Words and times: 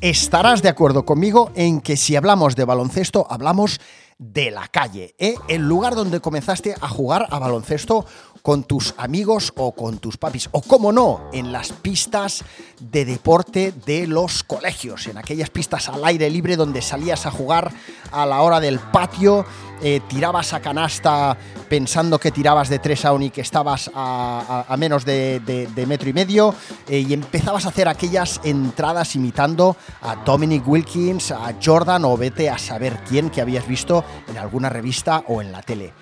Estarás 0.00 0.62
de 0.62 0.68
acuerdo 0.68 1.04
conmigo 1.04 1.50
en 1.54 1.80
que 1.80 1.96
si 1.96 2.16
hablamos 2.16 2.56
de 2.56 2.64
baloncesto, 2.64 3.26
hablamos 3.30 3.80
de 4.18 4.50
la 4.50 4.68
calle, 4.68 5.14
¿eh? 5.18 5.34
el 5.48 5.68
lugar 5.68 5.94
donde 5.94 6.20
comenzaste 6.20 6.74
a 6.80 6.88
jugar 6.88 7.26
a 7.30 7.38
baloncesto 7.38 8.06
con 8.46 8.62
tus 8.62 8.94
amigos 8.96 9.52
o 9.56 9.72
con 9.72 9.98
tus 9.98 10.18
papis, 10.18 10.48
o 10.52 10.60
como 10.62 10.92
no, 10.92 11.30
en 11.32 11.50
las 11.50 11.72
pistas 11.72 12.44
de 12.78 13.04
deporte 13.04 13.74
de 13.84 14.06
los 14.06 14.44
colegios, 14.44 15.08
en 15.08 15.18
aquellas 15.18 15.50
pistas 15.50 15.88
al 15.88 16.04
aire 16.04 16.30
libre 16.30 16.54
donde 16.54 16.80
salías 16.80 17.26
a 17.26 17.32
jugar 17.32 17.72
a 18.12 18.24
la 18.24 18.42
hora 18.42 18.60
del 18.60 18.78
patio, 18.78 19.44
eh, 19.82 20.00
tirabas 20.06 20.52
a 20.52 20.60
canasta 20.60 21.36
pensando 21.68 22.20
que 22.20 22.30
tirabas 22.30 22.68
de 22.68 22.78
tres 22.78 23.04
aún 23.04 23.24
y 23.24 23.30
que 23.30 23.40
estabas 23.40 23.90
a, 23.92 24.72
menos 24.78 25.04
de, 25.04 25.84
metro 25.88 26.08
y 26.08 26.12
medio, 26.12 26.54
eh, 26.88 27.00
y 27.00 27.14
empezabas 27.14 27.66
a 27.66 27.70
hacer 27.70 27.88
aquellas 27.88 28.40
entradas 28.44 29.16
imitando 29.16 29.76
a 30.02 30.14
Dominic 30.24 30.68
Wilkins, 30.68 31.32
a 31.32 31.52
Jordan 31.60 32.04
o 32.04 32.16
vete 32.16 32.48
a 32.48 32.58
saber 32.58 33.00
quién 33.08 33.28
que 33.28 33.40
habías 33.40 33.66
visto 33.66 34.04
en 34.28 34.38
alguna 34.38 34.68
revista 34.68 35.24
o 35.26 35.42
en 35.42 35.50
la 35.50 35.62
tele 35.62 35.94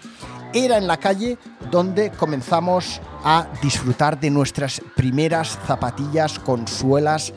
era 0.54 0.78
en 0.78 0.86
la 0.86 0.96
calle 0.96 1.36
donde 1.70 2.10
comenzamos 2.10 3.00
a 3.24 3.48
disfrutar 3.60 4.18
de 4.20 4.30
nuestras 4.30 4.80
primeras 4.94 5.58
zapatillas 5.66 6.38
con 6.38 6.68
suelas 6.68 7.34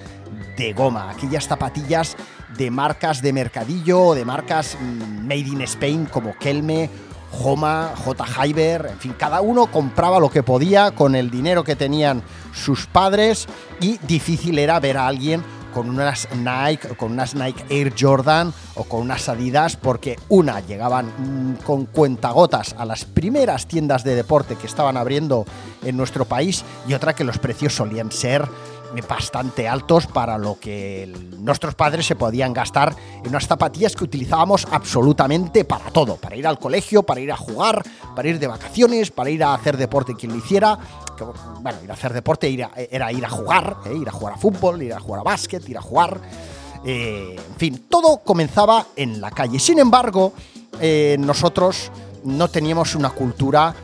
de 0.55 0.73
goma, 0.73 1.09
aquellas 1.09 1.47
zapatillas 1.47 2.15
de 2.57 2.71
marcas 2.71 3.21
de 3.21 3.33
mercadillo 3.33 4.01
o 4.01 4.15
de 4.15 4.23
marcas 4.23 4.77
mm, 4.79 5.27
made 5.27 5.39
in 5.39 5.61
Spain 5.61 6.05
como 6.05 6.37
Kelme, 6.37 6.89
Homa, 7.31 7.91
J. 8.05 8.25
Hyber, 8.25 8.85
en 8.91 8.99
fin, 8.99 9.15
cada 9.17 9.41
uno 9.41 9.67
compraba 9.67 10.19
lo 10.19 10.29
que 10.29 10.43
podía 10.43 10.91
con 10.91 11.15
el 11.15 11.29
dinero 11.29 11.63
que 11.63 11.75
tenían 11.75 12.23
sus 12.53 12.85
padres 12.85 13.47
y 13.81 13.97
difícil 13.99 14.57
era 14.59 14.79
ver 14.79 14.97
a 14.97 15.07
alguien 15.07 15.43
con 15.77 15.91
unas 15.91 16.27
Nike, 16.35 16.87
con 16.95 17.11
unas 17.11 17.35
Nike 17.35 17.63
Air 17.69 17.93
Jordan 17.95 18.51
o 18.73 18.85
con 18.85 19.01
unas 19.01 19.29
Adidas, 19.29 19.75
porque 19.75 20.15
una 20.27 20.59
llegaban 20.59 21.05
mm, 21.05 21.57
con 21.57 21.85
cuentagotas 21.85 22.73
a 22.79 22.83
las 22.83 23.05
primeras 23.05 23.67
tiendas 23.67 24.03
de 24.03 24.15
deporte 24.15 24.55
que 24.55 24.65
estaban 24.65 24.97
abriendo 24.97 25.45
en 25.83 25.95
nuestro 25.95 26.25
país 26.25 26.65
y 26.87 26.95
otra 26.95 27.13
que 27.13 27.23
los 27.23 27.37
precios 27.37 27.75
solían 27.75 28.11
ser 28.11 28.49
bastante 29.07 29.67
altos 29.67 30.07
para 30.07 30.37
lo 30.37 30.59
que 30.59 31.13
nuestros 31.37 31.75
padres 31.75 32.05
se 32.05 32.15
podían 32.15 32.53
gastar 32.53 32.95
en 33.21 33.29
unas 33.29 33.47
zapatillas 33.47 33.95
que 33.95 34.05
utilizábamos 34.05 34.67
absolutamente 34.71 35.65
para 35.65 35.91
todo, 35.91 36.15
para 36.15 36.35
ir 36.35 36.47
al 36.47 36.57
colegio, 36.57 37.03
para 37.03 37.19
ir 37.19 37.31
a 37.31 37.37
jugar, 37.37 37.83
para 38.15 38.29
ir 38.29 38.39
de 38.39 38.47
vacaciones, 38.47 39.11
para 39.11 39.29
ir 39.29 39.43
a 39.43 39.53
hacer 39.53 39.77
deporte 39.77 40.15
quien 40.15 40.31
lo 40.31 40.39
hiciera. 40.39 40.79
Bueno, 41.61 41.79
ir 41.83 41.91
a 41.91 41.93
hacer 41.93 42.13
deporte 42.13 42.51
era 42.91 43.11
ir 43.11 43.25
a 43.25 43.29
jugar, 43.29 43.77
¿eh? 43.85 43.95
ir 43.95 44.07
a 44.07 44.11
jugar 44.11 44.33
a 44.33 44.37
fútbol, 44.37 44.81
ir 44.81 44.93
a 44.93 44.99
jugar 44.99 45.21
a 45.21 45.23
básquet, 45.23 45.67
ir 45.69 45.77
a 45.77 45.81
jugar. 45.81 46.19
Eh, 46.85 47.35
en 47.35 47.55
fin, 47.55 47.85
todo 47.89 48.19
comenzaba 48.19 48.87
en 48.95 49.19
la 49.19 49.31
calle. 49.31 49.59
Sin 49.59 49.79
embargo, 49.79 50.33
eh, 50.79 51.17
nosotros 51.19 51.91
no 52.23 52.47
teníamos 52.49 52.95
una 52.95 53.09
cultura 53.09 53.75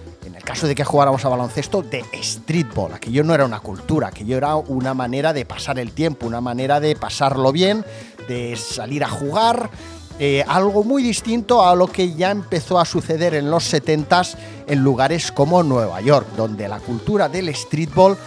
caso 0.44 0.68
de 0.68 0.76
que 0.76 0.84
jugáramos 0.84 1.24
a 1.26 1.30
baloncesto, 1.30 1.82
de 1.82 2.04
streetball. 2.22 2.94
Aquello 2.94 3.24
no 3.24 3.34
era 3.34 3.46
una 3.46 3.62
cultura, 3.62 4.10
aquello 4.10 4.38
era 4.38 4.56
una 4.56 4.94
manera 4.94 5.34
de 5.34 5.46
pasar 5.46 5.80
el 5.80 5.94
tiempo, 5.94 6.28
una 6.28 6.42
manera 6.42 6.80
de 6.80 6.96
pasarlo 6.96 7.52
bien, 7.52 7.86
de 8.28 8.56
salir 8.58 9.04
a 9.04 9.10
jugar. 9.10 9.70
Eh, 10.20 10.44
algo 10.48 10.84
muy 10.84 11.02
distinto 11.02 11.66
a 11.66 11.76
lo 11.76 11.88
que 11.88 12.14
ya 12.14 12.32
empezó 12.32 12.80
a 12.80 12.86
suceder 12.86 13.34
en 13.34 13.50
los 13.50 13.74
70s 13.74 14.36
en 14.68 14.80
lugares 14.84 15.32
como 15.32 15.64
Nueva 15.64 16.02
York, 16.02 16.28
donde 16.38 16.68
la 16.68 16.80
cultura 16.80 17.30
del 17.30 17.54
streetball 17.56 18.18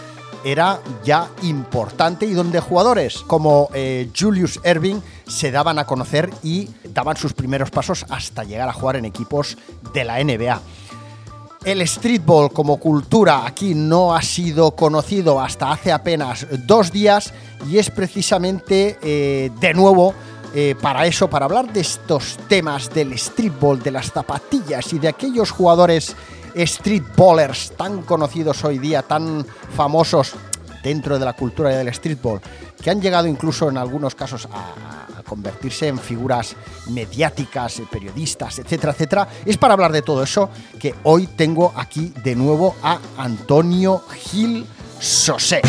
era 0.44 0.80
ya 1.04 1.28
importante 1.42 2.26
y 2.26 2.32
donde 2.32 2.60
jugadores 2.60 3.18
como 3.26 3.68
eh, 3.74 4.10
Julius 4.16 4.60
Erving 4.62 5.00
se 5.26 5.50
daban 5.50 5.78
a 5.78 5.86
conocer 5.86 6.30
y 6.42 6.68
daban 6.92 7.16
sus 7.16 7.32
primeros 7.32 7.70
pasos 7.70 8.06
hasta 8.10 8.44
llegar 8.44 8.68
a 8.68 8.72
jugar 8.72 8.96
en 8.96 9.04
equipos 9.04 9.56
de 9.92 10.04
la 10.04 10.22
NBA. 10.22 10.60
El 11.64 11.86
streetball 11.88 12.52
como 12.52 12.76
cultura 12.76 13.44
aquí 13.44 13.74
no 13.74 14.14
ha 14.14 14.22
sido 14.22 14.76
conocido 14.76 15.40
hasta 15.40 15.72
hace 15.72 15.90
apenas 15.90 16.46
dos 16.64 16.92
días 16.92 17.34
y 17.68 17.78
es 17.78 17.90
precisamente 17.90 18.98
eh, 19.02 19.50
de 19.58 19.74
nuevo 19.74 20.14
eh, 20.54 20.74
para 20.80 21.06
eso, 21.06 21.28
para 21.28 21.46
hablar 21.46 21.72
de 21.72 21.80
estos 21.80 22.38
temas 22.48 22.92
del 22.92 23.18
streetball, 23.18 23.82
de 23.82 23.90
las 23.90 24.12
zapatillas 24.12 24.92
y 24.92 24.98
de 24.98 25.08
aquellos 25.08 25.50
jugadores 25.50 26.16
streetballers 26.56 27.72
tan 27.76 28.02
conocidos 28.02 28.64
hoy 28.64 28.78
día, 28.78 29.02
tan 29.02 29.46
famosos 29.74 30.34
dentro 30.82 31.18
de 31.18 31.24
la 31.24 31.32
cultura 31.32 31.70
del 31.70 31.92
streetball, 31.92 32.40
que 32.80 32.90
han 32.90 33.00
llegado 33.00 33.26
incluso 33.26 33.68
en 33.68 33.76
algunos 33.76 34.14
casos 34.14 34.48
a, 34.52 35.04
convertirse 35.26 35.88
en 35.88 35.98
figuras 35.98 36.54
mediáticas, 36.88 37.80
eh, 37.80 37.84
periodistas, 37.90 38.60
etcétera, 38.60 38.92
etcétera, 38.92 39.28
es 39.44 39.56
para 39.56 39.74
hablar 39.74 39.90
de 39.90 40.02
todo 40.02 40.22
eso 40.22 40.50
que 40.78 40.94
hoy 41.02 41.26
tengo 41.26 41.72
aquí 41.74 42.12
de 42.22 42.36
nuevo 42.36 42.76
a 42.80 43.00
Antonio 43.18 44.04
Gil 44.08 44.64
Sosé. 45.00 45.62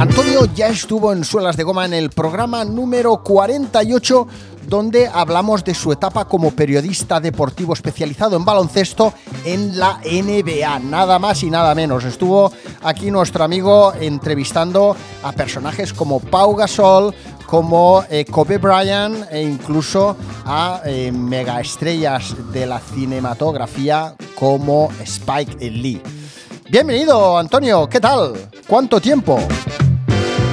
Antonio 0.00 0.46
ya 0.54 0.68
estuvo 0.68 1.12
en 1.12 1.24
Suelas 1.24 1.58
de 1.58 1.62
Goma 1.62 1.84
en 1.84 1.92
el 1.92 2.08
programa 2.08 2.64
número 2.64 3.22
48 3.22 4.26
donde 4.66 5.06
hablamos 5.06 5.62
de 5.62 5.74
su 5.74 5.92
etapa 5.92 6.24
como 6.24 6.52
periodista 6.52 7.20
deportivo 7.20 7.74
especializado 7.74 8.34
en 8.38 8.46
baloncesto 8.46 9.12
en 9.44 9.78
la 9.78 10.00
NBA, 10.02 10.78
nada 10.78 11.18
más 11.18 11.42
y 11.42 11.50
nada 11.50 11.74
menos. 11.74 12.04
Estuvo 12.04 12.50
aquí 12.80 13.10
nuestro 13.10 13.44
amigo 13.44 13.92
entrevistando 13.92 14.96
a 15.22 15.32
personajes 15.32 15.92
como 15.92 16.18
Pau 16.18 16.54
Gasol, 16.54 17.14
como 17.44 18.02
eh, 18.08 18.24
Kobe 18.24 18.56
Bryant 18.56 19.30
e 19.30 19.42
incluso 19.42 20.16
a 20.46 20.80
eh, 20.86 21.12
megaestrellas 21.12 22.34
de 22.54 22.64
la 22.64 22.78
cinematografía 22.78 24.14
como 24.34 24.88
Spike 25.04 25.70
Lee. 25.70 26.00
Bienvenido, 26.70 27.36
Antonio, 27.36 27.88
¿qué 27.88 27.98
tal? 27.98 28.32
¿Cuánto 28.66 28.98
tiempo? 28.98 29.40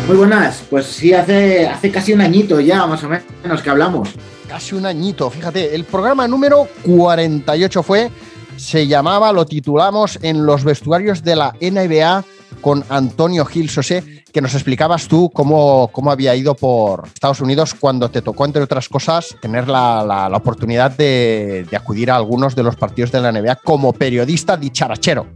Muy 0.07 0.15
buenas, 0.15 0.63
pues 0.69 0.85
sí, 0.85 1.13
hace, 1.13 1.67
hace 1.67 1.91
casi 1.91 2.13
un 2.13 2.21
añito 2.21 2.61
ya, 2.61 2.87
más 2.87 3.03
o 3.03 3.09
menos, 3.09 3.61
que 3.61 3.69
hablamos. 3.69 4.11
Casi 4.47 4.73
un 4.73 4.85
añito, 4.85 5.29
fíjate, 5.29 5.75
el 5.75 5.83
programa 5.83 6.25
número 6.29 6.69
48 6.83 7.83
fue, 7.83 8.09
se 8.55 8.87
llamaba, 8.87 9.33
lo 9.33 9.45
titulamos 9.45 10.17
en 10.21 10.45
los 10.45 10.63
vestuarios 10.63 11.23
de 11.23 11.35
la 11.35 11.53
NBA 11.59 12.23
con 12.61 12.85
Antonio 12.87 13.43
Gil 13.43 13.69
Sosé, 13.69 14.23
que 14.31 14.39
nos 14.39 14.53
explicabas 14.53 15.09
tú 15.09 15.29
cómo, 15.29 15.89
cómo 15.91 16.09
había 16.09 16.33
ido 16.37 16.55
por 16.55 17.09
Estados 17.13 17.41
Unidos 17.41 17.73
cuando 17.73 18.09
te 18.09 18.21
tocó, 18.21 18.45
entre 18.45 18.63
otras 18.63 18.87
cosas, 18.87 19.35
tener 19.41 19.67
la, 19.67 20.31
oportunidad 20.33 20.91
de, 20.91 21.67
de, 21.69 21.75
acudir 21.75 22.11
a 22.11 22.15
algunos 22.15 22.55
de 22.55 22.63
los 22.63 22.77
partidos 22.77 23.11
de 23.11 23.19
la 23.19 23.33
NBA 23.33 23.57
como 23.57 23.91
periodista 23.91 24.55
dicharachero. 24.55 25.27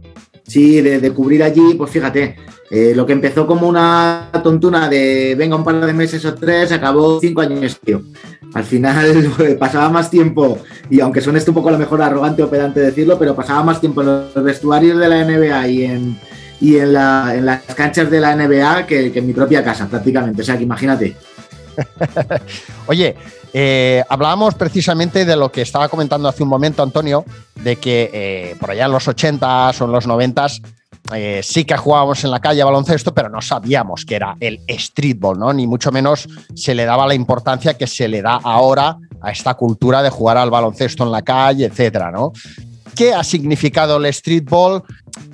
Sí, 0.52 0.82
de, 0.82 1.10
cubrir 1.12 1.42
allí, 1.42 1.72
pues 1.78 1.90
fíjate, 1.90 2.36
eh, 2.70 2.92
lo 2.94 3.06
que 3.06 3.14
empezó 3.14 3.46
como 3.46 3.66
una 3.66 4.28
tontuna 4.44 4.86
de 4.86 5.34
venga 5.34 5.56
un 5.56 5.64
par 5.64 5.80
de 5.86 5.94
meses 5.94 6.22
o 6.26 6.34
tres, 6.34 6.70
acabó 6.72 7.18
cinco 7.20 7.40
años, 7.40 7.80
tío. 7.82 8.02
Al 8.52 8.64
final 8.64 9.32
pues, 9.38 9.54
pasaba 9.54 9.88
más 9.88 10.10
tiempo, 10.10 10.58
y 10.90 11.00
aunque 11.00 11.22
suene 11.22 11.38
esto 11.38 11.52
un 11.52 11.54
poco 11.54 11.70
a 11.70 11.72
lo 11.72 11.78
mejor 11.78 12.02
arrogante 12.02 12.42
o 12.42 12.50
pedante 12.50 12.80
decirlo, 12.80 13.18
pero 13.18 13.34
pasaba 13.34 13.62
más 13.62 13.80
tiempo 13.80 14.02
en 14.02 14.08
los 14.08 14.44
vestuarios 14.44 14.98
de 14.98 15.08
la 15.08 15.24
NBA 15.24 15.68
y 15.68 15.84
en, 15.84 16.20
y 16.60 16.76
en, 16.76 16.92
las 16.92 17.62
canchas 17.74 18.10
de 18.10 18.20
la 18.20 18.36
NBA 18.36 18.86
que 18.86 19.10
en 19.14 19.26
mi 19.26 19.32
propia 19.32 19.64
casa, 19.64 19.88
prácticamente. 19.88 20.42
O 20.42 20.44
sea 20.44 20.58
que 20.58 20.64
imagínate. 20.64 21.16
Oye, 22.88 23.16
eh, 23.54 24.02
hablábamos 24.08 24.54
precisamente 24.54 25.24
de 25.24 25.36
lo 25.36 25.52
que 25.52 25.62
estaba 25.62 25.88
comentando 25.88 26.28
hace 26.28 26.42
un 26.42 26.48
momento 26.48 26.82
Antonio, 26.82 27.24
de 27.56 27.76
que 27.76 28.10
eh, 28.12 28.56
por 28.58 28.70
allá 28.70 28.86
en 28.86 28.92
los 28.92 29.06
80s 29.06 29.80
o 29.80 29.84
en 29.84 29.92
los 29.92 30.08
90s 30.08 30.62
eh, 31.14 31.40
sí 31.42 31.64
que 31.64 31.76
jugábamos 31.76 32.24
en 32.24 32.30
la 32.30 32.40
calle 32.40 32.64
baloncesto, 32.64 33.12
pero 33.12 33.28
no 33.28 33.42
sabíamos 33.42 34.06
que 34.06 34.16
era 34.16 34.36
el 34.40 34.60
streetball, 34.70 35.38
¿no? 35.38 35.52
Ni 35.52 35.66
mucho 35.66 35.92
menos 35.92 36.26
se 36.54 36.74
le 36.74 36.86
daba 36.86 37.06
la 37.06 37.14
importancia 37.14 37.74
que 37.74 37.86
se 37.86 38.08
le 38.08 38.22
da 38.22 38.40
ahora 38.42 38.96
a 39.20 39.30
esta 39.30 39.54
cultura 39.54 40.02
de 40.02 40.08
jugar 40.08 40.38
al 40.38 40.50
baloncesto 40.50 41.04
en 41.04 41.12
la 41.12 41.22
calle, 41.22 41.66
etcétera, 41.66 42.10
¿no? 42.10 42.32
¿Qué 42.94 43.12
ha 43.12 43.24
significado 43.24 43.96
el 43.96 44.12
streetball 44.12 44.82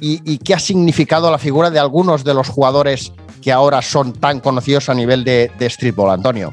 y, 0.00 0.38
qué 0.38 0.54
ha 0.54 0.58
significado 0.58 1.30
la 1.30 1.38
figura 1.38 1.70
de 1.70 1.78
algunos 1.78 2.24
de 2.24 2.34
los 2.34 2.48
jugadores 2.48 3.12
que 3.42 3.52
ahora 3.52 3.82
son 3.82 4.12
tan 4.12 4.40
conocidos 4.40 4.88
a 4.88 4.94
nivel 4.94 5.24
de 5.24 5.50
streetball, 5.68 6.10
Antonio? 6.10 6.52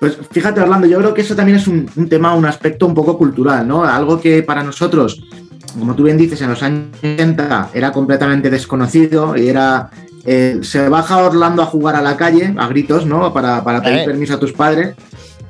Pues 0.00 0.18
fíjate, 0.30 0.60
Orlando, 0.60 0.86
yo 0.86 0.98
creo 0.98 1.14
que 1.14 1.22
eso 1.22 1.36
también 1.36 1.58
es 1.58 1.66
un, 1.66 1.86
tema, 2.08 2.34
un 2.34 2.46
aspecto 2.46 2.86
un 2.86 2.94
poco 2.94 3.16
cultural, 3.16 3.66
¿no? 3.66 3.84
Algo 3.84 4.20
que 4.20 4.42
para 4.42 4.62
nosotros, 4.62 5.22
como 5.78 5.94
tú 5.94 6.04
bien 6.04 6.16
dices, 6.16 6.40
en 6.42 6.50
los 6.50 6.62
años 6.62 6.88
80 6.98 7.70
era 7.74 7.92
completamente 7.92 8.50
desconocido 8.50 9.36
y 9.36 9.48
era. 9.48 9.90
Eh, 10.26 10.60
se 10.62 10.88
baja 10.88 11.18
Orlando 11.18 11.62
a 11.62 11.66
jugar 11.66 11.96
a 11.96 12.02
la 12.02 12.16
calle, 12.16 12.54
a 12.56 12.66
gritos, 12.68 13.04
¿no? 13.04 13.32
Para, 13.32 13.62
pedir 13.82 13.98
eh. 13.98 14.04
permiso 14.06 14.34
a 14.34 14.40
tus 14.40 14.52
padres. 14.52 14.94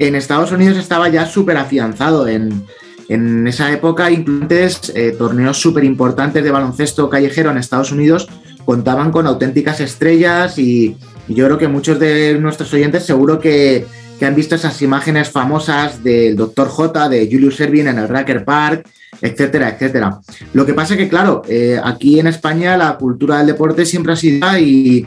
En 0.01 0.17
Estados 0.17 0.51
Unidos 0.51 0.77
estaba 0.77 1.09
ya 1.09 1.27
súper 1.27 1.57
afianzado 1.57 2.27
en, 2.27 2.65
en 3.09 3.47
esa 3.47 3.71
época, 3.71 4.11
incluso 4.11 4.93
eh, 4.97 5.15
torneos 5.17 5.59
súper 5.59 5.85
importantes 5.85 6.43
de 6.43 6.51
baloncesto 6.51 7.09
callejero 7.09 7.53
en 7.53 7.59
Estados 7.59 7.93
Unidos 7.93 8.29
contaban 8.65 9.11
con 9.11 9.27
auténticas 9.27 9.81
estrellas 9.81 10.59
y, 10.59 10.97
yo 11.27 11.47
creo 11.47 11.57
que 11.57 11.69
muchos 11.69 11.99
de 11.99 12.39
nuestros 12.39 12.71
oyentes 12.75 13.07
seguro 13.07 13.41
que, 13.41 13.87
han 14.23 14.35
visto 14.35 14.55
esas 14.55 14.81
imágenes 14.83 15.31
famosas 15.31 16.03
del 16.03 16.37
Dr. 16.37 16.69
J, 16.69 17.09
de 17.09 17.29
Julius 17.31 17.61
Erving 17.61 17.89
en 17.89 17.99
el 17.99 18.09
Racker 18.09 18.45
Park, 18.45 18.89
etcétera, 19.21 19.71
etcétera. 19.71 20.21
Lo 20.53 20.65
que 20.65 20.75
pasa 20.75 20.95
es 20.95 20.99
que, 20.99 21.09
claro, 21.09 21.43
eh, 21.49 21.81
aquí 21.83 22.21
en 22.21 22.27
España 22.27 22.77
la 22.77 22.97
cultura 22.97 23.39
del 23.39 23.49
deporte 23.49 23.85
siempre 23.85 24.13
ha 24.13 24.17
sido 24.17 24.47
y 24.59 25.07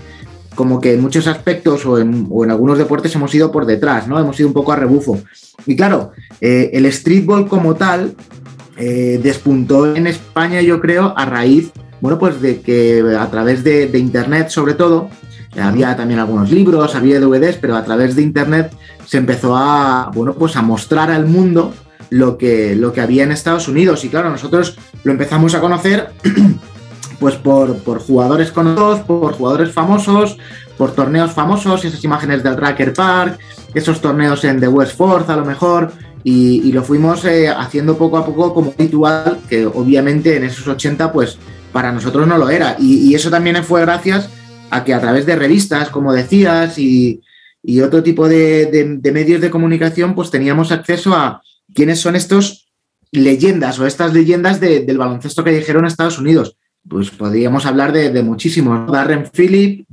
como 0.56 0.82
que 0.82 0.94
en 0.94 1.02
muchos 1.02 1.28
aspectos 1.28 1.86
o 1.86 2.00
en, 2.00 2.28
algunos 2.50 2.78
deportes 2.78 3.14
hemos 3.16 3.34
ido 3.36 3.52
por 3.52 3.66
detrás, 3.66 4.08
¿no? 4.08 4.20
Hemos 4.20 4.40
ido 4.40 4.48
un 4.48 4.54
poco 4.54 4.72
a 4.72 4.76
rebufo. 4.76 5.22
Y 5.66 5.76
claro, 5.76 6.12
eh, 6.42 6.72
el 6.74 6.92
streetball 6.92 7.48
como 7.48 7.76
tal 7.76 8.16
eh, 8.78 9.20
despuntó 9.22 9.96
en 9.96 10.08
España, 10.08 10.62
yo 10.62 10.80
creo, 10.80 11.14
a 11.16 11.26
raíz 11.26 11.72
bueno, 12.00 12.20
pues 12.20 12.42
de 12.42 12.62
que 12.62 13.04
a 13.18 13.30
través 13.30 13.64
de, 13.64 13.90
Internet 13.98 14.50
sobre 14.50 14.74
todo, 14.74 15.10
había 15.60 15.96
también 15.96 16.20
algunos 16.20 16.52
libros, 16.52 16.96
había 16.96 17.20
DVDs, 17.20 17.58
pero 17.58 17.76
a 17.76 17.84
través 17.84 18.16
de 18.16 18.22
Internet 18.22 18.72
se 19.08 19.18
empezó 19.18 19.56
a, 19.56 20.12
bueno, 20.14 20.34
pues 20.34 20.58
a 20.58 20.62
mostrar 20.62 21.10
al 21.12 21.26
mundo 21.26 21.74
lo 22.10 22.38
que, 22.38 22.76
lo 22.76 22.92
que 22.92 23.02
había 23.02 23.24
en 23.24 23.32
Estados 23.32 23.70
Unidos. 23.70 24.04
Y 24.04 24.10
claro, 24.10 24.30
nosotros 24.30 24.78
lo 25.04 25.12
empezamos 25.14 25.56
a 25.56 25.62
conocer 25.62 26.10
pues 27.20 27.36
por, 27.36 27.80
jugadores 28.00 28.52
conocidos, 28.52 29.00
por 29.00 29.34
jugadores 29.34 29.72
famosos, 29.72 30.38
por 30.78 30.92
torneos 30.92 31.32
famosos, 31.32 31.86
esas 31.86 32.04
imágenes 32.04 32.44
del 32.44 32.58
Racker 32.58 32.94
Park, 32.94 33.40
esos 33.74 34.02
torneos 34.02 34.44
en 34.44 34.60
The 34.60 34.68
West 34.68 34.98
Force 34.98 35.32
a 35.32 35.38
lo 35.38 35.46
mejor, 35.46 35.94
y, 36.24 36.74
lo 36.74 36.84
fuimos 36.84 37.24
eh, 37.24 37.48
haciendo 37.48 37.98
poco 37.98 38.18
a 38.18 38.26
poco 38.26 38.54
como 38.54 38.74
habitual, 38.78 39.40
que 39.48 39.66
obviamente 39.66 40.36
en 40.36 40.44
esos 40.44 40.68
80 40.68 41.14
pues 41.14 41.38
para 41.72 41.94
nosotros 41.94 42.28
no 42.28 42.38
lo 42.38 42.50
era. 42.50 42.76
Y, 42.78 43.16
eso 43.16 43.30
también 43.30 43.64
fue 43.64 43.80
gracias 43.82 44.30
a 44.70 44.84
que 44.84 44.94
a 44.94 45.00
través 45.00 45.26
de 45.26 45.38
revistas, 45.38 45.88
como 45.88 46.12
decías, 46.12 46.78
y, 46.78 47.22
otro 47.82 48.02
tipo 48.02 48.30
de, 48.30 49.00
medios 49.12 49.42
de 49.42 49.50
comunicación, 49.50 50.16
pues 50.16 50.32
teníamos 50.32 50.72
acceso 50.72 51.14
a 51.14 51.42
quiénes 51.74 52.00
son 52.00 52.16
estos 52.16 52.70
leyendas 53.12 53.78
o 53.80 53.86
estas 53.86 54.14
leyendas 54.14 54.60
del 54.60 54.98
baloncesto 54.98 55.44
que 55.44 55.52
dijeron 55.52 55.84
en 55.84 55.88
Estados 55.88 56.18
Unidos. 56.18 56.58
Pues 56.88 57.10
podríamos 57.12 57.66
hablar 57.66 57.92
de, 57.92 58.24
muchísimos. 58.24 58.90
Darren 58.90 59.30
Phillip, 59.30 59.86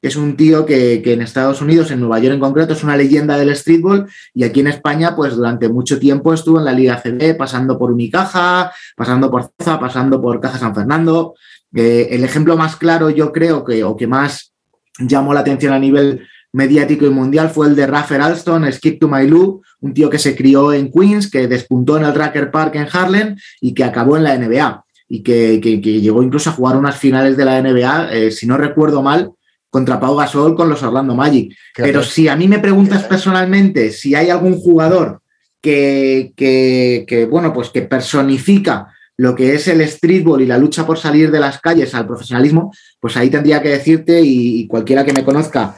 es 0.00 0.16
un 0.16 0.36
tío 0.36 0.64
que, 0.64 1.02
en 1.04 1.22
Estados 1.22 1.60
Unidos, 1.60 1.90
en 1.90 1.98
Nueva 1.98 2.20
York 2.20 2.34
en 2.34 2.40
concreto, 2.40 2.72
es 2.72 2.84
una 2.84 2.96
leyenda 2.96 3.36
del 3.36 3.54
streetball 3.56 4.08
y 4.32 4.44
aquí 4.44 4.60
en 4.60 4.68
España, 4.68 5.16
pues 5.16 5.34
durante 5.34 5.68
mucho 5.68 5.98
tiempo 5.98 6.32
estuvo 6.32 6.58
en 6.58 6.64
la 6.64 6.72
Liga 6.72 7.00
CB, 7.02 7.36
pasando 7.36 7.78
por 7.78 7.90
Unicaja, 7.90 8.72
pasando 8.96 9.28
por 9.28 9.50
Zaza, 9.58 9.80
pasando 9.80 10.20
por 10.20 10.40
Caja 10.40 10.58
San 10.58 10.74
Fernando. 10.74 11.34
Eh, 11.74 12.08
el 12.10 12.22
ejemplo 12.22 12.56
más 12.56 12.76
claro, 12.76 13.10
yo 13.10 13.32
creo, 13.32 13.64
que, 13.64 13.82
o 13.82 13.96
que 13.96 14.06
más 14.06 14.52
llamó 14.98 15.34
la 15.34 15.40
atención 15.40 15.72
a 15.72 15.78
nivel 15.78 16.26
mediático 16.52 17.06
y 17.06 17.10
mundial 17.10 17.50
fue 17.50 17.66
el 17.66 17.76
de 17.76 17.86
Raffer 17.86 18.20
Alston, 18.20 18.70
Skip 18.72 19.00
to 19.00 19.08
My 19.08 19.26
Lou, 19.26 19.62
un 19.80 19.94
tío 19.94 20.10
que 20.10 20.18
se 20.18 20.36
crió 20.36 20.72
en 20.72 20.90
Queens, 20.90 21.30
que 21.30 21.48
despuntó 21.48 21.96
en 21.96 22.04
el 22.04 22.14
Racker 22.14 22.50
Park 22.50 22.76
en 22.76 22.88
Harlem 22.92 23.36
y 23.60 23.74
que 23.74 23.84
acabó 23.84 24.16
en 24.16 24.24
la 24.24 24.36
NBA 24.36 24.84
y 25.08 25.22
que, 25.22 25.60
llegó 25.60 26.22
incluso 26.22 26.50
a 26.50 26.54
jugar 26.54 26.76
unas 26.76 26.96
finales 26.96 27.36
de 27.36 27.44
la 27.44 27.60
NBA, 27.60 28.12
eh, 28.12 28.30
si 28.30 28.46
no 28.46 28.56
recuerdo 28.56 29.02
mal, 29.02 29.32
contra 29.68 29.98
Pau 29.98 30.16
Gasol 30.16 30.54
con 30.54 30.68
los 30.68 30.82
Orlando 30.82 31.14
Magic. 31.14 31.54
Pero 31.74 32.02
si 32.02 32.28
a 32.28 32.36
mí 32.36 32.48
me 32.48 32.58
preguntas 32.58 33.04
personalmente 33.04 33.90
si 33.90 34.14
hay 34.14 34.30
algún 34.30 34.58
jugador 34.58 35.20
que, 35.62 36.32
que, 36.36 37.28
bueno, 37.30 37.52
pues 37.52 37.70
que 37.70 37.82
personifica 37.82 38.88
lo 39.16 39.34
que 39.34 39.54
es 39.54 39.68
el 39.68 39.86
streetball 39.86 40.40
y 40.42 40.46
la 40.46 40.58
lucha 40.58 40.86
por 40.86 40.98
salir 40.98 41.30
de 41.30 41.40
las 41.40 41.60
calles 41.60 41.94
al 41.94 42.06
profesionalismo, 42.06 42.72
pues 42.98 43.16
ahí 43.16 43.30
tendría 43.30 43.62
que 43.62 43.68
decirte, 43.68 44.20
y, 44.22 44.66
cualquiera 44.66 45.04
que 45.04 45.12
me 45.12 45.24
conozca 45.24 45.76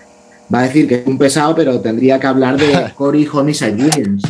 va 0.52 0.60
a 0.60 0.62
decir 0.62 0.88
que 0.88 0.96
es 0.96 1.06
un 1.06 1.18
pesado, 1.18 1.54
pero 1.54 1.80
tendría 1.80 2.18
que 2.18 2.26
hablar 2.26 2.56
de 2.56 2.92
Corey 2.96 3.28
Homicide 3.30 3.74
Williams. 3.74 4.22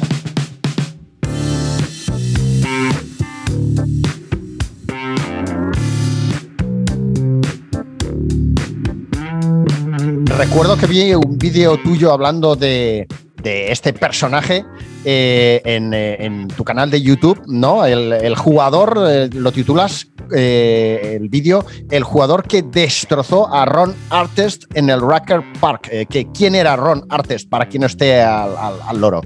recuerdo 10.55 10.77
que 10.77 10.87
vi 10.87 11.15
un 11.15 11.39
vídeo 11.39 11.77
tuyo 11.79 12.13
hablando 12.13 12.55
de, 12.55 13.07
este 13.43 13.93
personaje 13.93 14.65
eh, 15.05 15.61
eh, 15.65 16.17
en, 16.21 16.49
tu 16.49 16.65
canal 16.65 16.91
de 16.91 17.03
YouTube, 17.03 17.43
¿no? 17.47 17.85
El, 17.85 18.35
jugador, 18.37 19.05
eh, 19.09 19.29
lo 19.33 19.53
titulas 19.53 20.07
el 20.35 21.29
vídeo, 21.29 21.65
el 21.91 22.03
jugador 22.03 22.43
que 22.43 22.63
destrozó 22.63 23.53
a 23.53 23.65
Ron 23.65 23.95
Artest 24.11 24.65
en 24.75 24.91
el 24.91 25.01
Racker 25.01 25.43
Park. 25.61 25.91
que, 26.09 26.29
¿Quién 26.33 26.55
era 26.55 26.77
Ron 26.77 27.05
Artest? 27.09 27.49
Para 27.49 27.67
quien 27.67 27.83
no 27.83 27.87
esté 27.87 28.21
al, 28.23 29.01
loro. 29.01 29.23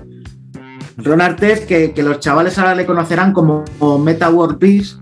Ron 0.96 1.20
Artest, 1.20 1.66
que, 1.66 1.92
que, 1.92 2.02
los 2.02 2.20
chavales 2.20 2.58
ahora 2.58 2.74
le 2.74 2.86
conocerán 2.86 3.32
como 3.32 3.64
Meta 3.98 4.30
World 4.30 4.58
Peace 4.58 4.96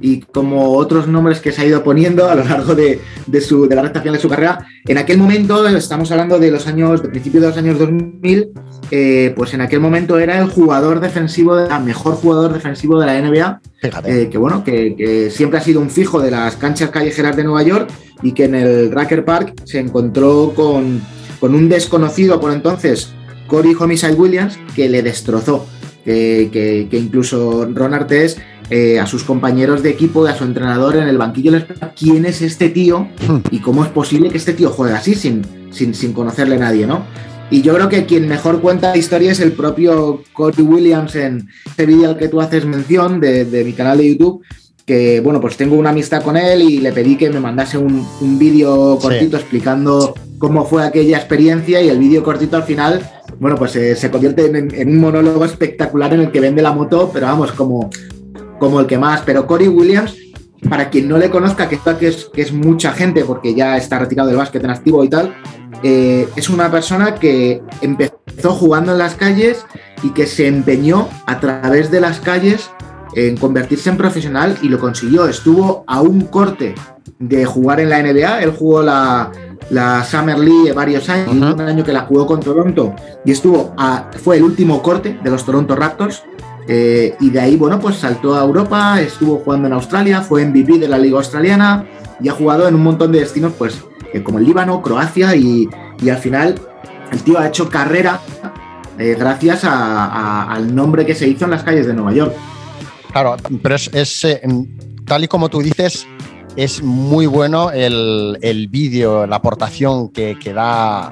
y 0.00 0.20
como 0.20 0.72
otros 0.76 1.06
nombres 1.06 1.40
que 1.40 1.52
se 1.52 1.62
ha 1.62 1.66
ido 1.66 1.84
poniendo 1.84 2.28
a 2.28 2.34
lo 2.34 2.44
largo 2.44 2.74
de, 2.74 3.00
su, 3.40 3.68
de 3.68 3.76
la 3.76 3.82
recta 3.82 4.00
final 4.00 4.14
de 4.14 4.20
su 4.20 4.28
carrera. 4.28 4.66
En 4.86 4.98
aquel 4.98 5.18
momento, 5.18 5.66
estamos 5.68 6.10
hablando 6.10 6.38
de 6.38 6.50
los 6.50 6.66
años, 6.66 7.02
de 7.02 7.08
principio 7.08 7.40
de 7.40 7.48
los 7.48 7.56
años 7.56 7.78
2000, 7.78 8.50
eh, 8.90 9.32
pues 9.36 9.54
en 9.54 9.60
aquel 9.60 9.80
momento 9.80 10.18
era 10.18 10.38
el 10.38 10.48
jugador 10.48 11.00
defensivo, 11.00 11.58
el 11.58 11.84
mejor 11.84 12.14
jugador 12.14 12.52
defensivo 12.52 12.98
de 12.98 13.06
la 13.06 13.20
NBA. 13.20 13.60
Eh, 14.04 14.28
que 14.30 14.36
bueno, 14.36 14.64
que, 14.64 15.30
siempre 15.30 15.58
ha 15.58 15.62
sido 15.62 15.80
un 15.80 15.90
fijo 15.90 16.20
de 16.20 16.30
las 16.30 16.56
canchas 16.56 16.90
callejeras 16.90 17.36
de 17.36 17.44
Nueva 17.44 17.62
York 17.62 17.88
y 18.22 18.32
que 18.32 18.44
en 18.44 18.54
el 18.54 18.90
Racker 18.90 19.24
Park 19.24 19.54
se 19.64 19.78
encontró 19.78 20.52
con, 20.54 21.00
con 21.38 21.54
un 21.54 21.68
desconocido 21.68 22.40
por 22.40 22.52
entonces, 22.52 23.12
Corey 23.46 23.74
Homicide 23.78 24.14
Williams, 24.14 24.58
que 24.74 24.88
le 24.88 25.02
destrozó. 25.02 25.66
Que, 26.04 26.48
que, 26.90 26.98
incluso 26.98 27.68
Ron 27.72 27.94
Artes 27.94 28.38
eh, 28.70 28.98
a 28.98 29.06
sus 29.06 29.22
compañeros 29.22 29.82
de 29.82 29.90
equipo, 29.90 30.26
a 30.26 30.34
su 30.34 30.44
entrenador 30.44 30.96
en 30.96 31.06
el 31.06 31.18
banquillo 31.18 31.52
les 31.52 31.64
pregunta 31.64 31.92
quién 31.96 32.24
es 32.24 32.40
este 32.42 32.68
tío 32.70 33.06
y 33.50 33.60
cómo 33.60 33.84
es 33.84 33.90
posible 33.90 34.30
que 34.30 34.38
este 34.38 34.54
tío 34.54 34.70
juegue 34.70 34.94
así 34.94 35.14
sin, 35.14 35.42
sin, 35.70 35.94
sin 35.94 36.12
conocerle 36.12 36.56
a 36.56 36.60
nadie, 36.60 36.86
¿no? 36.86 37.04
Y 37.50 37.62
yo 37.62 37.74
creo 37.74 37.88
que 37.88 38.06
quien 38.06 38.28
mejor 38.28 38.60
cuenta 38.60 38.90
la 38.90 38.96
historia 38.96 39.32
es 39.32 39.40
el 39.40 39.52
propio 39.52 40.22
Cody 40.32 40.62
Williams 40.62 41.16
en 41.16 41.48
este 41.66 41.84
vídeo 41.84 42.10
al 42.10 42.16
que 42.16 42.28
tú 42.28 42.40
haces 42.40 42.64
mención 42.64 43.20
de, 43.20 43.62
mi 43.64 43.72
canal 43.72 43.98
de 43.98 44.10
YouTube, 44.10 44.44
que 44.86 45.20
bueno, 45.20 45.40
pues 45.40 45.56
tengo 45.56 45.76
una 45.76 45.90
amistad 45.90 46.22
con 46.22 46.36
él 46.36 46.62
y 46.62 46.78
le 46.78 46.92
pedí 46.92 47.16
que 47.16 47.28
me 47.28 47.40
mandase 47.40 47.76
un, 47.76 48.06
vídeo 48.38 48.98
cortito 49.00 49.36
explicando 49.36 50.14
cómo 50.38 50.64
fue 50.64 50.84
aquella 50.84 51.18
experiencia 51.18 51.82
y 51.82 51.88
el 51.88 51.98
vídeo 51.98 52.22
cortito 52.22 52.56
al 52.56 52.62
final, 52.62 53.02
bueno, 53.40 53.56
pues 53.56 53.74
eh, 53.74 53.96
se 53.96 54.10
convierte 54.10 54.46
en, 54.46 54.72
en, 54.72 54.88
un 54.88 54.98
monólogo 54.98 55.44
espectacular 55.44 56.14
en 56.14 56.20
el 56.20 56.30
que 56.30 56.40
vende 56.40 56.62
la 56.62 56.72
moto, 56.72 57.10
pero 57.12 57.26
vamos, 57.26 57.50
como, 57.52 57.90
como 58.60 58.78
el 58.78 58.86
que 58.86 58.96
más, 58.96 59.22
pero 59.26 59.46
Corey 59.46 59.68
Williams, 59.68 60.16
para 60.68 60.90
quien 60.90 61.08
no 61.08 61.18
le 61.18 61.30
conozca, 61.30 61.68
que, 61.68 61.78
es, 62.06 62.30
que 62.32 62.42
es 62.42 62.52
mucha 62.52 62.92
gente 62.92 63.24
porque 63.24 63.54
ya 63.54 63.76
está 63.76 63.98
retirado 63.98 64.28
del 64.28 64.36
básquet 64.36 64.62
en 64.62 64.70
activo 64.70 65.02
y 65.04 65.08
tal, 65.08 65.34
eh, 65.82 66.28
es 66.36 66.50
una 66.50 66.70
persona 66.70 67.14
que 67.14 67.62
empezó 67.80 68.52
jugando 68.52 68.92
en 68.92 68.98
las 68.98 69.14
calles 69.14 69.64
y 70.02 70.10
que 70.10 70.26
se 70.26 70.46
empeñó 70.46 71.08
a 71.26 71.40
través 71.40 71.90
de 71.90 72.00
las 72.00 72.20
calles 72.20 72.70
en 73.14 73.36
convertirse 73.36 73.90
en 73.90 73.96
profesional 73.96 74.56
y 74.62 74.68
lo 74.68 74.78
consiguió. 74.78 75.26
Estuvo 75.26 75.84
a 75.86 76.00
un 76.00 76.22
corte 76.22 76.74
de 77.18 77.44
jugar 77.44 77.80
en 77.80 77.90
la 77.90 78.02
NBA, 78.02 78.42
él 78.42 78.52
jugó 78.56 78.82
la, 78.82 79.30
Summer 80.04 80.38
League 80.38 80.72
varios 80.72 81.08
años, 81.08 81.28
un 81.28 81.60
año 81.60 81.84
que 81.84 81.92
la 81.92 82.00
jugó 82.00 82.26
con 82.26 82.40
Toronto 82.40 82.94
y 83.24 83.30
estuvo 83.30 83.72
a, 83.76 84.10
fue 84.22 84.36
el 84.36 84.42
último 84.42 84.82
corte 84.82 85.18
de 85.22 85.30
los 85.30 85.44
Toronto 85.44 85.76
Raptors 85.76 86.24
eh, 86.68 87.16
y 87.20 87.30
de 87.30 87.40
ahí, 87.40 87.56
bueno, 87.56 87.80
pues 87.80 87.96
saltó 87.96 88.34
a 88.34 88.44
Europa, 88.44 89.00
estuvo 89.00 89.38
jugando 89.38 89.66
en 89.66 89.74
Australia, 89.74 90.20
fue 90.20 90.44
MVP 90.44 90.78
de 90.78 90.88
la 90.88 90.98
Liga 90.98 91.18
Australiana 91.18 91.84
y 92.20 92.28
ha 92.28 92.32
jugado 92.32 92.68
en 92.68 92.74
un 92.74 92.82
montón 92.82 93.12
de 93.12 93.20
destinos, 93.20 93.52
pues 93.56 93.82
eh, 94.12 94.22
como 94.22 94.38
el 94.38 94.44
Líbano, 94.44 94.82
Croacia 94.82 95.34
y, 95.34 95.68
al 96.08 96.18
final 96.18 96.54
el 97.12 97.22
tío 97.22 97.38
ha 97.38 97.48
hecho 97.48 97.68
carrera 97.68 98.20
eh, 98.98 99.16
gracias 99.18 99.64
al 99.64 100.74
nombre 100.74 101.04
que 101.04 101.14
se 101.14 101.28
hizo 101.28 101.44
en 101.44 101.50
las 101.50 101.62
calles 101.62 101.86
de 101.86 101.92
Nueva 101.92 102.12
York. 102.12 102.34
Claro, 103.12 103.36
pero 103.62 103.74
es, 103.74 104.26
tal 105.06 105.24
y 105.24 105.28
como 105.28 105.48
tú 105.48 105.60
dices, 105.62 106.06
es 106.56 106.82
muy 106.82 107.26
bueno 107.26 107.70
el, 107.70 108.68
vídeo, 108.70 109.26
la 109.26 109.36
aportación 109.36 110.10
que, 110.10 110.38
que 110.38 110.52
da 110.52 111.08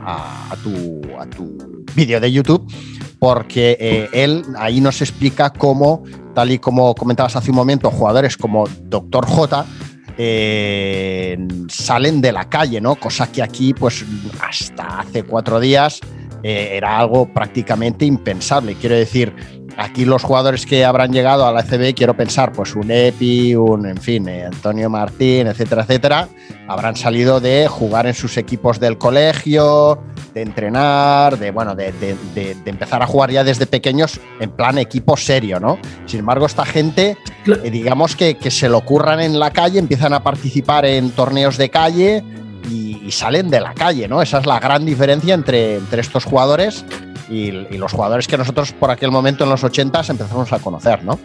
a, 0.51 0.57
tu, 0.63 1.01
a 1.19 1.27
tu 1.27 1.59
vídeo 1.95 2.21
de 2.21 2.31
YouTube, 2.31 2.71
porque 3.19 3.77
eh, 3.81 4.09
él 4.13 4.45
ahí 4.57 4.81
nos 4.81 5.01
explica 5.01 5.51
cómo, 5.51 6.05
tal 6.35 6.53
y 6.53 6.59
como 6.59 6.95
comentabas 6.95 7.37
hace 7.37 7.51
un 7.51 7.57
momento, 7.57 7.91
jugadores 7.91 8.37
como 8.37 8.67
Doctor 8.85 9.27
J, 9.27 9.67
eh, 10.19 11.39
salen 11.69 12.21
de 12.21 12.33
la 12.33 12.49
calle, 12.49 12.81
¿no? 12.81 12.97
Cosa 12.97 13.31
que 13.31 13.43
aquí, 13.43 13.73
pues 13.75 14.05
hasta 14.41 15.01
hace 15.01 15.23
cuatro 15.23 15.61
días 15.61 16.01
eh, 16.43 16.71
era 16.73 16.99
algo 16.99 17.33
prácticamente 17.33 18.05
impensable. 18.05 18.75
Quiero 18.75 18.97
decir, 18.97 19.33
aquí 19.79 20.05
los 20.05 20.25
jugadores 20.25 20.67
que 20.67 20.85
habrán 20.85 21.13
llegado 21.13 21.47
a 21.47 21.53
la 21.53 21.63
CB, 21.63 21.95
quiero 21.95 22.15
pensar, 22.15 22.53
pues 22.53 22.75
un 22.75 22.91
Epi, 22.91 23.55
un, 23.55 23.87
en 23.87 23.97
fin, 23.97 24.29
eh, 24.29 24.45
Antonio 24.45 24.91
Martín, 24.91 25.47
etcétera, 25.47 25.83
etcétera, 25.83 26.29
habrán 26.67 26.97
salido 26.97 27.41
de 27.41 27.69
jugar 27.69 28.09
en 28.09 28.15
sus 28.15 28.37
equipos 28.37 28.81
del 28.81 28.99
colegio, 28.99 30.03
de 30.35 30.43
entrenar, 30.43 31.39
de, 31.39 31.53
bueno, 31.53 31.77
de, 31.77 31.95
empezar 32.67 33.03
a 33.03 33.07
jugar 33.07 33.31
ya 33.31 33.45
desde 33.45 33.67
pequeños 33.67 34.21
en 34.41 34.51
plan 34.51 34.79
equipo 34.79 35.17
serio, 35.17 35.61
¿no? 35.61 35.79
Sin 36.07 36.21
embargo, 36.21 36.47
esta 36.47 36.67
gente, 36.67 37.17
eh, 37.47 37.71
digamos 37.71 38.17
que, 38.17 38.37
se 38.51 38.69
lo 38.69 38.81
curran 38.81 39.21
en 39.21 39.39
la 39.39 39.53
calle, 39.53 39.79
empiezan 39.79 40.13
a 40.13 40.25
participar 40.25 40.87
en 40.87 41.11
torneos 41.13 41.57
de 41.57 41.71
calle 41.71 42.25
y, 42.69 42.99
salen 43.11 43.49
de 43.49 43.59
la 43.59 43.73
calle, 43.73 44.07
¿no? 44.07 44.21
Esa 44.21 44.39
es 44.39 44.45
la 44.45 44.61
gran 44.61 44.85
diferencia 44.85 45.33
entre, 45.33 45.77
entre 45.77 46.03
estos 46.03 46.27
jugadores 46.27 46.85
y, 47.31 47.51
los 47.51 47.93
jugadores 47.93 48.27
que 48.27 48.39
nosotros 48.39 48.73
por 48.73 48.91
aquel 48.91 49.11
momento 49.11 49.45
en 49.45 49.51
los 49.51 49.63
80 49.65 50.03
empezamos 50.09 50.53
a 50.53 50.59
conocer, 50.59 51.05
¿no? 51.05 51.19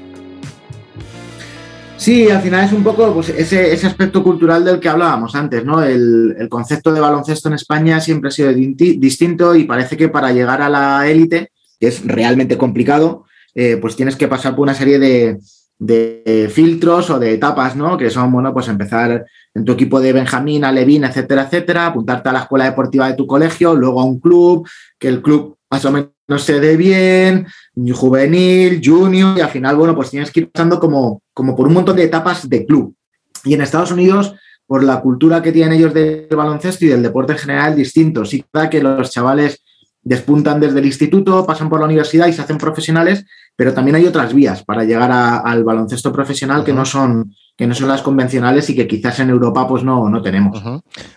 Sí, 1.98 2.30
al 2.30 2.42
final 2.42 2.66
es 2.66 2.74
un 2.74 2.84
poco 2.84 3.14
pues, 3.14 3.30
ese, 3.30 3.88
aspecto 3.88 4.24
cultural 4.24 4.66
del 4.66 4.80
que 4.80 4.90
hablábamos 4.90 5.36
antes, 5.36 5.64
¿no? 5.64 5.82
El, 5.82 6.48
concepto 6.50 6.92
de 6.92 7.00
baloncesto 7.00 7.48
en 7.48 7.56
España 7.56 8.02
siempre 8.02 8.28
ha 8.28 8.32
sido 8.32 8.52
distinto 8.54 9.56
y 9.56 9.64
parece 9.64 9.96
que 9.96 10.10
para 10.10 10.34
llegar 10.34 10.62
a 10.62 10.70
la 10.70 11.08
élite, 11.08 11.52
que 11.80 11.88
es 11.88 12.06
realmente 12.06 12.58
complicado, 12.58 13.26
eh, 13.56 13.78
pues 13.78 13.96
tienes 13.96 14.16
que 14.16 14.28
pasar 14.28 14.56
por 14.56 14.64
una 14.64 14.74
serie 14.74 15.00
de, 15.00 15.40
de 15.80 16.50
filtros 16.52 17.10
o 17.10 17.20
de 17.20 17.34
etapas, 17.34 17.76
¿no? 17.76 17.98
Que 17.98 18.10
son, 18.10 18.32
bueno, 18.32 18.54
pues 18.54 18.68
empezar 18.68 19.26
en 19.54 19.66
tu 19.66 19.74
equipo 19.74 20.00
de 20.00 20.14
Benjamín, 20.14 20.64
Alevín, 20.64 21.04
etcétera, 21.04 21.44
etcétera, 21.44 21.88
apuntarte 21.88 22.30
a 22.30 22.34
la 22.34 22.40
escuela 22.42 22.66
deportiva 22.66 23.08
de 23.08 23.16
tu 23.16 23.28
colegio, 23.28 23.76
luego 23.76 24.02
a 24.02 24.06
un 24.06 24.20
club, 24.20 24.68
que 24.98 25.08
el 25.08 25.22
club 25.22 25.58
más 25.74 25.86
o 25.86 25.92
menos 25.92 26.44
se 26.44 26.60
dé 26.60 26.78
bien, 26.78 27.48
juvenil, 27.96 28.80
junior, 28.84 29.36
y 29.36 29.42
al 29.42 29.50
final, 29.50 29.76
bueno, 29.76 29.96
pues 29.96 30.12
tienes 30.12 30.30
que 30.30 30.42
ir 30.42 30.52
pasando 30.52 30.80
como, 30.80 31.24
como 31.34 31.56
por 31.56 31.68
un 31.68 31.74
montón 31.74 31.96
de 31.96 32.04
etapas 32.04 32.48
de 32.48 32.64
club. 32.64 32.96
Y 33.44 33.56
en 33.56 33.62
Estados 33.62 33.92
Unidos, 33.92 34.36
por 34.68 34.84
la 34.84 35.02
cultura 35.02 35.42
que 35.42 35.52
tienen 35.52 35.74
ellos 35.74 35.92
del 35.92 36.28
baloncesto 36.30 36.86
y 36.86 36.90
del 36.90 37.02
deporte 37.02 37.34
en 37.34 37.40
general, 37.40 37.76
distinto. 37.76 38.24
Sí 38.24 38.46
que 38.70 38.84
los 38.84 39.10
chavales 39.10 39.64
despuntan 40.04 40.60
desde 40.60 40.78
el 40.78 40.86
instituto, 40.86 41.44
pasan 41.44 41.70
por 41.70 41.80
la 41.80 41.88
universidad 41.88 42.28
y 42.28 42.34
se 42.34 42.44
hacen 42.44 42.60
profesionales, 42.60 43.26
pero 43.56 43.74
también 43.74 43.96
hay 43.96 44.06
otras 44.06 44.32
vías 44.32 44.64
para 44.64 44.84
llegar 44.84 45.12
al 45.12 45.64
baloncesto 45.64 46.14
profesional 46.14 46.64
que 46.64 46.74
no 46.74 46.86
son 46.86 47.34
que 47.56 47.68
no 47.68 47.74
son 47.74 47.88
las 47.88 48.02
convencionales 48.02 48.70
y 48.70 48.76
que 48.76 48.88
quizás 48.88 49.20
en 49.20 49.30
Europa 49.30 49.68
pues 49.68 49.84
no, 49.84 50.08
no 50.10 50.22
tenemos. 50.22 50.62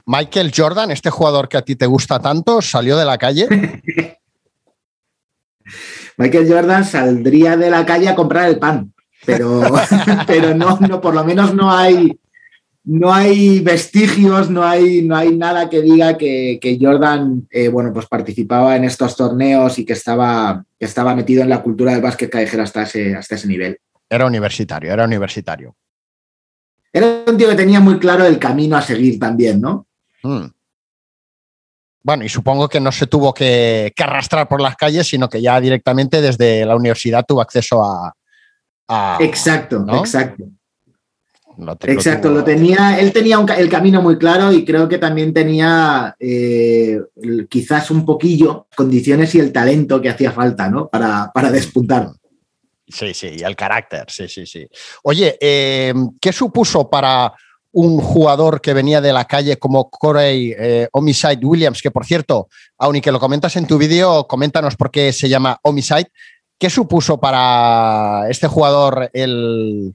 Michael 0.06 0.52
Jordan, 0.54 0.90
este 0.90 1.10
jugador 1.10 1.48
que 1.48 1.56
a 1.58 1.62
ti 1.62 1.76
te 1.76 1.86
gusta 1.86 2.20
tanto, 2.20 2.62
salió 2.62 2.96
de 2.96 3.04
la 3.04 3.18
calle. 3.18 3.48
Michael 6.16 6.50
Jordan 6.50 6.84
saldría 6.84 7.56
de 7.56 7.70
la 7.70 7.84
calle 7.84 8.08
a 8.08 8.14
comprar 8.14 8.48
el 8.48 8.58
pan, 8.58 8.92
pero, 9.24 9.62
pero 10.26 10.54
no, 10.54 10.78
no, 10.80 11.00
por 11.00 11.14
lo 11.14 11.24
menos 11.24 11.54
no 11.54 11.70
hay, 11.70 12.18
no 12.84 13.12
hay 13.12 13.60
vestigios, 13.60 14.48
no 14.48 14.64
hay, 14.64 15.02
no 15.02 15.16
hay 15.16 15.36
nada 15.36 15.68
que 15.68 15.82
diga 15.82 16.16
que, 16.16 16.78
Jordan 16.80 17.46
eh, 17.50 17.68
bueno, 17.68 17.92
pues 17.92 18.06
participaba 18.06 18.76
en 18.76 18.84
estos 18.84 19.16
torneos 19.16 19.78
y 19.78 19.84
que 19.84 19.92
estaba, 19.92 20.64
estaba 20.78 21.14
metido 21.14 21.42
en 21.42 21.48
la 21.48 21.62
cultura 21.62 21.92
del 21.92 22.02
básquet 22.02 22.30
callejero 22.30 22.62
hasta 22.62 22.82
ese, 22.82 23.14
hasta 23.14 23.34
ese 23.34 23.48
nivel. 23.48 23.78
Era 24.08 24.26
universitario, 24.26 24.92
era 24.92 25.04
universitario. 25.04 25.74
Era 26.92 27.24
un 27.26 27.36
tío 27.36 27.48
que 27.48 27.56
tenía 27.56 27.80
muy 27.80 27.98
claro 27.98 28.24
el 28.24 28.38
camino 28.38 28.76
a 28.76 28.82
seguir 28.82 29.18
también, 29.18 29.60
¿no? 29.60 29.86
Hmm. 30.22 30.46
Bueno, 32.06 32.24
y 32.24 32.28
supongo 32.28 32.68
que 32.68 32.78
no 32.78 32.92
se 32.92 33.08
tuvo 33.08 33.34
que, 33.34 33.92
arrastrar 33.98 34.46
por 34.46 34.60
las 34.60 34.76
calles, 34.76 35.08
sino 35.08 35.28
que 35.28 35.42
ya 35.42 35.60
directamente 35.60 36.20
desde 36.20 36.64
la 36.64 36.76
universidad 36.76 37.24
tuvo 37.26 37.40
acceso 37.40 37.82
a. 37.82 39.16
exacto, 39.18 39.84
exacto. 39.88 40.44
exacto, 41.80 42.30
lo, 42.30 42.44
tenía, 42.44 43.00
él 43.00 43.12
tenía 43.12 43.44
el 43.58 43.68
camino 43.68 44.02
muy 44.02 44.18
claro 44.18 44.52
y 44.52 44.64
creo 44.64 44.88
que 44.88 44.98
también 44.98 45.34
tenía 45.34 46.14
eh, 46.20 47.00
quizás 47.48 47.90
un 47.90 48.06
poquillo 48.06 48.68
condiciones 48.76 49.34
y 49.34 49.40
el 49.40 49.50
talento 49.50 50.00
que 50.00 50.10
hacía 50.10 50.30
falta, 50.30 50.70
¿no? 50.70 50.86
Para, 50.86 51.32
para 51.34 51.50
despuntar. 51.50 52.10
Sí, 52.86 53.14
sí, 53.14 53.32
y 53.36 53.42
el 53.42 53.56
carácter, 53.56 54.04
sí, 54.06 54.28
sí, 54.28 54.46
sí. 54.46 54.64
Oye, 55.02 55.36
eh, 55.40 55.92
¿qué 56.20 56.32
supuso 56.32 56.88
para 56.88 57.32
un 57.78 58.00
jugador 58.00 58.62
que 58.62 58.72
venía 58.72 59.02
de 59.02 59.12
la 59.12 59.26
calle 59.26 59.58
como 59.58 59.90
Corey 59.90 60.54
eh, 60.58 60.88
Homicide 60.92 61.44
Williams, 61.44 61.82
que 61.82 61.90
por 61.90 62.06
cierto, 62.06 62.48
aunque 62.78 63.02
que 63.02 63.12
lo 63.12 63.20
comentas 63.20 63.54
en 63.56 63.66
tu 63.66 63.76
vídeo, 63.76 64.26
coméntanos 64.26 64.76
por 64.76 64.90
qué 64.90 65.12
se 65.12 65.28
llama 65.28 65.58
Homicide. 65.60 66.10
¿Qué 66.58 66.70
supuso 66.70 67.20
para 67.20 68.30
este 68.30 68.46
jugador 68.46 69.10
el, 69.12 69.94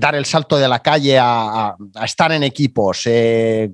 dar 0.00 0.16
el 0.16 0.24
salto 0.24 0.56
de 0.56 0.66
la 0.66 0.82
calle 0.82 1.16
a, 1.16 1.76
estar 2.04 2.32
en 2.32 2.42
equipos? 2.42 3.02
Eh, 3.06 3.70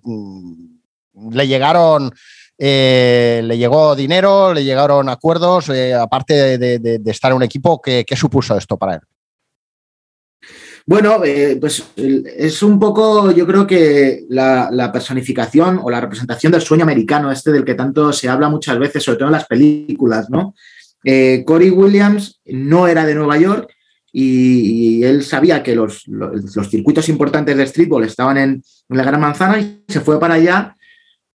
¿Le 1.30 1.48
llegaron... 1.48 2.12
Eh, 2.58 3.42
le 3.44 3.58
llegó 3.58 3.94
dinero, 3.94 4.54
le 4.54 4.64
llegaron 4.64 5.10
acuerdos, 5.10 5.70
aparte 6.00 6.56
de, 6.56 7.00
estar 7.04 7.30
en 7.30 7.36
un 7.36 7.42
equipo, 7.42 7.82
¿qué, 7.82 8.04
supuso 8.16 8.56
esto 8.56 8.78
para 8.78 8.94
él? 8.94 9.00
Bueno, 10.88 11.24
eh, 11.24 11.58
pues 11.60 11.84
es 11.96 12.62
un 12.62 12.78
poco, 12.78 13.32
yo 13.32 13.44
creo 13.44 13.66
que 13.66 14.24
la, 14.28 14.90
personificación 14.92 15.80
o 15.82 15.90
la 15.90 16.00
representación 16.00 16.52
del 16.52 16.62
sueño 16.62 16.84
americano, 16.84 17.32
este 17.32 17.50
del 17.50 17.64
que 17.64 17.74
tanto 17.74 18.12
se 18.12 18.28
habla 18.28 18.48
muchas 18.48 18.78
veces, 18.78 19.02
sobre 19.02 19.18
todo 19.18 19.28
en 19.28 19.32
las 19.32 19.48
películas, 19.48 20.30
¿no? 20.30 20.54
Eh, 21.02 21.42
Corey 21.44 21.70
Williams 21.70 22.40
no 22.44 22.86
era 22.86 23.04
de 23.04 23.16
Nueva 23.16 23.36
York 23.36 23.68
y, 24.12 25.02
él 25.02 25.24
sabía 25.24 25.62
que 25.62 25.74
los, 25.74 26.04
circuitos 26.70 27.08
importantes 27.08 27.56
de 27.56 27.66
streetball 27.66 28.04
estaban 28.04 28.38
en, 28.38 28.62
en 28.88 28.96
la 28.96 29.02
Gran 29.02 29.20
Manzana 29.20 29.58
y 29.58 29.82
se 29.88 30.00
fue 30.00 30.20
para 30.20 30.34
allá 30.34 30.75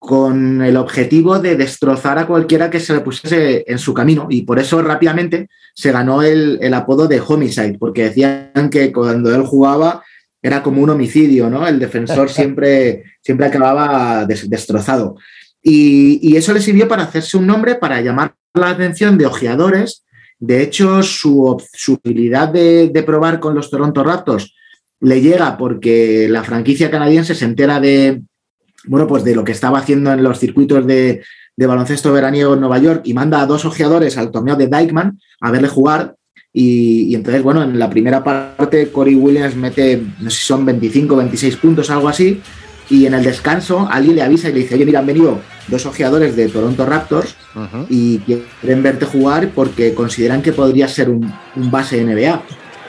con 0.01 0.63
el 0.63 0.79
objetivo 0.79 1.39
de 1.41 1.57
destrozar 1.57 2.19
a 2.19 2.27
cualquiera 2.27 2.71
que 2.71 2.81
se 2.81 2.95
le 2.95 3.01
pusiese 3.01 3.65
en 3.67 3.79
su 3.79 3.93
camino 3.93 4.29
y 4.31 4.43
por 4.43 4.59
eso 4.59 4.81
rápidamente 4.81 5.51
se 5.75 5.93
ganó 5.93 6.23
el, 6.23 6.73
apodo 6.73 7.07
de 7.07 7.21
homicide, 7.21 7.77
porque 7.79 8.05
decían 8.05 8.71
que 8.71 8.93
cuando 8.95 9.33
él 9.35 9.43
jugaba 9.43 10.03
era 10.41 10.63
como 10.63 10.81
un 10.81 10.89
homicidio, 10.89 11.51
¿no? 11.51 11.69
El 11.69 11.79
defensor 11.79 12.31
siempre, 12.31 13.05
siempre 13.21 13.47
acababa 13.47 14.25
destrozado. 14.25 15.17
Y, 15.63 16.35
eso 16.35 16.55
le 16.55 16.63
sirvió 16.63 16.89
para 16.89 17.03
hacerse 17.03 17.37
un 17.37 17.47
nombre, 17.47 17.75
para 17.75 18.01
llamar 18.01 18.35
la 18.55 18.71
atención 18.71 19.19
de 19.19 19.27
ojeadores. 19.27 20.07
De 20.39 20.63
hecho, 20.63 21.03
su, 21.03 21.63
su 21.75 21.99
habilidad 22.03 22.49
de, 22.49 22.89
de 22.89 23.03
probar 23.03 23.39
con 23.39 23.55
los 23.55 23.71
Toronto 23.71 24.03
Raptors 24.03 24.55
le 25.01 25.21
llega 25.21 25.59
porque 25.59 26.27
la 26.31 26.43
franquicia 26.43 26.91
canadiense 26.91 27.35
se 27.35 27.45
entera 27.45 27.81
de, 27.81 28.23
bueno, 28.87 29.07
pues 29.07 29.25
de 29.25 29.35
lo 29.35 29.45
que 29.45 29.53
estaba 29.53 29.79
haciendo 29.79 30.13
en 30.13 30.23
los 30.23 30.39
circuitos 30.39 30.87
de, 30.87 31.23
baloncesto 31.57 32.13
veraniego 32.13 32.55
en 32.55 32.61
Nueva 32.61 32.79
York 32.79 33.03
y 33.05 33.13
manda 33.13 33.43
a 33.43 33.47
dos 33.47 33.67
ojeadores 33.67 34.17
al 34.17 34.31
torneo 34.31 34.57
de 34.57 34.67
Dykeman 34.67 35.21
a 35.41 35.51
verle 35.51 35.69
jugar. 35.69 36.17
Y, 36.53 37.15
entonces, 37.15 37.43
bueno, 37.43 37.63
en 37.63 37.79
la 37.79 37.91
primera 37.91 38.25
parte 38.25 38.91
Corey 38.91 39.15
Williams 39.15 39.55
mete, 39.57 40.03
no 40.21 40.31
sé 40.31 40.37
si 40.39 40.47
son 40.47 40.65
25, 40.65 41.15
26 41.17 41.57
puntos, 41.57 41.91
algo 41.91 42.09
así. 42.09 42.41
Y 42.89 43.07
en 43.07 43.15
el 43.15 43.23
descanso, 43.23 43.87
alguien 43.91 44.17
le 44.17 44.23
avisa 44.23 44.49
y 44.49 44.53
le 44.53 44.61
dice, 44.61 44.75
oye, 44.75 44.87
mira, 44.87 45.01
han 45.01 45.07
venido 45.07 45.39
dos 45.69 45.87
ojeadores 45.87 46.35
de 46.35 46.49
Toronto 46.49 46.87
Raptors 46.87 47.37
y 47.89 48.19
quieren 48.19 48.83
verte 48.83 49.05
jugar 49.05 49.51
porque 49.55 49.95
consideran 49.95 50.43
que 50.43 50.53
podría 50.53 50.89
ser 50.89 51.11
un, 51.11 51.33
un 51.57 51.71
base 51.71 52.03
NBA. 52.03 52.43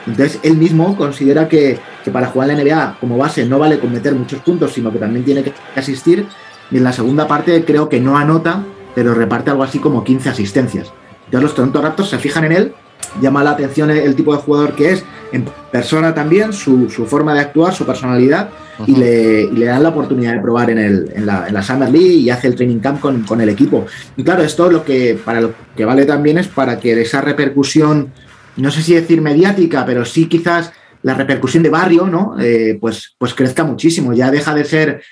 Entonces, 0.06 0.40
él 0.42 0.56
mismo 0.56 0.96
considera 0.96 1.48
que, 1.48 1.78
para 2.12 2.26
jugar 2.26 2.50
en 2.50 2.58
la 2.58 2.64
NBA 2.64 2.96
como 3.00 3.16
base 3.16 3.44
no 3.46 3.58
vale 3.58 3.78
con 3.78 3.92
meter 3.92 4.14
muchos 4.14 4.40
puntos, 4.40 4.72
sino 4.72 4.92
que 4.92 4.98
también 4.98 5.24
tiene 5.24 5.42
que 5.42 5.52
asistir. 5.76 6.26
Y 6.70 6.78
en 6.78 6.84
la 6.84 6.92
segunda 6.92 7.28
parte 7.28 7.64
creo 7.64 7.88
que 7.88 8.00
no 8.00 8.16
anota, 8.16 8.64
pero 8.94 9.14
reparte 9.14 9.50
algo 9.50 9.62
así 9.62 9.78
como 9.78 10.04
15 10.04 10.30
asistencias. 10.30 10.92
Entonces 11.26 11.42
los 11.42 11.54
Toronto 11.54 11.80
Raptors 11.80 12.10
se 12.10 12.18
fijan 12.18 12.44
en 12.44 12.52
él, 12.52 12.74
llama 13.20 13.44
la 13.44 13.50
atención 13.52 13.90
el, 13.90 14.14
tipo 14.14 14.34
de 14.34 14.40
jugador 14.40 14.74
que 14.74 14.92
es, 14.92 15.04
en 15.32 15.46
persona 15.70 16.14
también, 16.14 16.52
su, 16.52 16.88
forma 17.06 17.34
de 17.34 17.40
actuar, 17.40 17.74
su 17.74 17.86
personalidad, 17.86 18.50
y, 18.86 18.96
le, 18.96 19.64
dan 19.64 19.82
la 19.82 19.90
oportunidad 19.90 20.34
de 20.34 20.40
probar 20.40 20.70
en, 20.70 21.26
la, 21.26 21.62
Summer 21.62 21.90
League 21.90 22.14
y 22.14 22.30
hace 22.30 22.48
el 22.48 22.54
training 22.54 22.80
camp 22.80 23.00
con, 23.00 23.22
con 23.22 23.40
el 23.40 23.48
equipo. 23.48 23.86
Y 24.16 24.24
claro, 24.24 24.42
esto 24.42 24.70
lo 24.70 24.84
que, 24.84 25.18
para 25.22 25.40
lo 25.40 25.52
que 25.76 25.84
vale 25.84 26.04
también 26.04 26.38
es 26.38 26.48
para 26.48 26.78
que 26.78 27.00
esa 27.00 27.20
repercusión 27.20 28.12
no 28.56 28.70
sé 28.70 28.82
si 28.82 28.94
decir 28.94 29.20
mediática, 29.20 29.84
pero 29.86 30.04
sí 30.04 30.26
quizás 30.26 30.72
la 31.02 31.14
repercusión 31.14 31.62
de 31.62 31.70
barrio, 31.70 32.06
¿no? 32.06 32.36
Eh, 32.40 32.78
pues, 32.80 33.14
pues 33.18 33.34
crezca 33.34 33.64
muchísimo. 33.64 34.12
Ya 34.12 34.30
deja 34.30 34.54
de 34.54 34.64
ser 34.64 35.02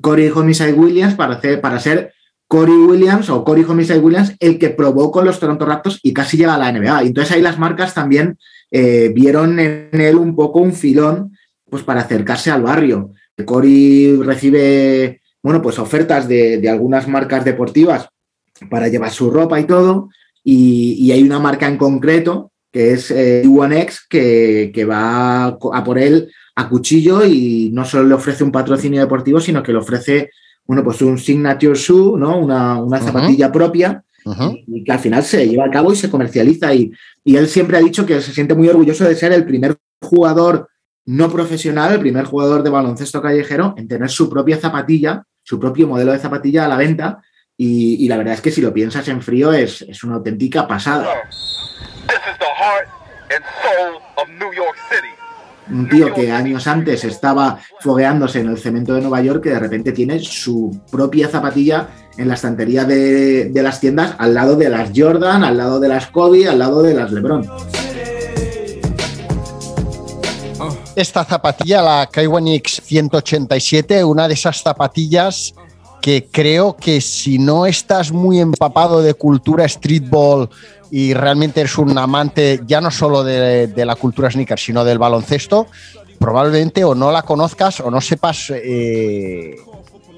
Corey 0.00 0.30
Homicide 0.34 0.72
Williams 0.72 1.14
para, 1.14 1.40
para 1.60 1.80
ser 1.80 2.12
Corey 2.46 2.74
Williams 2.74 3.28
o 3.30 3.44
Corey 3.44 3.64
Homicide 3.64 3.98
Williams 3.98 4.34
el 4.40 4.58
que 4.58 4.70
probó 4.70 5.10
con 5.10 5.24
los 5.24 5.38
Toronto 5.38 5.66
Raptors 5.66 6.00
y 6.02 6.12
casi 6.12 6.36
llega 6.36 6.54
a 6.54 6.58
la 6.58 6.72
NBA. 6.72 7.02
entonces 7.02 7.34
ahí 7.34 7.42
las 7.42 7.58
marcas 7.58 7.94
también 7.94 8.38
eh, 8.70 9.10
vieron 9.14 9.58
en 9.58 9.90
él 9.92 10.16
un 10.16 10.34
poco 10.34 10.60
un 10.60 10.72
filón 10.72 11.36
pues 11.68 11.82
para 11.82 12.00
acercarse 12.00 12.50
al 12.50 12.62
barrio. 12.62 13.12
Corey 13.44 14.16
recibe, 14.22 15.20
bueno, 15.42 15.62
pues 15.62 15.78
ofertas 15.78 16.26
de, 16.28 16.66
algunas 16.68 17.06
marcas 17.06 17.44
deportivas 17.44 18.08
para 18.70 18.88
llevar 18.88 19.10
su 19.10 19.30
ropa 19.30 19.60
y 19.60 19.64
todo, 19.64 20.08
y, 20.42 21.12
hay 21.12 21.22
una 21.22 21.38
marca 21.38 21.68
en 21.68 21.76
concreto 21.76 22.52
que 22.72 22.92
es 22.92 23.10
eh, 23.10 23.44
One-X 23.46 24.06
que, 24.08 24.70
que, 24.74 24.84
va 24.84 25.46
a 25.46 25.84
por 25.84 25.98
él 25.98 26.30
a 26.54 26.68
cuchillo 26.68 27.24
y 27.24 27.70
no 27.72 27.84
solo 27.84 28.08
le 28.08 28.14
ofrece 28.14 28.44
un 28.44 28.52
patrocinio 28.52 29.00
deportivo, 29.00 29.40
sino 29.40 29.62
que 29.62 29.72
le 29.72 29.78
ofrece 29.78 30.30
bueno, 30.68 30.84
pues 30.84 31.00
un 31.00 31.18
signature 31.18 31.74
shoe, 31.74 32.18
¿no? 32.18 32.38
Una, 32.38 33.00
zapatilla 33.00 33.50
propia 33.50 34.04
y 34.66 34.84
que 34.84 34.92
al 34.92 34.98
final 34.98 35.22
se 35.22 35.48
lleva 35.48 35.64
a 35.64 35.70
cabo 35.70 35.92
y 35.92 35.96
se 35.96 36.10
comercializa. 36.10 36.74
Y, 36.74 36.92
y, 37.24 37.36
él 37.36 37.48
siempre 37.48 37.78
ha 37.78 37.80
dicho 37.80 38.04
que 38.04 38.20
se 38.20 38.32
siente 38.32 38.54
muy 38.54 38.68
orgulloso 38.68 39.04
de 39.04 39.14
ser 39.14 39.32
el 39.32 39.46
primer 39.46 39.78
jugador 40.02 40.68
no 41.06 41.30
profesional, 41.30 41.94
el 41.94 42.00
primer 42.00 42.26
jugador 42.26 42.62
de 42.62 42.68
baloncesto 42.68 43.22
callejero 43.22 43.74
en 43.78 43.88
tener 43.88 44.10
su 44.10 44.28
propia 44.28 44.58
zapatilla, 44.58 45.24
su 45.42 45.58
propio 45.58 45.88
modelo 45.88 46.12
de 46.12 46.18
zapatilla 46.18 46.66
a 46.66 46.68
la 46.68 46.76
venta. 46.76 47.22
Y, 47.56 48.06
la 48.06 48.18
verdad 48.18 48.34
es 48.34 48.42
que 48.42 48.50
si 48.50 48.60
lo 48.60 48.74
piensas 48.74 49.08
en 49.08 49.22
frío 49.22 49.52
es, 49.54 49.80
es 49.82 50.04
una 50.04 50.16
auténtica 50.16 50.68
pasada 50.68 51.08
un 55.70 55.88
tío 55.88 56.12
que 56.14 56.32
años 56.32 56.66
antes 56.66 57.04
estaba 57.04 57.58
fogueándose 57.80 58.40
en 58.40 58.48
el 58.48 58.58
cemento 58.58 58.94
de 58.94 59.02
Nueva 59.02 59.20
York 59.20 59.42
que 59.42 59.50
de 59.50 59.58
repente 59.58 59.92
tiene 59.92 60.18
su 60.20 60.80
propia 60.90 61.28
zapatilla 61.28 61.88
en 62.16 62.28
la 62.28 62.34
estantería 62.34 62.84
de, 62.84 63.50
las 63.54 63.80
tiendas 63.80 64.14
al 64.18 64.34
lado 64.34 64.56
de 64.56 64.68
las 64.68 64.90
Jordan, 64.94 65.44
al 65.44 65.56
lado 65.56 65.78
de 65.78 65.88
las 65.88 66.06
Kobe, 66.08 66.48
al 66.48 66.58
lado 66.58 66.82
de 66.82 66.94
las 66.94 67.12
LeBron. 67.12 67.48
Esta 70.96 71.24
zapatilla, 71.24 71.80
la 71.80 72.08
X 72.12 72.82
187, 72.84 74.02
una 74.02 74.26
de 74.26 74.34
esas 74.34 74.62
zapatillas 74.62 75.54
que 76.00 76.26
creo 76.30 76.74
que 76.76 77.00
si 77.00 77.38
no 77.38 77.66
estás 77.66 78.10
muy 78.10 78.40
empapado 78.40 79.00
de 79.00 79.14
cultura 79.14 79.68
streetball 79.68 80.48
y 80.90 81.14
realmente 81.14 81.60
eres 81.60 81.76
un 81.78 81.96
amante 81.98 82.60
ya 82.66 82.80
no 82.80 82.90
solo 82.90 83.22
de, 83.24 83.72
la 83.76 83.94
cultura 83.96 84.30
sneaker, 84.30 84.58
sino 84.58 84.84
del 84.84 84.98
baloncesto, 84.98 85.66
probablemente 86.18 86.84
o 86.84 86.94
no 86.94 87.12
la 87.12 87.22
conozcas 87.22 87.80
o 87.80 87.90
no 87.90 88.00
sepas 88.00 88.50
eh, 88.54 89.56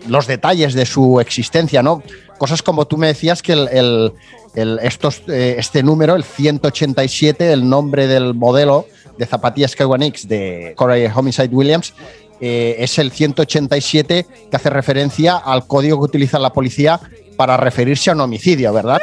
los 0.08 0.26
detalles 0.26 0.74
de 0.74 0.86
su 0.86 1.20
existencia, 1.20 1.82
¿no? 1.82 2.02
Cosas 2.38 2.62
como 2.62 2.86
tú 2.86 2.96
me 2.96 3.08
decías 3.08 3.42
que 3.42 3.52
el, 3.52 4.12
eh, 4.54 5.54
este 5.58 5.82
número, 5.82 6.14
el 6.14 6.24
187, 6.24 7.52
el 7.52 7.68
nombre 7.68 8.06
del 8.06 8.34
modelo 8.34 8.86
de 9.18 9.26
zapatillas 9.26 9.76
K1X 9.76 10.26
de 10.26 10.72
Corey 10.76 11.06
Homicide 11.14 11.54
Williams, 11.54 11.92
eh, 12.40 12.76
es 12.78 12.98
el 12.98 13.12
187 13.12 14.26
que 14.50 14.56
hace 14.56 14.70
referencia 14.70 15.36
al 15.36 15.66
código 15.66 15.98
que 15.98 16.04
utiliza 16.04 16.38
la 16.38 16.54
policía 16.54 16.98
para 17.36 17.58
referirse 17.58 18.10
a 18.10 18.14
un 18.14 18.20
homicidio, 18.20 18.72
¿verdad? 18.72 18.98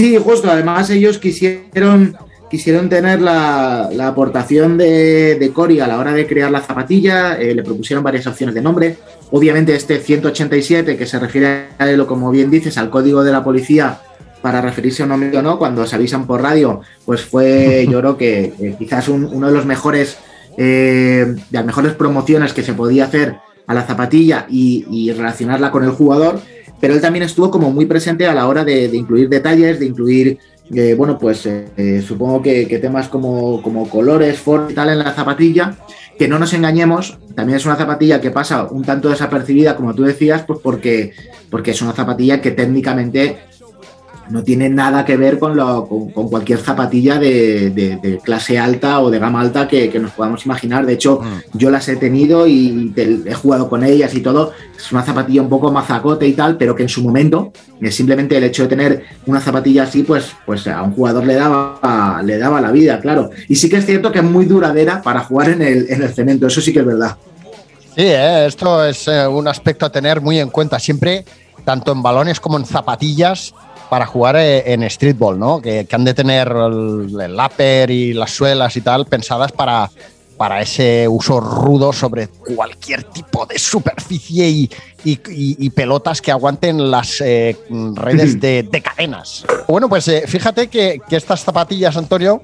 Sí, 0.00 0.16
justo. 0.16 0.50
Además, 0.50 0.88
ellos 0.88 1.18
quisieron, 1.18 2.16
quisieron 2.50 2.88
tener 2.88 3.20
la, 3.20 3.90
aportación 4.06 4.78
de, 4.78 5.34
de, 5.34 5.82
a 5.82 5.86
la 5.86 5.98
hora 5.98 6.14
de 6.14 6.26
crear 6.26 6.50
la 6.50 6.62
zapatilla. 6.62 7.38
Eh, 7.38 7.54
le 7.54 7.62
propusieron 7.62 8.02
varias 8.02 8.26
opciones 8.26 8.54
de 8.54 8.62
nombre. 8.62 8.96
Obviamente, 9.30 9.74
este 9.74 9.98
187, 9.98 10.96
que 10.96 11.04
se 11.04 11.18
refiere 11.18 11.66
a 11.76 11.90
él, 11.90 12.06
como 12.06 12.30
bien 12.30 12.50
dices, 12.50 12.78
al 12.78 12.88
código 12.88 13.22
de 13.22 13.30
la 13.30 13.44
policía 13.44 14.00
para 14.40 14.62
referirse 14.62 15.02
a 15.02 15.04
un 15.04 15.12
hombre 15.12 15.36
o 15.36 15.42
no, 15.42 15.58
cuando 15.58 15.86
se 15.86 15.96
avisan 15.96 16.26
por 16.26 16.40
radio, 16.40 16.80
pues 17.04 17.20
fue, 17.20 17.86
yo 17.86 17.98
creo 18.00 18.16
que 18.16 18.74
quizás 18.78 19.06
uno 19.08 19.48
de 19.48 19.52
los 19.52 19.66
mejores, 19.66 20.16
eh, 20.56 21.26
de 21.26 21.58
las 21.58 21.66
mejores 21.66 21.92
promociones 21.92 22.54
que 22.54 22.62
se 22.62 22.72
podía 22.72 23.04
hacer 23.04 23.36
a 23.66 23.74
la 23.74 23.82
zapatilla 23.82 24.46
y 24.48 25.12
relacionarla 25.12 25.70
con 25.70 25.84
el 25.84 25.90
jugador 25.90 26.40
pero 26.80 26.94
él 26.94 27.00
también 27.00 27.24
estuvo 27.24 27.50
como 27.50 27.70
muy 27.70 27.86
presente 27.86 28.26
a 28.26 28.34
la 28.34 28.48
hora 28.48 28.64
de, 28.64 28.84
incluir 28.86 29.28
detalles, 29.28 29.78
de 29.78 29.86
incluir, 29.86 30.38
eh, 30.74 30.94
bueno, 30.94 31.18
pues 31.18 31.46
eh, 31.46 32.02
supongo 32.06 32.42
que, 32.42 32.78
temas 32.80 33.08
como, 33.08 33.62
como 33.62 33.88
colores, 33.88 34.38
forma 34.38 34.72
y 34.72 34.74
tal 34.74 34.88
en 34.88 34.98
la 34.98 35.12
zapatilla, 35.12 35.76
que 36.18 36.28
no 36.28 36.38
nos 36.38 36.52
engañemos, 36.52 37.18
también 37.34 37.56
es 37.56 37.66
una 37.66 37.76
zapatilla 37.76 38.20
que 38.20 38.30
pasa 38.30 38.64
un 38.64 38.84
tanto 38.84 39.10
desapercibida, 39.10 39.76
como 39.76 39.94
tú 39.94 40.02
decías, 40.02 40.44
pues 40.46 40.58
porque, 40.62 41.12
porque 41.50 41.70
es 41.72 41.82
una 41.82 41.92
zapatilla 41.92 42.40
que 42.40 42.50
técnicamente 42.50 43.38
no 44.30 44.42
tiene 44.42 44.68
nada 44.68 45.04
que 45.04 45.16
ver 45.16 45.38
con, 45.38 45.56
lo, 45.56 45.86
con, 45.86 46.28
cualquier 46.28 46.58
zapatilla 46.58 47.18
de, 47.18 48.20
clase 48.22 48.58
alta 48.58 49.00
o 49.00 49.10
de 49.10 49.18
gama 49.18 49.40
alta 49.40 49.68
que, 49.68 49.90
nos 50.00 50.12
podamos 50.12 50.44
imaginar. 50.46 50.86
De 50.86 50.94
hecho, 50.94 51.20
mm. 51.20 51.58
yo 51.58 51.70
las 51.70 51.88
he 51.88 51.96
tenido 51.96 52.46
y 52.46 52.92
he 52.96 53.34
jugado 53.34 53.68
con 53.68 53.84
ellas 53.84 54.14
y 54.14 54.20
todo. 54.20 54.52
Es 54.76 54.90
una 54.92 55.02
zapatilla 55.02 55.42
un 55.42 55.48
poco 55.48 55.70
mazacote 55.70 56.26
y 56.26 56.32
tal, 56.32 56.56
pero 56.56 56.74
que 56.74 56.84
en 56.84 56.88
su 56.88 57.02
momento, 57.02 57.52
es 57.80 57.94
simplemente 57.94 58.36
el 58.36 58.44
hecho 58.44 58.62
de 58.62 58.68
tener 58.68 59.04
una 59.26 59.40
zapatilla 59.40 59.84
así, 59.84 60.02
pues, 60.02 60.32
pues 60.46 60.66
a 60.66 60.82
un 60.82 60.92
jugador 60.92 61.26
le 61.26 61.34
daba, 61.34 62.22
le 62.24 62.38
daba 62.38 62.60
la 62.60 62.70
vida, 62.70 63.00
claro. 63.00 63.30
Y 63.48 63.56
sí 63.56 63.68
que 63.68 63.76
es 63.76 63.86
cierto 63.86 64.10
que 64.10 64.20
es 64.20 64.24
muy 64.24 64.46
duradera 64.46 65.02
para 65.02 65.20
jugar 65.20 65.50
en 65.50 65.62
el, 65.62 65.86
en 65.90 66.02
el 66.02 66.08
cemento, 66.14 66.46
eso 66.46 66.60
sí 66.60 66.72
que 66.72 66.80
es 66.80 66.86
verdad. 66.86 67.16
Sí, 67.96 68.06
¿eh? 68.06 68.46
esto 68.46 68.84
es 68.84 69.08
eh, 69.08 69.26
un 69.26 69.48
aspecto 69.48 69.84
a 69.84 69.90
tener 69.90 70.20
muy 70.20 70.38
en 70.38 70.50
cuenta. 70.50 70.78
Siempre, 70.78 71.24
tanto 71.64 71.92
en 71.92 72.02
balones 72.02 72.40
como 72.40 72.56
en 72.56 72.64
zapatillas, 72.64 73.52
para 73.90 74.06
jugar 74.06 74.36
eh, 74.36 74.72
en 74.72 74.88
streetball, 74.88 75.38
¿no? 75.38 75.60
Que, 75.60 75.86
han 75.90 76.04
de 76.04 76.14
tener 76.14 76.48
el, 76.48 77.20
el, 77.20 77.34
upper 77.34 77.90
y 77.90 78.14
las 78.14 78.30
suelas 78.30 78.76
y 78.76 78.80
tal 78.80 79.04
pensadas 79.04 79.50
para, 79.50 79.90
para 80.36 80.62
ese 80.62 81.08
uso 81.08 81.40
rudo 81.40 81.92
sobre 81.92 82.28
cualquier 82.28 83.02
tipo 83.02 83.44
de 83.46 83.58
superficie 83.58 84.48
y, 84.48 84.70
y, 85.04 85.70
pelotas 85.70 86.22
que 86.22 86.30
aguanten 86.30 86.90
las 86.90 87.20
eh, 87.20 87.56
redes 87.96 88.40
de, 88.40 88.82
cadenas. 88.82 89.44
Bueno, 89.66 89.88
pues 89.88 90.06
eh, 90.06 90.22
fíjate 90.26 90.68
que, 90.68 91.00
que, 91.08 91.16
estas 91.16 91.42
zapatillas, 91.42 91.96
Antonio, 91.96 92.42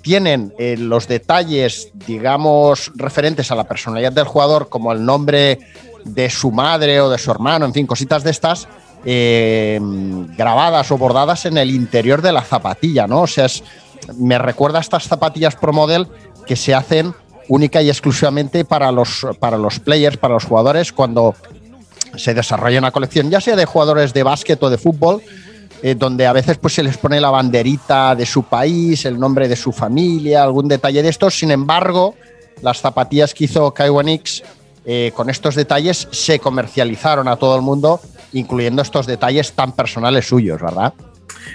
tienen 0.00 0.54
los 0.78 1.08
detalles, 1.08 1.90
digamos, 2.06 2.92
referentes 2.94 3.50
a 3.50 3.54
la 3.54 3.64
personalidad 3.64 4.12
del 4.12 4.26
jugador, 4.26 4.68
como 4.68 4.92
el 4.92 5.04
nombre 5.04 5.58
de 6.04 6.30
su 6.30 6.52
madre 6.52 7.00
o 7.00 7.08
de 7.08 7.18
su 7.18 7.30
hermano, 7.30 7.64
en 7.64 7.72
fin, 7.72 7.86
cositas 7.86 8.22
de 8.22 8.30
estas, 8.30 8.68
eh, 9.04 9.78
grabadas 10.36 10.90
o 10.90 10.98
bordadas 10.98 11.46
en 11.46 11.58
el 11.58 11.70
interior 11.70 12.22
de 12.22 12.32
la 12.32 12.42
zapatilla, 12.42 13.06
¿no? 13.06 13.22
O 13.22 13.26
sea, 13.26 13.46
me 14.16 14.38
recuerda 14.38 14.78
a 14.78 14.80
estas 14.80 15.04
zapatillas 15.04 15.56
Pro 15.56 15.72
Model 15.72 16.06
que 16.46 16.56
se 16.56 16.74
hacen 16.74 17.14
única 17.48 17.82
y 17.82 17.88
exclusivamente 17.88 18.64
para 18.64 18.90
los, 18.92 19.26
para 19.38 19.58
los 19.58 19.78
players, 19.80 20.16
para 20.16 20.34
los 20.34 20.44
jugadores, 20.44 20.92
cuando 20.92 21.34
se 22.16 22.34
desarrolla 22.34 22.78
una 22.78 22.90
colección, 22.90 23.30
ya 23.30 23.40
sea 23.40 23.56
de 23.56 23.64
jugadores 23.64 24.12
de 24.14 24.22
básquet 24.22 24.62
o 24.62 24.70
de 24.70 24.78
fútbol, 24.78 25.22
eh, 25.82 25.94
donde 25.94 26.26
a 26.26 26.32
veces 26.32 26.58
pues, 26.58 26.74
se 26.74 26.82
les 26.82 26.96
pone 26.96 27.20
la 27.20 27.30
banderita 27.30 28.14
de 28.14 28.24
su 28.24 28.44
país, 28.44 29.04
el 29.04 29.18
nombre 29.18 29.48
de 29.48 29.56
su 29.56 29.72
familia, 29.72 30.42
algún 30.42 30.68
detalle 30.68 31.02
de 31.02 31.08
estos. 31.08 31.38
Sin 31.38 31.50
embargo, 31.50 32.14
las 32.62 32.80
zapatillas 32.80 33.34
que 33.34 33.44
hizo 33.44 33.74
Kaiwanix 33.74 34.42
eh, 34.84 35.12
con 35.14 35.30
estos 35.30 35.54
detalles 35.54 36.08
se 36.10 36.38
comercializaron 36.38 37.28
a 37.28 37.36
todo 37.36 37.56
el 37.56 37.62
mundo 37.62 38.00
incluyendo 38.34 38.82
estos 38.82 39.06
detalles 39.06 39.52
tan 39.52 39.72
personales 39.72 40.26
suyos, 40.26 40.60
¿verdad? 40.60 40.92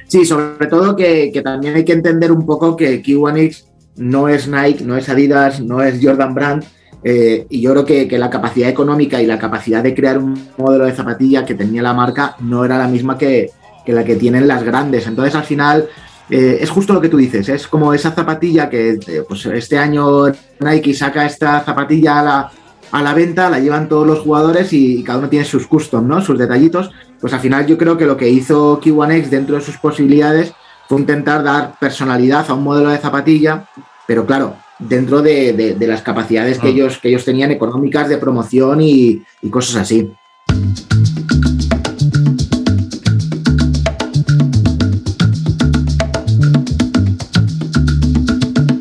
Sí, 0.08 0.26
sobre 0.26 0.68
todo 0.68 0.96
que, 0.96 1.32
también 1.44 1.76
hay 1.76 1.86
que 1.86 1.94
entender 1.94 2.32
un 2.32 2.46
poco 2.46 2.76
que 2.76 3.04
Q1X 3.04 3.66
no 3.98 4.30
es 4.30 4.48
Nike, 4.48 4.84
no 4.84 4.98
es 4.98 5.10
Adidas, 5.10 5.60
no 5.60 5.84
es 5.84 6.00
Jordan 6.02 6.34
Brand, 6.34 6.64
eh, 7.04 7.46
y 7.50 7.62
yo 7.62 7.72
creo 7.72 7.86
que, 7.86 8.18
la 8.18 8.30
capacidad 8.30 8.70
económica 8.70 9.22
y 9.22 9.26
la 9.26 9.38
capacidad 9.38 9.84
de 9.84 9.94
crear 9.94 10.18
un 10.18 10.50
modelo 10.58 10.86
de 10.86 10.94
zapatilla 10.94 11.46
que 11.46 11.56
tenía 11.56 11.82
la 11.82 11.94
marca 11.94 12.36
no 12.40 12.66
era 12.66 12.78
la 12.78 12.88
misma 12.88 13.18
que, 13.18 13.52
la 13.86 14.04
que 14.04 14.16
tienen 14.16 14.48
las 14.48 14.64
grandes. 14.64 15.08
Entonces, 15.08 15.36
al 15.36 15.44
final, 15.44 15.90
eh, 16.30 16.60
es 16.62 16.70
justo 16.70 16.94
lo 16.94 17.02
que 17.02 17.10
tú 17.10 17.18
dices, 17.18 17.50
es 17.50 17.68
como 17.68 17.94
esa 17.94 18.12
zapatilla 18.12 18.70
que 18.70 19.00
pues 19.28 19.46
este 19.48 19.78
año 19.78 20.28
Nike 20.60 20.94
saca 20.94 21.26
esta 21.26 21.62
zapatilla 21.62 22.20
a 22.20 22.24
la, 22.24 22.52
a 22.92 23.02
la 23.02 23.14
venta, 23.14 23.50
la 23.50 23.60
llevan 23.60 23.90
todos 23.90 24.06
los 24.08 24.20
jugadores 24.20 24.74
y, 24.74 25.04
cada 25.04 25.20
uno 25.20 25.30
tiene 25.30 25.46
sus 25.46 25.68
custom, 25.68 26.08
¿no? 26.08 26.22
Sus 26.22 26.38
detallitos. 26.38 26.90
Pues 27.20 27.34
al 27.34 27.40
final 27.40 27.66
yo 27.66 27.78
creo 27.78 27.98
que 27.98 28.06
lo 28.06 28.18
que 28.18 28.30
hizo 28.30 28.80
Q1X 28.82 29.30
dentro 29.30 29.56
de 29.56 29.62
sus 29.62 29.78
posibilidades 29.78 30.54
fue 30.88 31.00
intentar 31.00 31.44
dar 31.44 31.78
personalidad 31.80 32.50
a 32.50 32.54
un 32.54 32.64
modelo 32.64 32.90
de 32.90 32.98
zapatilla, 32.98 33.66
pero 34.08 34.26
claro, 34.26 34.56
dentro 34.80 35.22
de, 35.22 35.76
las 35.80 36.02
capacidades 36.02 36.58
que, 36.58 36.68
ah. 36.68 36.72
ellos, 36.72 36.98
que 36.98 37.10
ellos 37.10 37.26
tenían 37.26 37.52
económicas 37.52 38.10
de 38.10 38.18
promoción 38.18 38.82
y 38.82 39.22
cosas 39.52 39.76
así. 39.76 40.10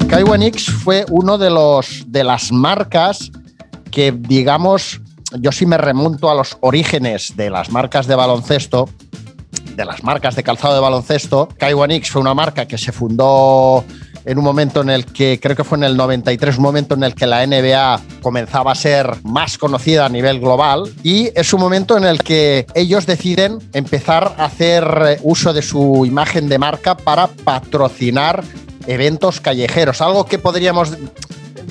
K1X 0.08 0.70
fue 0.72 1.04
uno 1.10 1.38
de 1.38 1.48
los 1.50 2.04
de 2.08 2.24
las 2.24 2.50
marcas 2.50 3.30
que, 3.98 4.12
digamos, 4.12 5.00
yo 5.40 5.50
sí 5.50 5.66
me 5.66 5.76
remonto 5.76 6.30
a 6.30 6.34
los 6.36 6.56
orígenes 6.60 7.34
de 7.34 7.50
las 7.50 7.72
marcas 7.72 8.06
de 8.06 8.14
baloncesto, 8.14 8.88
de 9.74 9.84
las 9.84 10.04
marcas 10.04 10.36
de 10.36 10.44
calzado 10.44 10.74
de 10.74 10.80
baloncesto. 10.80 11.48
K1X 11.58 12.06
fue 12.06 12.20
una 12.20 12.32
marca 12.32 12.68
que 12.68 12.78
se 12.78 12.92
fundó 12.92 13.84
en 14.24 14.38
un 14.38 14.44
momento 14.44 14.82
en 14.82 14.90
el 14.90 15.04
que, 15.04 15.40
creo 15.42 15.56
que 15.56 15.64
fue 15.64 15.78
en 15.78 15.82
el 15.82 15.96
93, 15.96 16.58
un 16.58 16.62
momento 16.62 16.94
en 16.94 17.02
el 17.02 17.16
que 17.16 17.26
la 17.26 17.44
NBA 17.44 18.00
comenzaba 18.22 18.70
a 18.70 18.76
ser 18.76 19.16
más 19.24 19.58
conocida 19.58 20.06
a 20.06 20.08
nivel 20.08 20.38
global 20.38 20.84
y 21.02 21.32
es 21.34 21.52
un 21.52 21.58
momento 21.58 21.96
en 21.96 22.04
el 22.04 22.22
que 22.22 22.66
ellos 22.76 23.04
deciden 23.04 23.58
empezar 23.72 24.36
a 24.38 24.44
hacer 24.44 25.18
uso 25.24 25.52
de 25.52 25.62
su 25.62 26.06
imagen 26.06 26.48
de 26.48 26.58
marca 26.60 26.96
para 26.96 27.26
patrocinar 27.26 28.44
eventos 28.86 29.40
callejeros, 29.40 30.00
algo 30.00 30.24
que 30.24 30.38
podríamos, 30.38 30.92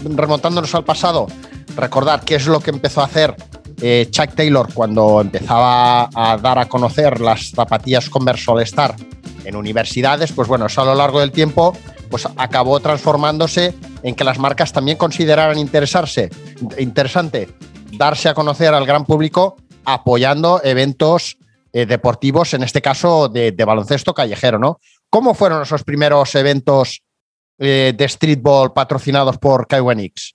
remontándonos 0.04 0.74
al 0.76 0.84
pasado, 0.84 1.28
recordar 1.76 2.22
qué 2.22 2.36
es 2.36 2.48
lo 2.48 2.60
que 2.60 2.72
empezó 2.72 3.02
a 3.02 3.06
hacer 3.06 3.36
eh, 3.82 4.08
Chuck 4.10 4.34
Taylor 4.34 4.74
cuando 4.74 5.22
empezaba 5.22 6.10
a 6.14 6.38
dar 6.38 6.60
a 6.60 6.68
conocer 6.68 7.22
las 7.22 7.52
zapatillas 7.52 8.10
Converse 8.10 8.50
All 8.50 8.62
Star 8.64 8.96
en 9.46 9.56
universidades, 9.56 10.32
pues 10.32 10.48
bueno, 10.48 10.66
eso 10.66 10.82
a 10.82 10.86
lo 10.86 10.96
largo 10.96 11.20
del 11.20 11.32
tiempo 11.32 11.78
pues 12.10 12.28
acabó 12.38 12.80
transformándose 12.80 13.74
en 14.04 14.16
que 14.16 14.24
las 14.24 14.40
marcas 14.40 14.72
también 14.72 14.98
consideraran 14.98 15.58
interesarse, 15.58 16.30
interesante 16.78 17.50
darse 17.98 18.30
a 18.30 18.34
conocer 18.34 18.74
al 18.74 18.86
gran 18.86 19.06
público 19.06 19.58
apoyando 19.86 20.62
eventos 20.64 21.38
eh, 21.74 21.86
deportivos, 21.86 22.54
en 22.54 22.64
este 22.64 22.82
caso 22.82 23.30
de, 23.30 23.52
baloncesto 23.52 24.14
callejero, 24.14 24.60
¿no? 24.60 24.80
¿Cómo 25.10 25.34
fueron 25.34 25.62
esos 25.62 25.84
primeros 25.84 26.34
eventos 26.36 27.04
eh, 27.58 27.94
de 27.96 28.08
streetball 28.08 28.74
patrocinados 28.74 29.38
por 29.38 29.68
K1X? 29.68 30.34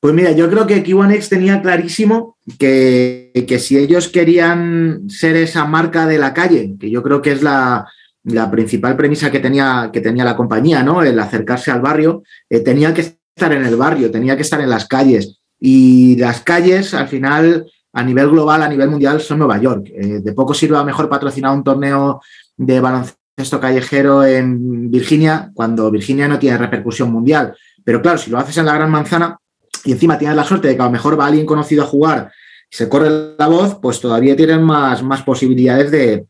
Pues 0.00 0.14
mira, 0.14 0.32
yo 0.32 0.48
creo 0.50 0.66
que 0.66 0.84
K1X 0.84 1.28
tenía 1.28 1.62
clarísimo 1.62 2.36
que, 2.58 3.32
que 3.48 3.58
si 3.58 3.78
ellos 3.78 4.08
querían 4.08 5.08
ser 5.08 5.36
esa 5.36 5.64
marca 5.64 6.06
de 6.06 6.18
la 6.18 6.34
calle, 6.34 6.76
que 6.78 6.90
yo 6.90 7.02
creo 7.02 7.22
que 7.22 7.32
es 7.32 7.42
la, 7.42 7.86
la 8.24 8.50
principal 8.50 8.96
premisa 8.96 9.30
que 9.30 9.40
tenía, 9.40 9.90
que 9.92 10.00
tenía 10.00 10.24
la 10.24 10.36
compañía, 10.36 10.82
¿no? 10.82 11.02
El 11.02 11.18
acercarse 11.18 11.70
al 11.70 11.80
barrio, 11.80 12.22
eh, 12.48 12.60
tenía 12.60 12.92
que 12.92 13.00
estar 13.02 13.52
en 13.52 13.64
el 13.64 13.76
barrio, 13.76 14.10
tenía 14.10 14.36
que 14.36 14.42
estar 14.42 14.60
en 14.60 14.70
las 14.70 14.86
calles. 14.86 15.40
Y 15.58 16.16
las 16.16 16.40
calles, 16.40 16.94
al 16.94 17.08
final, 17.08 17.66
a 17.92 18.02
nivel 18.02 18.30
global, 18.30 18.62
a 18.62 18.68
nivel 18.68 18.90
mundial, 18.90 19.20
son 19.20 19.38
Nueva 19.38 19.58
York. 19.58 19.88
Eh, 19.94 20.20
de 20.20 20.32
poco 20.32 20.54
sirve 20.54 20.76
a 20.76 20.84
mejor 20.84 21.08
patrocinar 21.08 21.54
un 21.54 21.64
torneo 21.64 22.20
de 22.56 22.80
baloncesto 22.80 23.23
callejero 23.60 24.24
en 24.24 24.90
Virginia, 24.90 25.50
cuando 25.54 25.90
Virginia 25.90 26.28
no 26.28 26.38
tiene 26.38 26.58
repercusión 26.58 27.12
mundial. 27.12 27.56
Pero 27.84 28.00
claro, 28.00 28.18
si 28.18 28.30
lo 28.30 28.38
haces 28.38 28.56
en 28.58 28.66
la 28.66 28.74
Gran 28.74 28.90
Manzana 28.90 29.38
y 29.84 29.92
encima 29.92 30.18
tienes 30.18 30.36
la 30.36 30.44
suerte 30.44 30.68
de 30.68 30.76
que 30.76 30.82
a 30.82 30.86
lo 30.86 30.90
mejor 30.90 31.18
va 31.18 31.26
alguien 31.26 31.46
conocido 31.46 31.82
a 31.82 31.86
jugar 31.86 32.32
y 32.70 32.76
se 32.76 32.88
corre 32.88 33.36
la 33.38 33.48
voz, 33.48 33.78
pues 33.80 34.00
todavía 34.00 34.36
tienes 34.36 34.60
más, 34.60 35.02
más 35.02 35.22
posibilidades 35.22 35.90
de 35.90 36.26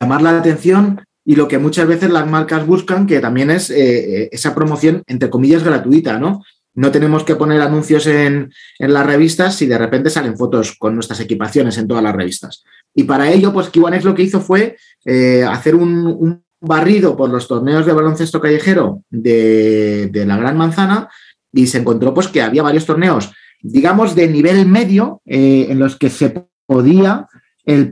llamar 0.00 0.22
la 0.22 0.38
atención 0.38 1.00
y 1.24 1.36
lo 1.36 1.46
que 1.48 1.58
muchas 1.58 1.86
veces 1.86 2.10
las 2.10 2.28
marcas 2.28 2.66
buscan, 2.66 3.06
que 3.06 3.20
también 3.20 3.50
es 3.50 3.70
eh, 3.70 4.28
esa 4.32 4.54
promoción, 4.54 5.02
entre 5.06 5.30
comillas, 5.30 5.62
gratuita, 5.62 6.18
¿no? 6.18 6.42
No 6.74 6.90
tenemos 6.90 7.22
que 7.24 7.36
poner 7.36 7.60
anuncios 7.60 8.06
en, 8.06 8.50
las 8.78 9.06
revistas 9.06 9.54
si 9.54 9.66
de 9.66 9.76
repente 9.76 10.10
salen 10.10 10.38
fotos 10.38 10.74
con 10.78 10.94
nuestras 10.94 11.20
equipaciones 11.20 11.76
en 11.76 11.86
todas 11.86 12.02
las 12.02 12.14
revistas. 12.14 12.64
Y 12.94 13.04
para 13.04 13.30
ello, 13.30 13.52
pues 13.52 13.70
Kiwanex 13.70 14.04
lo 14.04 14.14
que 14.14 14.22
hizo 14.22 14.40
fue 14.40 14.76
eh, 15.04 15.44
hacer 15.44 15.74
un, 15.74 16.42
barrido 16.64 17.16
por 17.16 17.28
los 17.28 17.48
torneos 17.48 17.84
de 17.84 17.92
baloncesto 17.92 18.40
callejero 18.40 19.02
de, 19.10 20.10
la 20.14 20.36
Gran 20.36 20.56
Manzana 20.56 21.08
y 21.52 21.66
se 21.66 21.78
encontró 21.78 22.14
pues 22.14 22.28
que 22.28 22.40
había 22.40 22.62
varios 22.62 22.86
torneos, 22.86 23.32
digamos, 23.60 24.14
de 24.14 24.28
nivel 24.28 24.64
medio 24.66 25.22
eh, 25.26 25.66
en 25.70 25.80
los 25.80 25.96
que 25.96 26.08
se 26.08 26.46
podía 26.66 27.26
el, 27.64 27.90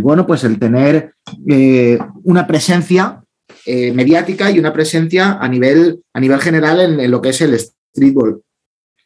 bueno, 0.00 0.24
pues 0.24 0.44
el 0.44 0.60
tener 0.60 1.14
eh, 1.48 1.98
una 2.22 2.46
presencia 2.46 3.24
mediática 3.66 4.50
y 4.50 4.60
una 4.60 4.72
presencia 4.72 5.38
a 5.40 5.48
nivel, 5.48 6.02
a 6.14 6.20
nivel 6.20 6.40
general 6.40 7.00
en, 7.00 7.10
lo 7.10 7.20
que 7.20 7.30
es 7.30 7.40
el 7.40 7.58
streetball. 7.58 8.40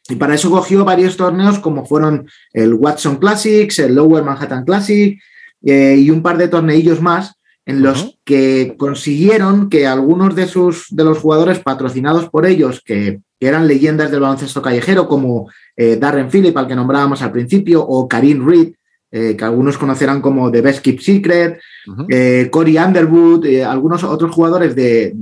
Y 0.09 0.15
para 0.15 0.35
eso 0.35 0.51
cogió 0.51 0.85
varios 0.85 1.17
torneos 1.17 1.59
como 1.59 1.85
fueron 1.85 2.27
el 2.53 2.73
Watson 2.73 3.17
Classics, 3.17 3.79
el 3.79 3.95
Lower 3.95 4.23
Manhattan 4.23 4.63
Classic 4.63 5.19
eh, 5.63 5.95
y 5.97 6.09
un 6.11 6.21
par 6.21 6.37
de 6.37 6.47
torneillos 6.47 7.01
más 7.01 7.35
en 7.65 7.81
los 7.81 8.19
que 8.23 8.75
consiguieron 8.77 9.69
que 9.69 9.87
algunos 9.87 10.35
de, 10.35 10.45
sus, 10.45 10.85
de 10.91 11.03
los 11.03 11.17
jugadores 11.17 11.59
patrocinados 11.59 12.29
por 12.29 12.45
ellos, 12.45 12.81
que, 12.85 13.21
eran 13.37 13.67
leyendas 13.67 14.09
del 14.09 14.21
baloncesto 14.21 14.59
callejero, 14.59 15.07
como 15.07 15.51
Darren 15.77 16.31
Phillip, 16.31 16.57
al 16.57 16.67
que 16.67 16.75
nombrábamos 16.75 17.21
al 17.21 17.31
principio, 17.31 17.85
o 17.85 18.07
Karim 18.07 18.47
Reed, 18.47 18.73
eh, 19.17 19.37
que 19.37 19.45
algunos 19.45 19.77
conocerán 19.77 20.19
como 20.19 20.51
The 20.51 20.59
Best 20.59 20.83
Keep 20.83 20.99
Secret, 20.99 21.61
eh, 22.09 22.49
Cory 22.51 22.77
Underwood, 22.77 23.45
eh, 23.45 23.63
algunos 23.63 24.03
otros 24.03 24.29
jugadores 24.29 24.75
de, 24.75 25.13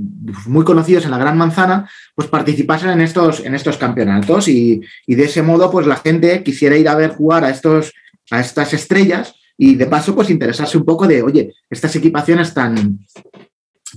muy 0.46 0.64
conocidos 0.64 1.04
en 1.04 1.12
la 1.12 1.18
Gran 1.18 1.38
Manzana, 1.38 1.88
pues 2.12 2.26
participasen 2.26 2.90
en 2.90 3.02
estos, 3.02 3.44
en 3.44 3.54
estos 3.54 3.76
campeonatos 3.76 4.48
y, 4.48 4.80
de 5.06 5.22
ese 5.22 5.42
modo 5.42 5.70
pues 5.70 5.86
la 5.86 5.94
gente 5.94 6.42
quisiera 6.42 6.76
ir 6.76 6.88
a 6.88 6.96
ver 6.96 7.10
jugar 7.10 7.44
a, 7.44 7.50
estos, 7.50 7.92
a 8.32 8.40
estas 8.40 8.74
estrellas 8.74 9.36
y 9.56 9.76
de 9.76 9.86
paso 9.86 10.12
pues 10.12 10.28
interesarse 10.28 10.76
un 10.76 10.84
poco 10.84 11.06
de, 11.06 11.22
oye, 11.22 11.54
estas 11.70 11.94
equipaciones 11.94 12.52
tan, 12.52 12.98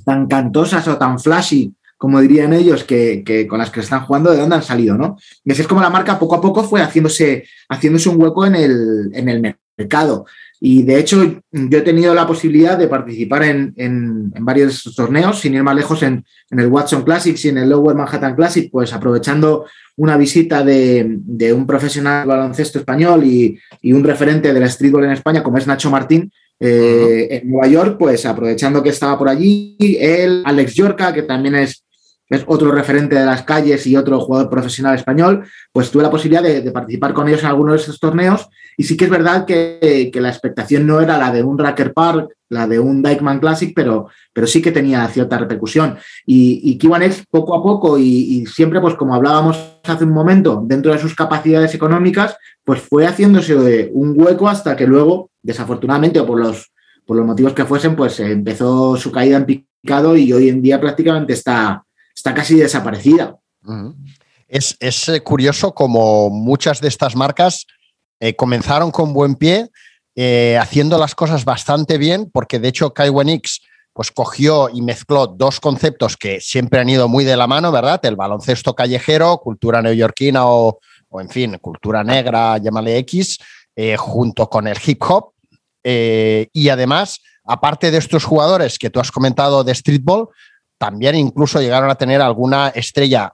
tan 0.05 0.27
cantosas 0.27 0.87
o 0.87 0.99
tan 0.99 1.17
flashy 1.17 1.73
como 1.97 2.21
dirían 2.21 2.53
ellos, 2.53 2.83
que, 2.83 3.47
con 3.49 3.57
las 3.57 3.71
que 3.71 3.79
están 3.79 4.05
jugando, 4.05 4.29
de 4.29 4.37
dónde 4.37 4.57
han 4.57 4.61
salido, 4.61 4.95
¿no? 4.95 5.17
Y 5.43 5.51
así 5.53 5.61
es 5.63 5.67
como 5.67 5.81
la 5.81 5.89
marca 5.89 6.19
poco 6.19 6.35
a 6.35 6.41
poco 6.41 6.63
fue 6.63 6.83
haciéndose, 6.83 7.47
haciéndose 7.67 8.09
un 8.09 8.21
hueco 8.21 8.45
en 8.45 8.53
el, 8.53 9.09
en 9.13 9.29
el 9.29 9.41
mercado. 9.41 9.66
Y 10.59 10.83
de 10.83 10.99
hecho, 10.99 11.23
yo 11.51 11.77
he 11.77 11.81
tenido 11.81 12.15
la 12.15 12.25
posibilidad 12.25 12.77
de 12.77 12.87
participar 12.87 13.43
en, 13.43 14.33
varios 14.39 14.83
torneos, 14.95 15.39
sin 15.39 15.53
ir 15.53 15.63
más 15.63 15.75
lejos 15.75 16.01
en, 16.01 16.25
el 16.49 16.67
Watson 16.67 17.03
Classics 17.03 17.45
y 17.45 17.49
en 17.49 17.59
el 17.59 17.69
Lower 17.69 17.95
Manhattan 17.95 18.35
Classic, 18.35 18.69
pues 18.71 18.91
aprovechando 18.93 19.65
una 19.97 20.17
visita 20.17 20.63
de, 20.63 21.19
un 21.53 21.67
profesional 21.67 22.27
baloncesto 22.27 22.79
español 22.79 23.23
y, 23.23 23.59
un 23.93 24.03
referente 24.03 24.53
del 24.53 24.69
streetball 24.69 25.05
en 25.05 25.11
España, 25.11 25.43
como 25.43 25.57
es 25.57 25.67
Nacho 25.67 25.91
Martín, 25.91 26.31
eh, 26.59 27.27
en 27.29 27.51
Nueva 27.51 27.67
York, 27.67 27.97
pues 27.99 28.25
aprovechando 28.25 28.81
que 28.81 28.89
estaba 28.89 29.17
por 29.17 29.29
allí, 29.29 29.77
él, 29.79 30.41
Alex 30.43 30.73
Yorca, 30.73 31.13
que 31.13 31.21
también 31.21 31.53
es 31.55 31.86
es 32.29 32.43
otro 32.47 32.71
referente 32.71 33.15
de 33.15 33.25
las 33.25 33.43
calles 33.43 33.85
y 33.87 33.95
otro 33.95 34.19
jugador 34.19 34.49
profesional 34.49 34.95
español, 34.95 35.45
pues 35.71 35.89
tuve 35.91 36.03
la 36.03 36.11
posibilidad 36.11 36.43
de, 36.43 36.71
participar 36.71 37.13
con 37.13 37.27
ellos 37.27 37.41
en 37.41 37.47
algunos 37.47 37.73
de 37.75 37.79
estos 37.79 37.99
torneos 37.99 38.47
y 38.75 38.83
sí 38.83 38.97
que 38.97 39.05
es 39.05 39.11
verdad 39.11 39.45
que, 39.45 40.11
la 40.13 40.29
expectación 40.29 40.85
no 40.85 40.99
era 40.99 41.17
la 41.17 41.31
de 41.31 41.43
un 41.43 41.57
Racker 41.57 41.93
Park, 41.93 42.29
la 42.49 42.67
de 42.67 42.79
un 42.79 43.01
Dykeman 43.01 43.39
Classic, 43.39 43.73
pero, 43.75 44.07
pero 44.33 44.47
sí 44.47 44.61
que 44.61 44.71
tenía 44.71 45.07
cierta 45.09 45.37
repercusión. 45.37 45.97
Y, 46.25 46.61
y 46.63 46.77
Kiwanex 46.77 47.25
poco 47.29 47.55
a 47.55 47.61
poco 47.61 47.97
y, 47.99 48.45
siempre, 48.47 48.81
pues 48.81 48.95
como 48.95 49.13
hablábamos 49.13 49.79
hace 49.83 50.03
un 50.03 50.11
momento, 50.11 50.63
dentro 50.65 50.91
de 50.91 50.99
sus 50.99 51.15
capacidades 51.15 51.73
económicas, 51.75 52.37
pues 52.63 52.81
fue 52.81 53.05
haciéndose 53.05 53.89
un 53.93 54.19
hueco 54.19 54.49
hasta 54.49 54.75
que 54.75 54.87
luego, 54.87 55.29
desafortunadamente 55.41 56.19
o 56.19 56.25
por 56.25 56.39
los, 56.39 56.71
por 57.05 57.17
los 57.17 57.25
motivos 57.25 57.53
que 57.53 57.65
fuesen, 57.65 57.95
pues 57.95 58.19
empezó 58.19 58.97
su 58.97 59.11
caída 59.11 59.37
en 59.37 59.45
picado 59.45 60.17
y 60.17 60.33
hoy 60.33 60.49
en 60.49 60.61
día 60.61 60.79
prácticamente 60.79 61.33
está 61.33 61.83
está 62.17 62.33
casi 62.33 62.55
desaparecida. 62.55 63.37
Es, 64.47 64.75
eh, 64.79 65.21
curioso 65.21 65.73
como 65.75 66.31
muchas 66.31 66.81
de 66.81 66.87
estas 66.87 67.15
marcas 67.15 67.67
eh, 68.19 68.35
comenzaron 68.35 68.89
con 68.89 69.13
buen 69.13 69.35
pie, 69.35 69.69
eh, 70.15 70.57
haciendo 70.59 70.97
las 70.97 71.13
cosas 71.13 71.45
bastante 71.45 71.99
bien, 71.99 72.31
porque 72.31 72.59
de 72.59 72.69
hecho 72.69 72.91
X 72.95 73.61
pues 73.93 74.11
cogió 74.11 74.69
y 74.69 74.81
mezcló 74.81 75.27
dos 75.27 75.59
conceptos 75.59 76.17
que 76.17 76.39
siempre 76.39 76.79
han 76.79 76.89
ido 76.89 77.07
muy 77.07 77.23
de 77.23 77.37
la 77.37 77.47
mano, 77.47 77.71
¿verdad? 77.71 78.03
El 78.03 78.15
baloncesto 78.15 78.75
callejero, 78.75 79.37
cultura 79.37 79.81
neoyorquina 79.81 80.47
o, 80.47 80.79
o 81.09 81.21
en 81.21 81.29
fin, 81.29 81.57
cultura 81.59 82.03
negra, 82.03 82.57
llámale 82.57 82.97
X, 82.99 83.39
junto 83.97 84.49
con 84.49 84.67
el 84.67 84.77
hip 84.85 85.01
hop. 85.01 85.33
y 85.83 86.69
además, 86.69 87.19
aparte 87.43 87.89
de 87.89 87.97
estos 87.97 88.23
jugadores 88.23 88.77
que 88.77 88.91
tú 88.91 88.99
has 88.99 89.11
comentado 89.11 89.63
de 89.63 89.73
streetball, 89.73 90.29
también 90.77 91.15
incluso 91.15 91.59
llegaron 91.59 91.89
a 91.89 91.95
tener 91.95 92.21
alguna 92.21 92.69
estrella, 92.69 93.33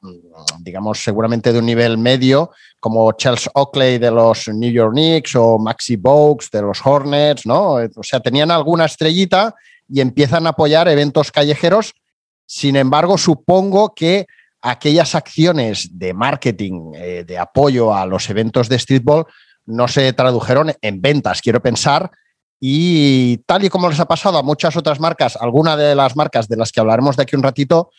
digamos, 0.60 1.04
seguramente 1.04 1.52
de 1.52 1.60
un 1.60 1.66
nivel 1.66 1.98
medio, 1.98 2.52
como 2.80 3.12
Charles 3.14 3.50
Oakley 3.54 3.98
de 3.98 4.12
los 4.12 4.48
New 4.48 4.72
York 4.72 4.94
Knicks 4.94 5.36
o 5.36 5.58
Maxi 5.60 5.96
Bogues 5.96 6.50
de 6.52 6.62
los 6.62 6.86
Hornets, 6.86 7.46
¿no? 7.46 7.74
O 7.74 8.04
sea, 8.04 8.20
tenían 8.20 8.52
alguna 8.52 8.86
estrellita 8.86 9.56
y 9.90 10.02
empiezan 10.02 10.48
a 10.48 10.52
apoyar 10.52 10.88
eventos 10.88 11.32
callejeros. 11.32 11.94
Sin 12.46 12.76
embargo, 12.76 13.18
supongo 13.18 13.94
que 13.94 14.26
aquellas 14.62 15.14
acciones 15.14 15.90
de 15.92 16.14
marketing, 16.14 16.94
eh, 16.96 17.24
de 17.28 17.38
apoyo 17.38 17.94
a 17.94 18.06
los 18.06 18.30
eventos 18.30 18.70
de 18.70 18.80
streetball, 18.80 19.26
no 19.66 19.88
se 19.88 20.12
tradujeron 20.14 20.74
en 20.82 21.02
ventas, 21.02 21.42
quiero 21.42 21.62
pensar, 21.62 22.12
y 22.66 23.40
tal 23.40 23.66
y 23.66 23.70
como 23.70 23.90
les 23.90 24.00
ha 24.00 24.06
pasado 24.06 24.38
a 24.38 24.42
muchas 24.42 24.78
otras 24.78 24.98
marcas, 24.98 25.36
alguna 25.36 25.76
de 25.76 25.96
las 25.96 26.16
marcas 26.16 26.48
de 26.48 26.56
las 26.56 26.72
que 26.72 26.80
hablaremos 26.80 27.18
de 27.18 27.24
aquí 27.24 27.36
un 27.36 27.44
ratito, 27.44 27.90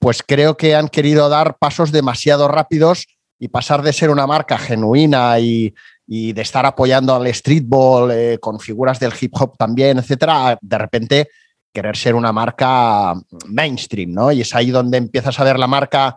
pues 0.00 0.24
creo 0.26 0.56
que 0.56 0.74
han 0.74 0.88
querido 0.88 1.28
dar 1.28 1.58
pasos 1.58 1.92
demasiado 1.92 2.48
rápidos 2.48 3.06
y 3.38 3.46
pasar 3.46 3.82
de 3.82 3.92
ser 3.92 4.10
una 4.10 4.26
marca 4.26 4.58
genuina 4.58 5.38
y, 5.38 5.72
de 6.08 6.42
estar 6.42 6.66
apoyando 6.66 7.14
al 7.14 7.32
streetball 7.32 8.10
eh, 8.10 8.38
con 8.40 8.58
figuras 8.58 8.98
del 8.98 9.12
hip 9.20 9.32
hop 9.38 9.56
también, 9.56 9.98
etcétera, 9.98 10.58
de 10.60 10.78
repente 10.78 11.28
querer 11.72 11.96
ser 11.96 12.16
una 12.16 12.32
marca 12.32 13.14
mainstream, 13.46 14.10
¿no? 14.10 14.32
Y 14.32 14.40
es 14.40 14.52
ahí 14.56 14.72
donde 14.72 14.98
empiezas 14.98 15.38
a 15.38 15.44
ver 15.44 15.56
la 15.56 15.68
marca 15.68 16.16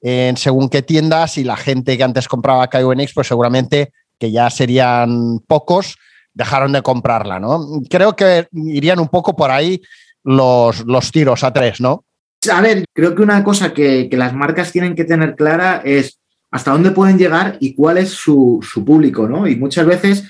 en 0.00 0.38
según 0.38 0.70
qué 0.70 0.80
tiendas 0.80 1.36
y 1.36 1.44
la 1.44 1.58
gente 1.58 1.98
que 1.98 2.04
antes 2.04 2.26
compraba 2.26 2.70
KUNX, 2.70 3.12
pues 3.12 3.26
seguramente 3.26 3.92
que 4.18 4.32
ya 4.32 4.48
serían 4.48 5.40
pocos, 5.40 5.96
dejaron 6.34 6.72
de 6.72 6.82
comprarla, 6.82 7.40
¿no? 7.40 7.82
Creo 7.88 8.14
que 8.14 8.48
irían 8.52 9.00
un 9.00 9.08
poco 9.08 9.34
por 9.34 9.50
ahí 9.50 9.80
los, 10.24 10.84
los 10.86 11.10
tiros 11.12 11.44
a 11.44 11.52
tres, 11.52 11.80
¿no? 11.80 12.04
A 12.52 12.60
ver, 12.60 12.84
creo 12.92 13.14
que 13.14 13.22
una 13.22 13.42
cosa 13.42 13.72
que, 13.72 14.08
las 14.12 14.34
marcas 14.34 14.72
tienen 14.72 14.94
que 14.94 15.04
tener 15.04 15.34
clara 15.34 15.80
es 15.84 16.18
hasta 16.50 16.72
dónde 16.72 16.90
pueden 16.90 17.18
llegar 17.18 17.56
y 17.60 17.74
cuál 17.74 17.98
es 17.98 18.10
su, 18.10 18.60
público, 18.84 19.28
¿no? 19.28 19.46
Y 19.46 19.56
muchas 19.56 19.86
veces, 19.86 20.24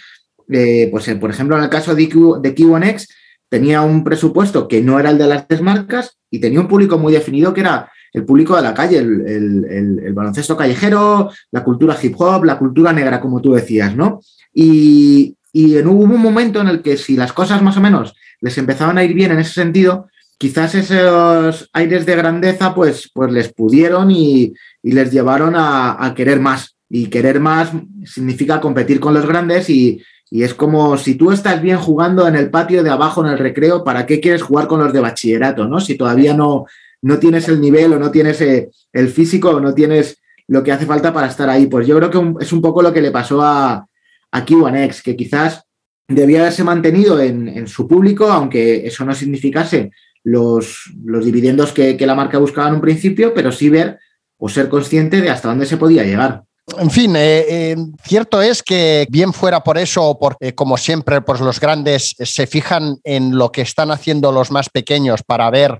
eh, 0.48 0.88
pues 0.90 1.08
eh, 1.08 1.16
por 1.16 1.30
ejemplo, 1.30 1.56
en 1.56 1.64
el 1.64 1.70
caso 1.70 1.94
de, 1.94 2.08
Q, 2.08 2.40
de 2.40 2.54
Q1X, 2.54 3.08
tenía 3.48 3.82
un 3.82 4.04
presupuesto 4.04 4.68
que 4.68 4.80
no 4.80 4.98
era 4.98 5.10
el 5.10 5.18
de 5.18 5.26
las 5.26 5.46
tres 5.46 5.60
marcas 5.60 6.16
y 6.30 6.38
tenía 6.40 6.60
un 6.60 6.68
público 6.68 6.98
muy 6.98 7.12
definido 7.12 7.52
que 7.52 7.60
era 7.60 7.90
el 8.12 8.24
público 8.24 8.56
de 8.56 8.62
la 8.62 8.74
calle, 8.74 8.98
el, 8.98 10.12
baloncesto 10.14 10.56
callejero, 10.56 11.30
la 11.50 11.64
cultura 11.64 11.96
hip 12.00 12.14
hop, 12.18 12.44
la 12.44 12.56
cultura 12.58 12.92
negra, 12.92 13.20
como 13.20 13.42
tú 13.42 13.54
decías, 13.54 13.94
¿no? 13.94 14.20
Y, 14.52 15.36
y 15.56 15.78
hubo 15.78 16.02
un 16.02 16.20
momento 16.20 16.60
en 16.60 16.66
el 16.66 16.82
que 16.82 16.96
si 16.96 17.16
las 17.16 17.32
cosas 17.32 17.62
más 17.62 17.76
o 17.76 17.80
menos 17.80 18.16
les 18.40 18.58
empezaban 18.58 18.98
a 18.98 19.04
ir 19.04 19.14
bien 19.14 19.30
en 19.30 19.38
ese 19.38 19.52
sentido, 19.52 20.08
quizás 20.36 20.74
esos 20.74 21.70
aires 21.72 22.04
de 22.04 22.16
grandeza 22.16 22.74
pues, 22.74 23.08
pues 23.14 23.30
les 23.30 23.52
pudieron 23.52 24.10
y, 24.10 24.52
les 24.82 25.12
llevaron 25.12 25.54
a, 25.56 26.12
querer 26.16 26.40
más. 26.40 26.76
Y 26.90 27.06
querer 27.06 27.38
más 27.38 27.70
significa 28.04 28.60
competir 28.60 28.98
con 28.98 29.14
los 29.14 29.26
grandes 29.26 29.70
y, 29.70 30.02
es 30.28 30.54
como 30.54 30.96
si 30.96 31.14
tú 31.14 31.30
estás 31.30 31.62
bien 31.62 31.78
jugando 31.78 32.26
en 32.26 32.34
el 32.34 32.50
patio 32.50 32.82
de 32.82 32.90
abajo 32.90 33.24
en 33.24 33.30
el 33.30 33.38
recreo, 33.38 33.84
¿para 33.84 34.06
qué 34.06 34.18
quieres 34.18 34.42
jugar 34.42 34.66
con 34.66 34.80
los 34.80 34.92
de 34.92 34.98
bachillerato? 34.98 35.68
¿no? 35.68 35.78
Si 35.78 35.94
todavía 35.94 36.34
no, 36.34 36.66
no 37.02 37.20
tienes 37.20 37.48
el 37.48 37.60
nivel 37.60 37.92
o 37.92 38.00
no 38.00 38.10
tienes 38.10 38.40
eh, 38.40 38.70
el 38.92 39.08
físico 39.08 39.50
o 39.50 39.60
no 39.60 39.72
tienes 39.72 40.20
lo 40.48 40.64
que 40.64 40.72
hace 40.72 40.86
falta 40.86 41.12
para 41.12 41.28
estar 41.28 41.48
ahí. 41.48 41.66
Pues 41.66 41.86
yo 41.86 41.96
creo 41.96 42.10
que 42.10 42.44
es 42.44 42.52
un 42.52 42.60
poco 42.60 42.82
lo 42.82 42.92
que 42.92 43.00
le 43.00 43.12
pasó 43.12 43.40
a, 43.40 43.86
a 44.34 44.44
Q1X, 44.44 45.02
que 45.02 45.14
quizás 45.14 45.62
debía 46.08 46.40
haberse 46.40 46.64
mantenido 46.64 47.20
en, 47.20 47.66
su 47.68 47.86
público, 47.86 48.26
aunque 48.26 48.84
eso 48.84 49.04
no 49.04 49.14
significase 49.14 49.92
los, 50.24 50.90
dividendos 50.96 51.72
que, 51.72 51.96
la 52.00 52.16
marca 52.16 52.38
buscaba 52.38 52.68
en 52.68 52.74
un 52.74 52.80
principio, 52.80 53.32
pero 53.32 53.52
sí 53.52 53.68
ver 53.70 53.98
o 54.36 54.48
ser 54.48 54.68
consciente 54.68 55.20
de 55.20 55.30
hasta 55.30 55.48
dónde 55.48 55.66
se 55.66 55.76
podía 55.76 56.02
llegar. 56.02 56.42
En 56.78 56.90
fin, 56.90 57.14
eh, 57.14 57.44
eh, 57.48 57.76
cierto 58.02 58.42
es 58.42 58.62
que 58.62 59.06
bien 59.08 59.32
fuera 59.32 59.62
por 59.62 59.78
eso 59.78 60.02
o 60.02 60.18
por, 60.18 60.36
eh, 60.40 60.52
como 60.52 60.76
siempre, 60.78 61.20
pues 61.20 61.40
los 61.40 61.60
grandes 61.60 62.16
se 62.18 62.46
fijan 62.48 62.96
en 63.04 63.38
lo 63.38 63.52
que 63.52 63.62
están 63.62 63.92
haciendo 63.92 64.32
los 64.32 64.50
más 64.50 64.68
pequeños 64.68 65.22
para 65.22 65.48
ver 65.50 65.78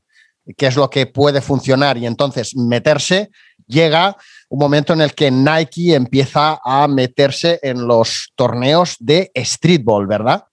qué 0.57 0.67
es 0.67 0.77
lo 0.77 0.91
que 0.91 1.07
puede 1.07 1.41
funcionar 1.41 1.99
y 1.99 2.07
entonces 2.07 2.55
meterse, 2.55 3.31
llega 3.67 4.17
un 4.55 4.61
momento 4.61 4.93
en 4.93 5.01
el 5.01 5.15
que 5.15 5.33
Nike 5.33 5.97
empieza 5.97 6.61
a 6.65 6.87
meterse 6.87 7.59
en 7.61 7.89
los 7.89 8.33
torneos 8.37 8.95
de 9.01 9.33
streetball, 9.37 10.07
¿verdad? 10.07 10.45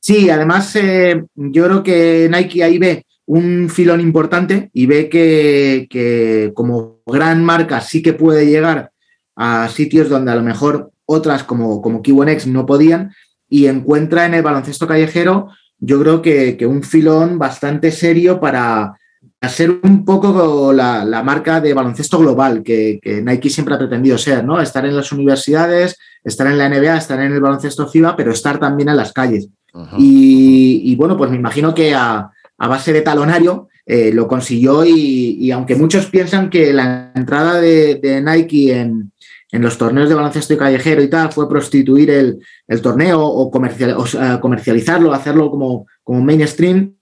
Sí, 0.00 0.30
además 0.30 0.74
eh, 0.76 1.22
yo 1.34 1.66
creo 1.66 1.82
que 1.82 2.30
Nike 2.30 2.64
ahí 2.64 2.78
ve 2.78 3.04
un 3.26 3.68
filón 3.68 4.00
importante 4.00 4.70
y 4.72 4.86
ve 4.86 5.10
que, 5.10 6.52
como 6.54 7.02
gran 7.04 7.44
marca 7.44 7.82
sí 7.82 8.00
que 8.00 8.14
puede 8.14 8.46
llegar 8.46 8.92
a 9.36 9.68
sitios 9.68 10.08
donde 10.08 10.32
a 10.32 10.36
lo 10.36 10.42
mejor 10.42 10.92
otras 11.04 11.44
como, 11.44 11.82
como 11.82 12.00
X 12.02 12.46
no 12.46 12.64
podían 12.64 13.12
y 13.46 13.66
encuentra 13.66 14.24
en 14.24 14.32
el 14.32 14.42
baloncesto 14.42 14.86
callejero 14.86 15.50
yo 15.76 16.00
creo 16.00 16.22
que, 16.22 16.56
que 16.56 16.66
un 16.66 16.82
filón 16.82 17.38
bastante 17.38 17.92
serio 17.92 18.40
para, 18.40 18.94
a 19.42 19.48
ser 19.48 19.70
un 19.82 20.04
poco 20.04 20.72
la, 20.72 21.22
marca 21.24 21.60
de 21.60 21.72
baloncesto 21.72 22.18
global 22.18 22.62
que, 22.62 23.00
Nike 23.24 23.48
siempre 23.48 23.74
ha 23.74 23.78
pretendido 23.78 24.18
ser, 24.18 24.44
¿no? 24.44 24.60
Estar 24.60 24.84
en 24.84 24.94
las 24.94 25.12
universidades, 25.12 25.98
estar 26.22 26.46
en 26.46 26.58
la 26.58 26.68
NBA, 26.68 26.96
estar 26.98 27.20
en 27.20 27.32
el 27.32 27.40
baloncesto 27.40 27.88
FIBA, 27.88 28.16
pero 28.16 28.32
estar 28.32 28.58
también 28.58 28.90
en 28.90 28.96
las 28.96 29.12
calles. 29.12 29.48
y, 29.96 30.94
bueno, 30.96 31.16
pues 31.16 31.30
me 31.30 31.36
imagino 31.36 31.74
que 31.74 31.94
a, 31.94 32.30
base 32.58 32.92
de 32.92 33.00
talonario 33.00 33.68
eh, 33.86 34.12
lo 34.12 34.28
consiguió 34.28 34.84
y, 34.84 35.50
aunque 35.50 35.74
muchos 35.74 36.06
piensan 36.06 36.50
que 36.50 36.74
la 36.74 37.10
entrada 37.14 37.58
de, 37.60 38.22
Nike 38.22 38.78
en, 38.78 39.10
los 39.52 39.78
torneos 39.78 40.08
de 40.10 40.14
baloncesto 40.14 40.52
y 40.52 40.58
callejero 40.58 41.02
y 41.02 41.08
tal 41.08 41.32
fue 41.32 41.48
prostituir 41.48 42.10
el, 42.10 42.82
torneo 42.82 43.24
o, 43.24 43.50
comercializarlo, 43.50 45.14
hacerlo 45.14 45.50
como, 45.50 45.86
como 46.04 46.20
mainstream, 46.20 46.94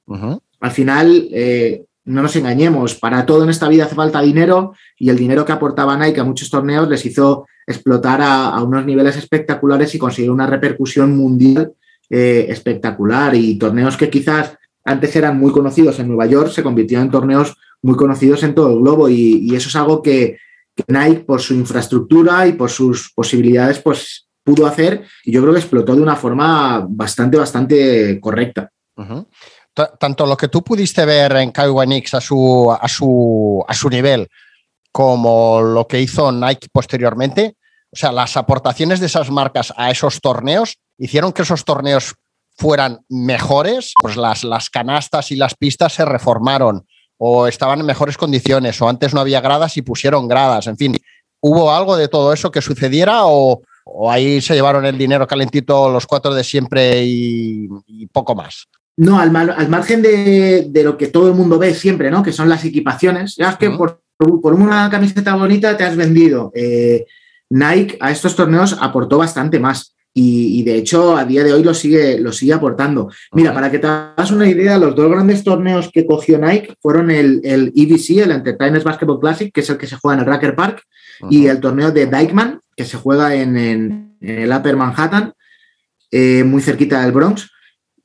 al 0.60 0.70
final... 0.70 1.28
Eh, 1.32 1.82
no 2.08 2.22
nos 2.22 2.34
engañemos, 2.36 2.94
para 2.94 3.26
todo 3.26 3.44
en 3.44 3.50
esta 3.50 3.68
vida 3.68 3.84
hace 3.84 3.94
falta 3.94 4.22
dinero 4.22 4.74
y 4.98 5.10
el 5.10 5.16
dinero 5.16 5.44
que 5.44 5.52
aportaba 5.52 5.96
Nike 5.96 6.20
a 6.20 6.24
muchos 6.24 6.48
torneos 6.48 6.88
les 6.88 7.04
hizo 7.04 7.46
explotar 7.66 8.20
a, 8.22 8.62
unos 8.62 8.86
niveles 8.86 9.16
espectaculares 9.16 9.94
y 9.94 9.98
conseguir 9.98 10.30
una 10.30 10.46
repercusión 10.46 11.16
mundial 11.16 11.72
eh, 12.08 12.46
espectacular. 12.48 13.34
Y 13.34 13.58
torneos 13.58 13.96
que 13.96 14.08
quizás 14.08 14.56
antes 14.84 15.14
eran 15.16 15.38
muy 15.38 15.52
conocidos 15.52 15.98
en 15.98 16.08
Nueva 16.08 16.26
York 16.26 16.50
se 16.50 16.62
convirtieron 16.62 17.06
en 17.06 17.12
torneos 17.12 17.54
muy 17.82 17.94
conocidos 17.94 18.42
en 18.42 18.54
todo 18.54 18.72
el 18.72 18.80
globo. 18.80 19.08
Y, 19.10 19.54
eso 19.54 19.68
es 19.68 19.76
algo 19.76 20.02
que, 20.02 20.38
Nike 20.86 21.24
por 21.24 21.40
su 21.40 21.54
infraestructura 21.54 22.46
y 22.46 22.52
por 22.52 22.70
sus 22.70 23.12
posibilidades 23.12 23.80
pues 23.80 24.28
pudo 24.44 24.64
hacer 24.64 25.02
y 25.24 25.32
yo 25.32 25.42
creo 25.42 25.52
que 25.52 25.58
explotó 25.58 25.96
de 25.96 26.02
una 26.02 26.14
forma 26.14 26.86
bastante, 26.88 27.36
bastante 27.36 28.20
correcta 28.20 28.70
tanto 29.98 30.26
lo 30.26 30.36
que 30.36 30.48
tú 30.48 30.62
pudiste 30.62 31.04
ver 31.04 31.36
en 31.36 31.52
KYNX 31.52 32.14
a 32.14 32.20
su, 32.20 32.70
a, 32.72 32.88
su, 32.88 33.64
a 33.66 33.74
su 33.74 33.88
nivel 33.88 34.28
como 34.92 35.60
lo 35.60 35.86
que 35.86 36.00
hizo 36.00 36.32
Nike 36.32 36.68
posteriormente, 36.72 37.54
o 37.92 37.96
sea, 37.96 38.12
las 38.12 38.36
aportaciones 38.36 39.00
de 39.00 39.06
esas 39.06 39.30
marcas 39.30 39.72
a 39.76 39.90
esos 39.90 40.20
torneos 40.20 40.76
hicieron 40.98 41.32
que 41.32 41.42
esos 41.42 41.64
torneos 41.64 42.14
fueran 42.56 43.00
mejores, 43.08 43.92
pues 44.00 44.16
las, 44.16 44.44
las 44.44 44.68
canastas 44.68 45.30
y 45.30 45.36
las 45.36 45.54
pistas 45.54 45.92
se 45.92 46.04
reformaron 46.04 46.86
o 47.16 47.46
estaban 47.46 47.80
en 47.80 47.86
mejores 47.86 48.16
condiciones 48.16 48.80
o 48.82 48.88
antes 48.88 49.14
no 49.14 49.20
había 49.20 49.40
gradas 49.40 49.76
y 49.76 49.82
pusieron 49.82 50.28
gradas, 50.28 50.66
en 50.66 50.76
fin, 50.76 50.96
¿hubo 51.40 51.72
algo 51.72 51.96
de 51.96 52.08
todo 52.08 52.32
eso 52.32 52.50
que 52.50 52.62
sucediera 52.62 53.26
o, 53.26 53.62
ahí 54.10 54.40
se 54.40 54.54
llevaron 54.54 54.84
el 54.84 54.98
dinero 54.98 55.26
calentito 55.26 55.88
los 55.88 56.06
cuatro 56.06 56.34
de 56.34 56.44
siempre 56.44 57.04
y 57.04 57.68
poco 58.12 58.34
más? 58.34 58.66
No, 58.98 59.20
al, 59.20 59.30
margen 59.30 60.02
de, 60.02 60.68
lo 60.82 60.98
que 60.98 61.06
todo 61.06 61.28
el 61.28 61.34
mundo 61.34 61.56
ve 61.56 61.72
siempre, 61.72 62.10
¿no? 62.10 62.24
Que 62.24 62.32
son 62.32 62.48
las 62.48 62.64
equipaciones. 62.64 63.36
Ya 63.36 63.50
es 63.50 63.56
que 63.56 63.70
por, 63.70 64.00
una 64.18 64.90
camiseta 64.90 65.36
bonita 65.36 65.76
te 65.76 65.84
has 65.84 65.94
vendido. 65.94 66.50
Eh, 66.52 67.06
Nike 67.48 67.96
a 68.00 68.10
estos 68.10 68.34
torneos 68.34 68.76
aportó 68.80 69.18
bastante 69.18 69.60
más. 69.60 69.94
Y, 70.12 70.64
de 70.64 70.74
hecho, 70.74 71.16
a 71.16 71.24
día 71.24 71.44
de 71.44 71.52
hoy 71.52 71.62
lo 71.62 71.72
sigue, 71.74 72.18
lo 72.18 72.32
sigue 72.32 72.52
aportando. 72.52 73.08
Mira, 73.30 73.54
para 73.54 73.70
que 73.70 73.78
te 73.78 73.86
hagas 73.86 74.32
una 74.32 74.48
idea, 74.48 74.76
los 74.76 74.96
dos 74.96 75.08
grandes 75.08 75.44
torneos 75.44 75.90
que 75.92 76.04
cogió 76.04 76.38
Nike 76.38 76.74
fueron 76.82 77.12
el, 77.12 77.40
el 77.44 77.72
EBC, 77.76 78.24
el 78.24 78.32
Entertainers 78.32 78.82
Basketball 78.82 79.20
Classic, 79.20 79.52
que 79.54 79.60
es 79.60 79.70
el 79.70 79.78
que 79.78 79.86
se 79.86 79.94
juega 79.94 80.14
en 80.14 80.20
el 80.20 80.26
Racker 80.26 80.56
Park, 80.56 80.82
y 81.30 81.46
el 81.46 81.60
torneo 81.60 81.92
de 81.92 82.06
Dykeman, 82.06 82.58
que 82.76 82.84
se 82.84 82.96
juega 82.96 83.32
en, 83.32 84.16
el 84.20 84.52
Upper 84.52 84.76
Manhattan, 84.76 85.34
eh, 86.10 86.42
muy 86.42 86.62
cerquita 86.62 87.00
del 87.02 87.12
Bronx. 87.12 87.48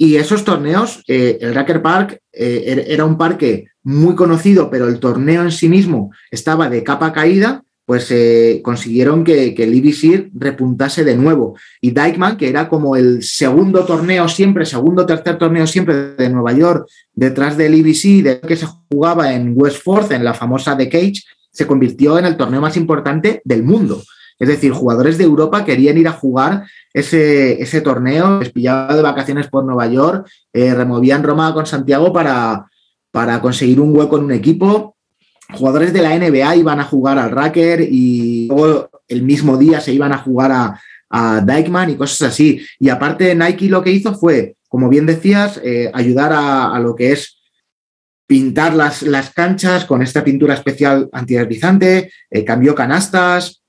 Y 0.04 0.18
esos 0.18 0.44
torneos, 0.44 1.02
eh, 1.08 1.38
el 1.40 1.56
Racker 1.56 1.82
Park 1.82 2.20
eh, 2.34 2.66
er, 2.68 2.84
era 2.90 3.06
un 3.06 3.18
parque 3.18 3.68
muy 3.84 4.16
conocido, 4.16 4.70
pero 4.70 4.90
el 4.90 5.00
torneo 5.00 5.44
en 5.44 5.52
sí 5.54 5.70
mismo 5.70 6.12
estaba 6.30 6.70
de 6.70 6.84
capa 6.84 7.14
caída, 7.14 7.64
pues 7.86 8.12
eh, 8.12 8.60
consiguieron 8.66 9.24
que, 9.24 9.56
el 9.58 9.74
IBC 9.74 10.32
repuntase 10.34 11.06
de 11.06 11.16
nuevo. 11.16 11.56
Y 11.80 11.92
Dykeman, 11.92 12.36
que 12.36 12.50
era 12.50 12.68
como 12.68 12.98
el 12.98 13.24
segundo 13.24 13.86
torneo 13.86 14.28
siempre, 14.28 14.66
segundo 14.66 15.06
tercer 15.06 15.38
torneo 15.38 15.66
siempre 15.66 16.16
de 16.16 16.30
Nueva 16.30 16.52
York, 16.52 16.86
detrás 17.14 17.56
del 17.56 17.74
IBC, 17.74 18.24
de 18.24 18.42
que 18.42 18.58
se 18.58 18.68
jugaba 18.92 19.34
en 19.34 19.54
West 19.56 19.84
Forth, 19.84 20.12
en 20.12 20.26
la 20.26 20.34
famosa 20.34 20.76
The 20.76 20.90
Cage, 20.90 21.24
se 21.50 21.66
convirtió 21.66 22.20
en 22.20 22.26
el 22.26 22.36
torneo 22.36 22.60
más 22.60 22.76
importante 22.76 23.42
del 23.46 23.64
mundo. 23.64 24.04
Es 24.40 24.48
decir, 24.48 24.72
jugadores 24.72 25.18
de 25.18 25.24
Europa 25.24 25.66
querían 25.66 25.98
ir 25.98 26.08
a 26.08 26.14
jugar 26.14 26.66
ese, 26.94 27.62
ese 27.62 27.82
torneo, 27.82 28.40
les 28.40 28.52
pillaba 28.52 28.96
de 28.96 29.02
vacaciones 29.02 29.48
por 29.48 29.64
Nueva 29.64 29.88
York, 29.88 30.28
eh, 30.52 30.74
removían 30.74 31.24
Roma 31.24 31.54
con 31.54 31.66
Santiago 31.66 32.12
para, 32.12 32.66
para 33.12 33.42
conseguir 33.42 33.80
un 33.80 33.96
hueco 33.96 34.18
en 34.18 34.26
un 34.26 34.32
equipo. 34.32 34.96
Jugadores 35.54 35.94
de 35.94 36.02
la 36.02 36.18
NBA 36.18 36.56
iban 36.56 36.80
a 36.80 36.86
jugar 36.86 37.18
al 37.18 37.32
Racker 37.32 37.82
y 37.82 38.48
luego 38.48 38.90
el 39.08 39.24
mismo 39.24 39.58
día 39.58 39.82
se 39.82 39.94
iban 39.94 40.14
a 40.14 40.18
jugar 40.18 40.52
a, 40.52 40.80
a 41.14 41.42
Dykeman 41.42 41.92
y 41.92 41.96
cosas 41.96 42.30
así. 42.30 42.66
Y 42.80 42.90
aparte, 42.90 43.36
Nike 43.36 43.70
lo 43.70 43.84
que 43.84 43.92
hizo 43.92 44.16
fue, 44.16 44.56
como 44.68 44.90
bien 44.90 45.06
decías, 45.06 45.62
eh, 45.64 45.92
ayudar 45.94 46.34
a, 46.34 46.80
lo 46.80 46.96
que 46.96 47.12
es 47.12 47.40
pintar 48.26 48.74
las, 48.74 49.04
las 49.04 49.30
canchas 49.30 49.86
con 49.86 50.02
esta 50.02 50.24
pintura 50.24 50.56
especial 50.56 51.10
antideslizante, 51.14 52.12
eh, 52.32 52.44
cambió 52.44 52.74
canastas, 52.74 53.63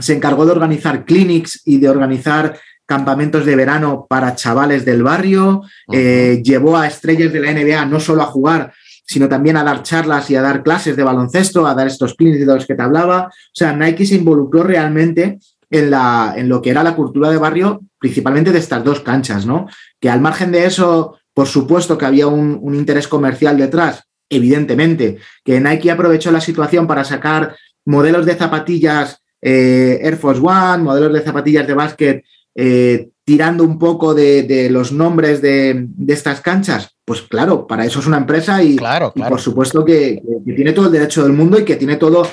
se 0.00 0.14
encargó 0.14 0.44
de 0.44 0.52
organizar 0.52 1.04
clinics 1.04 1.62
y 1.64 1.78
de 1.78 1.88
organizar 1.88 2.58
campamentos 2.86 3.46
de 3.46 3.54
verano 3.54 4.06
para 4.08 4.34
chavales 4.34 4.84
del 4.84 5.04
barrio, 5.04 5.62
eh, 5.92 6.42
llevó 6.44 6.76
a 6.76 6.88
estrellas 6.88 7.32
de 7.32 7.40
la 7.40 7.52
NBA 7.52 7.86
no 7.86 8.00
solo 8.00 8.22
a 8.22 8.26
jugar, 8.26 8.72
sino 9.06 9.28
también 9.28 9.56
a 9.56 9.64
dar 9.64 9.82
charlas 9.82 10.28
y 10.30 10.36
a 10.36 10.42
dar 10.42 10.62
clases 10.62 10.96
de 10.96 11.02
baloncesto, 11.02 11.66
a 11.66 11.74
dar 11.74 11.86
estos 11.86 12.14
clinics 12.14 12.46
de 12.46 12.54
los 12.54 12.66
que 12.66 12.74
te 12.74 12.82
hablaba. 12.82 13.26
O 13.26 13.54
sea, 13.54 13.72
Nike 13.72 14.06
se 14.06 14.16
involucró 14.16 14.62
realmente 14.62 15.38
en, 15.70 15.90
la, 15.90 16.34
en 16.36 16.48
lo 16.48 16.60
que 16.60 16.70
era 16.70 16.82
la 16.82 16.96
cultura 16.96 17.30
de 17.30 17.38
barrio, 17.38 17.80
principalmente 17.98 18.52
de 18.52 18.58
estas 18.58 18.82
dos 18.82 19.00
canchas, 19.00 19.46
¿no? 19.46 19.66
Que 20.00 20.10
al 20.10 20.20
margen 20.20 20.50
de 20.50 20.64
eso, 20.64 21.18
por 21.32 21.46
supuesto 21.46 21.96
que 21.96 22.06
había 22.06 22.26
un, 22.26 22.74
interés 22.74 23.06
comercial 23.06 23.56
detrás, 23.56 24.04
evidentemente, 24.28 25.18
que 25.44 25.60
Nike 25.60 25.90
aprovechó 25.90 26.30
la 26.30 26.40
situación 26.40 26.86
para 26.86 27.04
sacar 27.04 27.56
modelos 27.84 28.26
de 28.26 28.34
zapatillas 28.34 29.19
eh, 29.42 30.00
Air 30.02 30.16
Force 30.16 30.40
One, 30.42 30.84
modelos 30.84 31.12
de 31.12 31.22
zapatillas 31.22 31.66
de 31.66 31.74
básquet, 31.74 32.24
eh, 32.54 33.08
tirando 33.24 33.64
un 33.64 33.78
poco 33.78 34.14
de, 34.14 34.68
los 34.70 34.92
nombres 34.92 35.40
de, 35.40 35.88
estas 36.08 36.40
canchas. 36.40 36.96
Pues 37.04 37.22
claro, 37.22 37.66
para 37.66 37.84
eso 37.84 38.00
es 38.00 38.06
una 38.06 38.18
empresa 38.18 38.62
y, 38.62 38.76
claro, 38.76 39.12
por 39.12 39.40
supuesto 39.40 39.84
que, 39.84 40.22
tiene 40.44 40.72
todo 40.72 40.86
el 40.86 40.92
derecho 40.92 41.22
del 41.22 41.32
mundo 41.32 41.58
y 41.58 41.64
que 41.64 41.76
tiene 41.76 41.96
todo, 41.96 42.26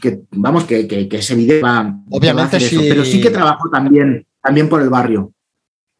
que 0.00 0.20
vamos, 0.32 0.64
que, 0.64 0.86
que, 0.86 1.08
que 1.08 1.18
es 1.18 1.30
evidente. 1.30 1.66
Obviamente 2.10 2.60
sí. 2.60 2.86
Pero 2.88 3.04
sí 3.04 3.20
que 3.20 3.30
trabajó 3.30 3.68
también, 3.70 4.26
también 4.42 4.68
por 4.68 4.82
el 4.82 4.88
barrio. 4.88 5.32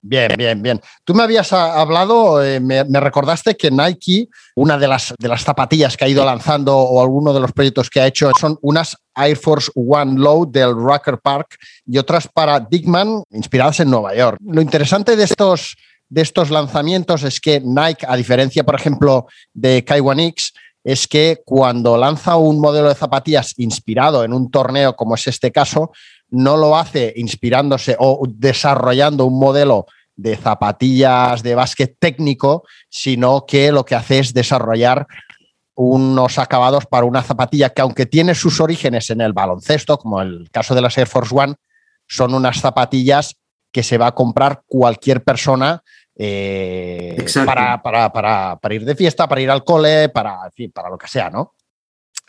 Bien, 0.09 0.33
bien, 0.39 0.63
bien. 0.63 0.81
Tú 1.05 1.15
me 1.15 1.25
habías 1.25 1.53
hablado, 1.53 2.43
eh, 2.45 2.61
me, 2.61 2.85
recordaste 2.85 3.57
que 3.57 3.73
Nike, 3.73 4.29
una 4.55 4.79
de 4.79 4.87
las, 4.87 5.13
de 5.19 5.29
las 5.29 5.43
zapatillas 5.43 5.97
que 5.97 6.05
ha 6.05 6.09
ido 6.09 6.25
lanzando 6.25 6.77
o 6.77 7.03
alguno 7.03 7.33
de 7.33 7.41
los 7.41 7.51
proyectos 7.51 7.91
que 7.91 8.01
ha 8.01 8.07
hecho 8.07 8.31
son 8.39 8.57
unas 8.63 8.97
Air 9.17 9.37
Force 9.37 9.73
One 9.75 10.21
Low 10.21 10.49
del 10.49 10.75
Rocker 10.75 11.19
Park 11.19 11.57
y 11.85 11.99
otras 11.99 12.29
para 12.29 12.61
Dickman 12.61 13.25
inspiradas 13.33 13.81
en 13.81 13.91
Nueva 13.91 14.15
York. 14.15 14.39
Lo 14.45 14.61
interesante 14.61 15.17
de 15.17 15.25
estos, 15.25 15.75
de 16.09 16.23
estos 16.23 16.51
lanzamientos 16.51 17.25
es 17.25 17.41
que 17.41 17.61
Nike, 17.61 18.07
a 18.07 18.15
diferencia, 18.15 18.63
por 18.63 18.77
ejemplo, 18.77 19.27
de 19.55 19.85
K1 19.85 20.29
X, 20.29 20.53
es 20.85 21.09
que 21.09 21.43
cuando 21.45 21.97
lanza 21.97 22.37
un 22.37 22.61
modelo 22.61 22.89
de 22.89 22.95
zapatillas 22.95 23.55
inspirado 23.57 24.23
en 24.23 24.33
un 24.33 24.53
torneo, 24.53 24.95
como 24.95 25.17
es 25.17 25.27
este 25.27 25.51
caso, 25.51 25.91
no 26.31 26.57
lo 26.57 26.77
hace 26.77 27.13
inspirándose 27.17 27.97
o 27.99 28.25
desarrollando 28.29 29.27
un 29.27 29.39
modelo 29.39 29.87
de 30.17 30.37
zapatillas 30.37 31.43
de 31.43 31.55
básquet 31.55 31.97
técnico, 31.99 32.65
sino 32.89 33.45
que 33.47 33.71
lo 33.71 33.85
que 33.85 33.95
hace 33.95 34.19
es 34.19 34.33
desarrollar 34.33 35.07
unos 35.75 36.39
acabados 36.39 36.87
para 36.87 37.05
una 37.05 37.23
zapatilla 37.23 37.71
que 37.71 37.83
aunque 37.83 38.07
tiene 38.07 38.35
sus 38.35 38.61
orígenes 38.61 39.11
en 39.11 39.21
el 39.21 39.35
baloncesto, 39.35 39.99
como 39.99 40.23
el 40.23 40.49
caso 40.51 40.75
de 40.75 40.81
las 40.81 40.97
Air 40.97 41.07
Force 41.07 41.35
One, 41.37 41.55
son 42.09 42.35
unas 42.35 42.61
zapatillas 42.61 43.37
que 43.71 43.83
se 43.83 43.99
va 43.99 44.09
a 44.09 44.15
comprar 44.15 44.63
cualquier 44.67 45.23
persona 45.23 45.83
eh, 46.19 47.15
para, 47.45 47.83
para, 47.83 48.75
ir 48.75 48.87
de 48.87 48.97
fiesta, 48.97 49.29
para 49.29 49.41
ir 49.43 49.51
al 49.51 49.65
cole, 49.65 50.09
para, 50.09 50.51
para 50.73 50.89
lo 50.89 50.97
que 50.97 51.09
sea, 51.09 51.29
¿no? 51.29 51.55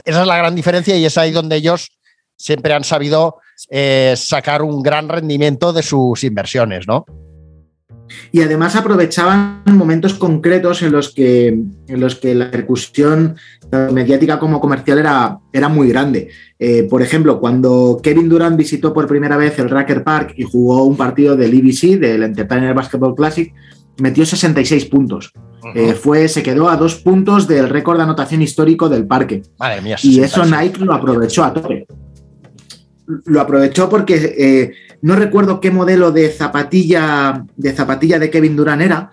Esa 0.03 0.21
es 0.21 0.27
la 0.27 0.37
gran 0.37 0.53
diferencia 0.53 0.95
y 0.97 1.05
es 1.05 1.17
ahí 1.17 1.31
donde 1.31 1.55
ellos 1.55 1.89
siempre 2.35 2.73
han 2.73 2.83
sabido 2.83 3.37
eh, 3.69 4.13
sacar 4.17 4.61
un 4.61 4.83
gran 4.83 5.07
rendimiento 5.07 5.71
de 5.71 5.83
sus 5.83 6.23
inversiones, 6.25 6.85
¿no? 6.85 7.05
Y 8.31 8.41
además 8.41 8.75
aprovechaban 8.75 9.63
momentos 9.65 10.13
concretos 10.13 10.81
en 10.81 10.91
los 10.91 11.13
que, 11.13 11.47
en 11.47 11.99
los 11.99 12.15
que 12.15 12.35
la 12.35 12.51
percusión 12.51 13.35
tanto 13.69 13.93
mediática 13.93 14.39
como 14.39 14.59
comercial 14.59 14.99
era, 14.99 15.39
era 15.51 15.69
muy 15.69 15.89
grande. 15.89 16.29
Eh, 16.59 16.83
por 16.89 17.01
ejemplo, 17.01 17.39
cuando 17.39 17.99
Kevin 18.01 18.29
Durant 18.29 18.57
visitó 18.57 18.93
por 18.93 19.07
primera 19.07 19.37
vez 19.37 19.57
el 19.59 19.69
Racker 19.69 20.03
Park 20.03 20.33
y 20.37 20.43
jugó 20.43 20.83
un 20.83 20.95
partido 20.95 21.35
del 21.35 21.53
EBC, 21.53 21.99
del 21.99 22.23
Entertainer 22.23 22.73
Basketball 22.73 23.15
Classic, 23.15 23.53
metió 23.99 24.25
66 24.25 24.85
puntos. 24.85 25.31
Eh, 25.75 25.93
fue, 25.93 26.27
se 26.29 26.43
quedó 26.43 26.69
a 26.69 26.77
dos 26.77 26.95
puntos 26.95 27.47
del 27.47 27.67
récord 27.67 27.97
de 27.97 28.03
anotación 28.03 28.41
histórico 28.41 28.87
del 28.87 29.05
parque. 29.05 29.41
Madre 29.59 29.81
mía, 29.81 29.97
y 30.01 30.21
eso 30.21 30.45
Nike 30.45 30.79
lo 30.79 30.93
aprovechó 30.93 31.43
a 31.43 31.53
tope 31.53 31.87
lo 33.25 33.41
aprovechó 33.41 33.89
porque 33.89 34.35
eh, 34.37 34.71
no 35.01 35.15
recuerdo 35.15 35.59
qué 35.59 35.71
modelo 35.71 36.11
de 36.11 36.29
zapatilla 36.29 37.45
de 37.55 37.73
zapatilla 37.73 38.19
de 38.19 38.29
Kevin 38.29 38.55
Durant 38.55 38.81
era. 38.81 39.11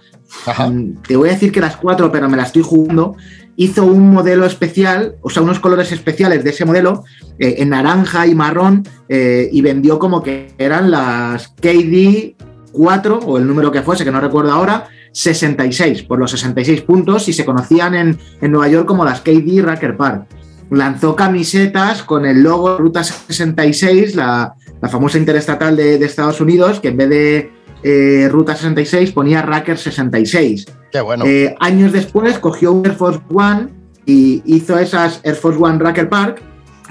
Mm, 0.71 1.03
te 1.07 1.17
voy 1.17 1.29
a 1.29 1.33
decir 1.33 1.53
que 1.53 1.61
las 1.61 1.77
cuatro, 1.77 2.11
pero 2.11 2.29
me 2.29 2.37
las 2.37 2.47
estoy 2.47 2.63
jugando. 2.63 3.17
Hizo 3.57 3.85
un 3.85 4.11
modelo 4.11 4.47
especial, 4.47 5.17
o 5.21 5.31
sea, 5.31 5.43
unos 5.43 5.61
colores 5.61 5.93
especiales 5.93 6.43
de 6.43 6.51
ese 6.51 6.65
modelo 6.65 7.05
eh, 7.39 7.57
en 7.59 7.69
naranja 7.69 8.27
y 8.27 8.35
marrón 8.35 8.83
eh, 9.09 9.49
y 9.53 9.61
vendió 9.61 9.99
como 9.99 10.23
que 10.23 10.55
eran 10.59 10.91
las 10.91 11.49
KD 11.49 12.35
4 12.73 13.19
o 13.21 13.39
el 13.39 13.47
número 13.47 13.71
que 13.71 13.83
fuese, 13.83 14.05
que 14.05 14.11
no 14.11 14.21
recuerdo 14.21 14.51
ahora, 14.53 14.89
66 15.13 16.03
por 16.03 16.19
los 16.19 16.33
66 16.33 16.81
puntos 16.81 17.29
y 17.29 17.33
se 17.33 17.45
conocían 17.45 17.95
en, 17.95 18.19
en 18.41 18.51
Nueva 18.51 18.69
York 18.69 18.89
como 18.89 19.05
las 19.05 19.21
KD 19.21 19.63
Racker 19.63 19.97
Park 19.97 20.27
lanzó 20.71 21.15
camisetas 21.15 22.03
con 22.03 22.27
el 22.27 22.43
logo 22.43 22.79
Ruta 22.79 23.05
66, 23.05 24.15
la, 24.15 24.55
famosa 24.89 25.19
interestatal 25.19 25.77
de, 25.77 25.97
Estados 26.05 26.41
Unidos, 26.41 26.81
que 26.81 26.89
en 26.89 26.97
vez 26.97 27.09
de 27.09 27.51
eh, 27.83 28.29
Ruta 28.31 28.55
66 28.55 29.13
ponía 29.13 29.43
Racker 29.43 29.79
66. 29.79 30.67
Qué 30.93 31.01
bueno. 31.01 31.25
Eh, 31.27 31.55
años 31.61 31.93
después 31.93 32.39
cogió 32.39 32.73
un 32.73 32.87
Air 32.87 32.95
Force 32.95 33.21
One 33.33 33.69
y 34.07 34.43
hizo 34.45 34.79
esas 34.79 35.21
Air 35.25 35.35
Force 35.35 35.59
One 35.61 35.79
Racker 35.79 36.09
Park, 36.09 36.43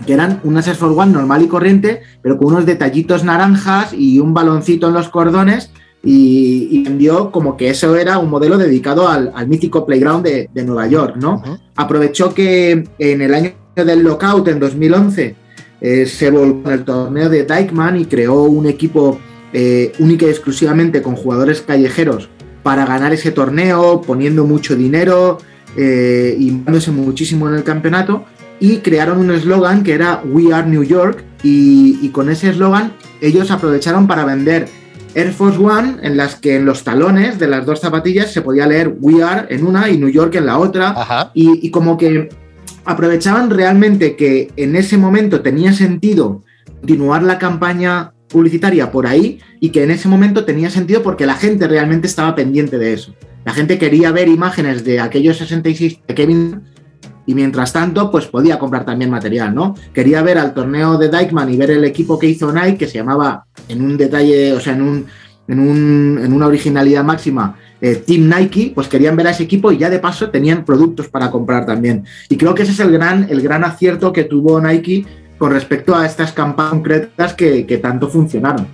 que 0.06 0.13
eran 0.13 0.39
unas 0.43 0.67
Air 0.67 0.75
Force 0.75 0.99
One 0.99 1.12
normal 1.12 1.41
y 1.41 1.47
corriente, 1.47 2.01
pero 2.21 2.38
con 2.38 2.47
unos 2.47 2.65
detallitos 2.65 3.23
naranjas 3.23 3.93
y 3.93 4.19
un 4.19 4.34
baloncito 4.34 4.88
en 4.88 4.93
los 4.93 5.10
cordones. 5.10 5.71
Y, 6.06 6.84
vendió 6.84 7.32
como 7.32 7.56
que 7.56 7.69
eso 7.69 7.95
era 7.95 8.17
un 8.17 8.29
modelo 8.29 8.58
dedicado 8.58 9.08
al, 9.08 9.32
mítico 9.47 9.86
playground 9.86 10.25
de, 10.25 10.49
Nueva 10.65 10.86
York, 10.88 11.15
¿no? 11.15 11.41
Aprovechó 11.77 12.34
que 12.34 12.84
en 12.99 13.21
el 13.21 13.34
año 13.34 13.53
del 13.73 14.03
lockout 14.03 14.49
en 14.49 14.60
2011 14.60 15.42
eh, 15.84 16.06
se 16.06 16.32
volvió 16.32 16.65
en 16.65 16.80
el 16.80 16.86
torneo 16.86 17.28
de 17.28 17.43
Dykeman 17.43 18.00
y 18.00 18.06
creó 18.06 18.43
un 18.43 18.67
equipo 18.67 19.19
eh, 19.52 19.91
único 20.00 20.26
y 20.26 20.30
exclusivamente 20.30 21.02
con 21.02 21.17
jugadores 21.17 21.62
callejeros 21.62 22.30
para 22.63 22.86
ganar 22.86 23.12
ese 23.12 23.32
torneo, 23.32 24.02
poniendo 24.02 24.46
mucho 24.46 24.78
dinero 24.78 25.39
eh, 25.76 26.38
y 26.39 26.52
dándose 26.63 26.91
muchísimo 26.91 27.50
en 27.50 27.56
el 27.56 27.63
campeonato. 27.65 28.24
Y 28.62 28.78
crearon 28.78 29.17
un 29.17 29.32
eslogan 29.32 29.84
que 29.84 29.93
era 29.93 30.24
We 30.26 30.54
Are 30.54 30.65
New 30.65 30.84
York. 30.84 31.26
Y, 31.43 32.08
con 32.10 32.30
ese 32.30 32.52
eslogan 32.52 32.93
ellos 33.19 33.52
aprovecharon 33.52 34.08
para 34.08 34.24
vender 34.24 34.69
Air 35.13 35.34
Force 35.34 35.60
One, 35.60 35.98
en 36.02 36.15
las 36.15 36.36
que 36.36 36.56
en 36.56 36.63
los 36.65 36.86
talones 36.86 37.38
de 37.38 37.48
las 37.48 37.65
dos 37.65 37.82
zapatillas 37.82 38.32
se 38.32 38.41
podía 38.41 38.65
leer 38.65 38.96
We 39.02 39.22
Are 39.22 39.54
en 39.54 39.65
una 39.65 39.89
y 39.89 39.98
New 39.98 40.08
York 40.08 40.34
en 40.36 40.46
la 40.46 40.58
otra. 40.58 41.32
y, 41.34 41.69
como 41.72 41.98
que 41.98 42.30
aprovechaban 42.86 43.50
realmente 43.50 44.15
que 44.15 44.52
en 44.56 44.76
ese 44.76 44.98
momento 44.98 45.41
tenía 45.41 45.74
sentido 45.74 46.43
continuar 46.80 47.24
la 47.24 47.38
campaña 47.38 48.13
publicitaria 48.28 48.91
por 48.91 49.08
ahí 49.08 49.39
y 49.60 49.69
que 49.69 49.84
en 49.84 49.91
ese 49.91 50.10
momento 50.10 50.43
tenía 50.43 50.69
sentido 50.69 51.04
porque 51.04 51.26
la 51.26 51.36
gente 51.36 51.67
realmente 51.67 52.08
estaba 52.08 52.36
pendiente 52.36 52.78
de 52.78 52.93
eso. 52.93 53.15
La 53.46 53.54
gente 53.54 53.78
quería 53.78 54.12
ver 54.12 54.28
imágenes 54.28 54.84
de 54.84 55.00
aquellos 55.00 55.38
66 55.38 56.00
de 56.08 56.15
Kevin 56.15 56.62
y 57.26 57.36
mientras 57.36 57.72
tanto 57.72 58.12
pues 58.12 58.26
podía 58.26 58.60
comprar 58.60 58.86
también 58.86 59.10
material, 59.10 59.54
¿no? 59.54 59.76
Quería 59.93 60.22
ver 60.22 60.38
al 60.38 60.53
torneo 60.53 60.97
de 60.97 61.10
Dykeman 61.10 61.53
y 61.53 61.57
ver 61.57 61.72
el 61.72 61.86
equipo 61.86 62.20
que 62.20 62.28
hizo 62.28 62.51
Nike 62.51 62.78
que 62.78 62.88
se 62.88 62.97
llamaba 62.97 63.45
en 63.68 63.82
un 63.82 63.97
detalle, 63.97 64.53
o 64.53 64.60
sea, 64.60 64.74
en 64.74 64.82
un 64.82 65.05
en, 65.47 65.60
un, 65.60 66.20
en 66.24 66.34
una 66.34 66.47
originalidad 66.47 67.03
máxima 67.03 67.57
eh, 67.84 67.97
Team 67.97 68.29
Nike, 68.29 68.71
pues 68.73 68.88
querían 68.88 69.17
ver 69.17 69.27
a 69.27 69.31
ese 69.31 69.43
equipo 69.43 69.69
y 69.69 69.77
ya 69.77 69.89
de 69.89 69.99
paso 69.99 70.29
tenían 70.29 70.63
productos 70.63 71.09
para 71.09 71.29
comprar 71.29 71.65
también. 71.65 72.05
Y 72.29 72.38
creo 72.38 72.55
que 72.55 72.63
ese 72.63 72.71
es 72.71 72.79
el 72.79 72.93
gran, 72.93 73.27
el 73.29 73.41
gran 73.41 73.65
acierto 73.65 74.13
que 74.13 74.23
tuvo 74.23 74.61
Nike 74.61 75.05
con 75.38 75.51
respecto 75.51 75.93
a 75.93 76.05
estas 76.05 76.31
campañas 76.31 76.71
concretas 76.71 77.34
que, 77.34 77.79
tanto 77.84 78.07
funcionaron. 78.07 78.65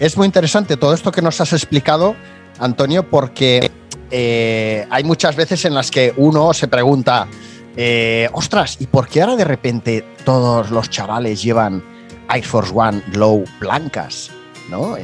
Es 0.00 0.16
muy 0.16 0.26
interesante 0.26 0.76
todo 0.76 0.92
esto 0.92 1.12
que 1.12 1.22
nos 1.22 1.40
has 1.40 1.52
explicado, 1.52 2.16
Antonio, 2.58 3.08
porque 3.08 3.70
eh, 4.10 4.84
hay 4.90 5.04
muchas 5.04 5.36
veces 5.36 5.64
en 5.64 5.74
las 5.74 5.92
que 5.92 6.12
uno 6.16 6.52
se 6.52 6.66
pregunta, 6.66 7.28
eh, 7.76 8.28
ostras, 8.32 8.78
¿y 8.80 8.88
por 8.88 9.06
qué 9.06 9.22
ahora 9.22 9.36
de 9.36 9.44
repente 9.44 10.04
todos 10.24 10.72
los 10.72 10.90
chavales 10.90 11.44
llevan 11.44 11.80
Air 12.28 12.44
Force 12.44 12.72
One 12.74 13.04
Low 13.12 13.44
blancas? 13.60 14.32
¿No? 14.68 14.96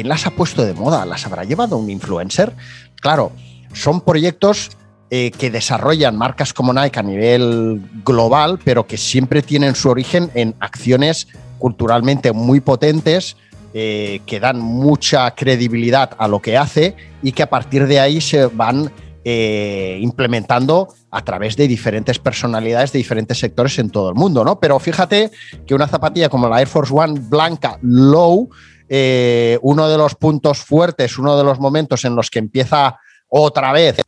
¿Quién 0.00 0.08
las 0.08 0.26
ha 0.26 0.30
puesto 0.30 0.64
de 0.64 0.72
moda? 0.72 1.04
¿Las 1.04 1.26
habrá 1.26 1.44
llevado 1.44 1.76
un 1.76 1.90
influencer? 1.90 2.54
Claro, 3.02 3.32
son 3.74 4.00
proyectos 4.00 4.70
eh, 5.10 5.30
que 5.30 5.50
desarrollan 5.50 6.16
marcas 6.16 6.54
como 6.54 6.72
Nike 6.72 6.98
a 6.98 7.02
nivel 7.02 7.82
global, 8.02 8.58
pero 8.64 8.86
que 8.86 8.96
siempre 8.96 9.42
tienen 9.42 9.74
su 9.74 9.90
origen 9.90 10.30
en 10.32 10.54
acciones 10.58 11.28
culturalmente 11.58 12.32
muy 12.32 12.60
potentes, 12.60 13.36
eh, 13.74 14.22
que 14.24 14.40
dan 14.40 14.58
mucha 14.58 15.30
credibilidad 15.32 16.12
a 16.16 16.28
lo 16.28 16.40
que 16.40 16.56
hace 16.56 16.96
y 17.22 17.32
que 17.32 17.42
a 17.42 17.50
partir 17.50 17.86
de 17.86 18.00
ahí 18.00 18.22
se 18.22 18.46
van 18.46 18.90
eh, 19.22 19.98
implementando 20.00 20.88
a 21.10 21.22
través 21.22 21.58
de 21.58 21.68
diferentes 21.68 22.18
personalidades 22.18 22.92
de 22.92 23.00
diferentes 23.00 23.38
sectores 23.38 23.78
en 23.78 23.90
todo 23.90 24.08
el 24.08 24.14
mundo, 24.14 24.46
¿no? 24.46 24.58
Pero 24.60 24.78
fíjate 24.78 25.30
que 25.66 25.74
una 25.74 25.86
zapatilla 25.86 26.30
como 26.30 26.48
la 26.48 26.60
Air 26.60 26.68
Force 26.68 26.94
One 26.94 27.20
blanca 27.20 27.78
low, 27.82 28.48
eh, 28.92 29.56
uno 29.62 29.88
de 29.88 29.96
los 29.96 30.16
puntos 30.16 30.58
fuertes, 30.58 31.16
uno 31.16 31.38
de 31.38 31.44
los 31.44 31.60
momentos 31.60 32.04
en 32.04 32.16
los 32.16 32.28
que 32.28 32.40
empieza 32.40 32.98
otra 33.28 33.70
vez 33.72 34.00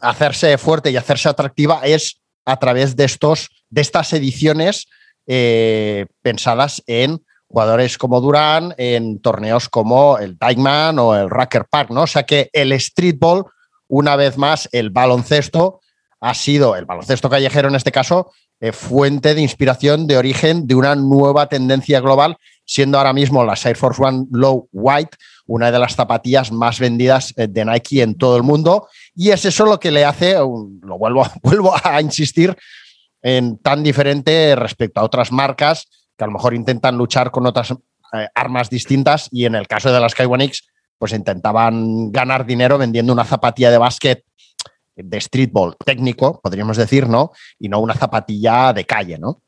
a 0.00 0.08
hacerse 0.08 0.56
fuerte 0.56 0.90
y 0.90 0.96
hacerse 0.96 1.28
atractiva 1.28 1.82
es 1.84 2.22
a 2.46 2.56
través 2.58 2.96
de, 2.96 3.04
estos, 3.04 3.50
de 3.68 3.82
estas 3.82 4.14
ediciones 4.14 4.86
eh, 5.26 6.06
pensadas 6.22 6.82
en 6.86 7.22
jugadores 7.46 7.98
como 7.98 8.22
Durán, 8.22 8.74
en 8.78 9.20
torneos 9.20 9.68
como 9.68 10.16
el 10.16 10.38
Dykeman 10.38 10.98
o 10.98 11.14
el 11.14 11.28
Racker 11.28 11.66
Park, 11.70 11.90
¿no? 11.90 12.04
O 12.04 12.06
sea 12.06 12.22
que 12.22 12.48
el 12.54 12.78
streetball, 12.80 13.44
una 13.86 14.16
vez 14.16 14.38
más, 14.38 14.66
el 14.72 14.88
baloncesto 14.88 15.80
ha 16.20 16.32
sido, 16.32 16.74
el 16.74 16.86
baloncesto 16.86 17.28
callejero 17.28 17.68
en 17.68 17.74
este 17.74 17.92
caso, 17.92 18.32
eh, 18.60 18.72
fuente 18.72 19.34
de 19.34 19.42
inspiración, 19.42 20.06
de 20.06 20.16
origen 20.16 20.66
de 20.66 20.74
una 20.74 20.94
nueva 20.94 21.48
tendencia 21.48 22.00
global, 22.00 22.36
siendo 22.64 22.98
ahora 22.98 23.12
mismo 23.12 23.44
la 23.44 23.58
Air 23.62 23.76
Force 23.76 24.02
One 24.02 24.26
Low 24.30 24.68
White 24.72 25.16
una 25.46 25.70
de 25.70 25.78
las 25.78 25.94
zapatillas 25.94 26.50
más 26.52 26.78
vendidas 26.78 27.34
eh, 27.36 27.46
de 27.48 27.64
Nike 27.64 28.02
en 28.02 28.16
todo 28.16 28.36
el 28.36 28.42
mundo. 28.42 28.88
Y 29.14 29.30
es 29.30 29.44
eso 29.44 29.66
lo 29.66 29.78
que 29.78 29.90
le 29.90 30.04
hace, 30.04 30.34
lo 30.34 30.98
vuelvo, 30.98 31.26
vuelvo 31.42 31.74
a 31.82 32.00
insistir, 32.00 32.56
en 33.22 33.58
tan 33.58 33.82
diferente 33.82 34.54
respecto 34.54 35.00
a 35.00 35.04
otras 35.04 35.32
marcas 35.32 35.88
que 36.16 36.24
a 36.24 36.26
lo 36.26 36.32
mejor 36.32 36.54
intentan 36.54 36.96
luchar 36.96 37.30
con 37.30 37.46
otras 37.46 37.72
eh, 37.72 38.28
armas 38.34 38.70
distintas 38.70 39.28
y 39.32 39.46
en 39.46 39.54
el 39.54 39.66
caso 39.66 39.92
de 39.92 39.98
las 39.98 40.12
Skywonix 40.12 40.66
pues 40.98 41.12
intentaban 41.12 42.12
ganar 42.12 42.46
dinero 42.46 42.78
vendiendo 42.78 43.12
una 43.12 43.24
zapatilla 43.24 43.70
de 43.70 43.78
básquet 43.78 44.24
de 44.96 45.20
streetball 45.20 45.76
técnico, 45.84 46.40
podríamos 46.42 46.76
decir, 46.76 47.08
¿no? 47.08 47.32
Y 47.58 47.68
no 47.68 47.80
una 47.80 47.94
zapatilla 47.94 48.72
de 48.72 48.84
calle, 48.84 49.18
¿no? 49.18 49.42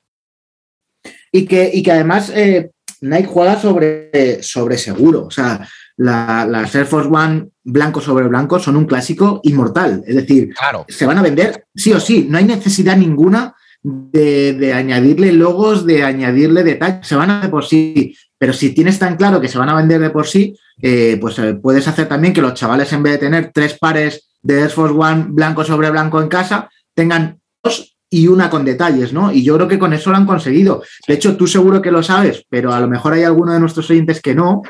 Y 1.30 1.47
que, 1.47 1.70
y 1.72 1.82
que 1.82 1.92
además 1.92 2.30
eh, 2.34 2.70
Nike 3.01 3.28
juega 3.28 3.61
sobre, 3.61 4.42
sobre 4.42 4.78
seguro. 4.78 5.26
O 5.26 5.30
sea, 5.30 5.66
las 5.97 6.74
Air 6.74 6.86
Force 6.86 7.09
One 7.09 7.49
blanco 7.64 8.01
sobre 8.01 8.28
blanco 8.28 8.59
son 8.59 8.76
un 8.76 8.86
clásico 8.86 9.40
inmortal. 9.42 10.03
Es 10.07 10.16
decir, 10.16 10.55
se 10.88 11.07
van 11.07 11.18
a 11.18 11.22
vender 11.22 11.66
sí 11.74 11.92
o 11.92 12.01
sí. 12.01 12.26
No 12.28 12.38
hay 12.38 12.44
necesidad 12.44 12.97
ninguna 12.97 13.55
de, 13.82 14.72
añadirle 14.74 15.32
logos, 15.32 15.86
de 15.86 16.03
añadirle 16.03 16.64
detalles. 16.64 17.07
Se 17.07 17.16
van 17.16 17.30
a 17.30 17.40
de 17.40 17.49
por 17.49 17.64
sí. 17.64 18.16
Pero 18.38 18.53
si 18.53 18.74
tienes 18.74 18.99
tan 18.99 19.16
claro 19.16 19.40
que 19.40 19.49
se 19.49 19.59
van 19.59 19.70
a 19.70 19.76
vender 19.76 20.01
de 20.01 20.11
por 20.11 20.26
sí, 20.26 20.55
eh, 20.82 21.16
pues 21.20 21.38
eh, 21.38 21.55
puedes 21.55 21.88
hacer 21.88 22.07
también 22.07 22.34
que 22.34 22.42
los 22.42 22.55
chavales, 22.55 22.92
en 22.92 23.03
vez 23.03 23.14
de 23.14 23.18
tener 23.18 23.51
tres 23.53 23.78
pares 23.78 24.26
de 24.47 24.61
Air 24.61 24.70
Force 24.70 24.94
One 24.97 25.26
blanco 25.30 25.64
sobre 25.64 25.90
blanco 25.90 26.22
en 26.22 26.28
casa, 26.28 26.70
tengan 26.94 27.40
dos 27.62 27.97
y 28.09 28.28
una 28.28 28.49
con 28.49 28.64
detalles, 28.64 29.12
¿no? 29.12 29.32
Y 29.32 29.42
yo 29.42 29.57
creo 29.57 29.66
que 29.66 29.78
con 29.78 29.92
eso 29.92 30.11
lo 30.11 30.16
han 30.16 30.26
conseguido. 30.26 30.82
De 31.09 31.14
hecho, 31.14 31.36
tú 31.36 31.49
seguro 31.49 31.82
que 31.82 31.90
lo 31.90 32.05
sabes, 32.05 32.44
pero 32.49 32.72
a 32.72 32.78
lo 32.78 32.86
mejor 32.86 33.14
hay 33.14 33.24
alguno 33.24 33.53
de 33.53 33.59
nuestros 33.59 33.90
oyentes 33.90 34.22
que 34.22 34.34
no. 34.34 34.62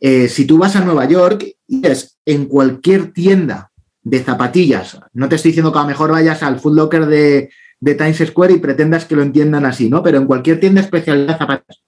Eh, 0.00 0.28
si 0.28 0.46
tú 0.46 0.56
vas 0.56 0.74
a 0.76 0.80
Nueva 0.80 1.04
York 1.04 1.44
y 1.66 1.86
es 1.86 2.16
en 2.24 2.46
cualquier 2.46 3.12
tienda 3.12 3.70
de 4.02 4.24
zapatillas, 4.24 4.98
no 5.12 5.28
te 5.28 5.36
estoy 5.36 5.50
diciendo 5.50 5.72
que 5.72 5.78
a 5.78 5.82
lo 5.82 5.88
mejor 5.88 6.10
vayas 6.10 6.42
al 6.42 6.58
Foot 6.58 6.74
Locker 6.74 7.06
de, 7.06 7.50
Times 7.82 8.24
Square 8.26 8.54
y 8.54 8.58
pretendas 8.58 9.04
que 9.04 9.16
lo 9.16 9.22
entiendan 9.22 9.66
así, 9.66 9.90
¿no? 9.90 10.02
Pero 10.02 10.16
en 10.16 10.26
cualquier 10.26 10.58
tienda 10.58 10.80
especial 10.80 11.26
de 11.26 11.36
zapatillas, 11.36 11.82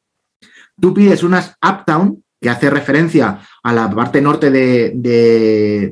tú 0.79 0.93
pides 0.93 1.23
unas 1.23 1.57
Uptown, 1.67 2.23
que 2.41 2.49
hace 2.49 2.71
referencia 2.71 3.41
a 3.63 3.73
la 3.73 3.91
parte 3.91 4.23
norte 4.23 4.51
de, 4.51 5.91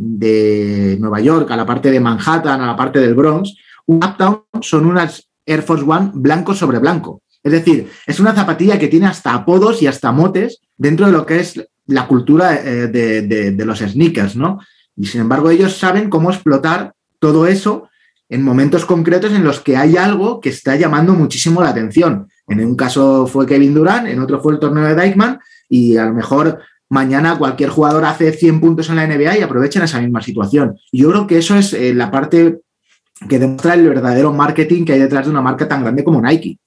Nueva 0.99 1.21
York, 1.21 1.51
a 1.51 1.57
la 1.57 1.67
parte 1.67 1.91
de 1.91 2.01
Manhattan, 2.01 2.61
a 2.61 2.67
la 2.67 2.77
parte 2.77 3.01
del 3.01 3.15
Bronx, 3.15 3.55
un 3.87 3.97
Uptown 4.05 4.45
son 4.61 4.87
unas 4.87 5.29
Air 5.45 5.63
Force 5.63 5.85
One 5.87 6.11
blanco 6.15 6.55
sobre 6.55 6.79
blanco. 6.79 7.23
Es 7.43 7.53
decir, 7.53 7.91
es 8.07 8.21
una 8.21 8.35
zapatilla 8.35 8.79
que 8.79 8.89
tiene 8.89 9.07
hasta 9.07 9.35
apodos 9.35 9.83
y 9.83 9.87
hasta 9.87 10.13
motes 10.13 10.61
dentro 10.77 11.07
de 11.07 11.13
lo 11.13 11.25
que 11.25 11.41
es 11.41 11.63
la 11.87 12.07
cultura 12.07 12.55
eh, 12.57 12.89
de, 12.89 13.65
los 13.65 13.79
sneakers, 13.79 14.37
¿no? 14.37 14.61
Y 14.97 15.07
sin 15.07 15.23
embargo, 15.23 15.51
ellos 15.51 15.77
saben 15.77 16.11
cómo 16.11 16.31
explotar 16.31 16.95
todo 17.19 17.47
eso 17.47 17.89
en 18.29 18.43
momentos 18.43 18.85
concretos 18.85 19.33
en 19.33 19.45
los 19.45 19.61
que 19.61 19.77
hay 19.77 19.97
algo 19.97 20.41
que 20.41 20.51
está 20.51 20.77
llamando 20.77 21.15
muchísimo 21.15 21.63
la 21.63 21.71
atención. 21.71 22.29
En 22.47 22.61
un 22.65 22.77
caso 22.77 23.27
fue 23.27 23.47
Kevin 23.47 23.75
Durant, 23.75 24.07
en 24.07 24.21
otro 24.21 24.41
fue 24.41 24.53
el 24.55 24.59
torneo 24.59 24.85
de 24.85 24.95
Dykeman, 24.95 25.39
y 25.69 25.97
a 25.97 26.07
lo 26.07 26.15
mejor 26.15 26.61
mañana 26.89 27.39
cualquier 27.39 27.71
jugador 27.71 28.05
hace 28.05 28.33
100 28.33 28.61
puntos 28.61 28.89
en 28.89 28.97
la 28.97 29.07
NBA 29.07 29.39
y 29.39 29.43
aprovechan 29.43 29.83
esa 29.83 30.01
misma 30.01 30.23
situación. 30.23 30.79
Yo 30.93 31.11
creo 31.11 31.27
que 31.27 31.39
eso 31.39 31.57
es 31.57 31.73
eh, 31.73 31.95
la 31.95 32.11
parte 32.11 32.61
que 33.29 33.39
demuestra 33.39 33.75
el 33.75 33.89
verdadero 33.89 34.33
marketing 34.33 34.85
que 34.85 34.93
hay 34.95 35.01
detrás 35.01 35.27
de 35.27 35.31
una 35.31 35.43
marca 35.43 35.69
tan 35.69 35.83
grande 35.83 36.05
como 36.05 36.21
Nike. 36.21 36.59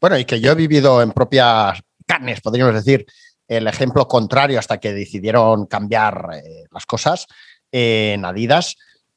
Bueno, 0.00 0.18
y 0.18 0.24
que 0.24 0.40
yo 0.40 0.52
he 0.52 0.54
vivido 0.54 1.02
en 1.02 1.12
propias 1.12 1.80
carnes, 2.06 2.40
podríamos 2.40 2.74
decir, 2.74 3.06
el 3.48 3.66
ejemplo 3.66 4.06
contrario 4.06 4.58
hasta 4.58 4.78
que 4.78 4.92
decidieron 4.92 5.66
cambiar 5.66 6.30
eh, 6.34 6.64
las 6.70 6.86
cosas 6.86 7.26
en 7.72 8.24
Adidas, 8.24 8.76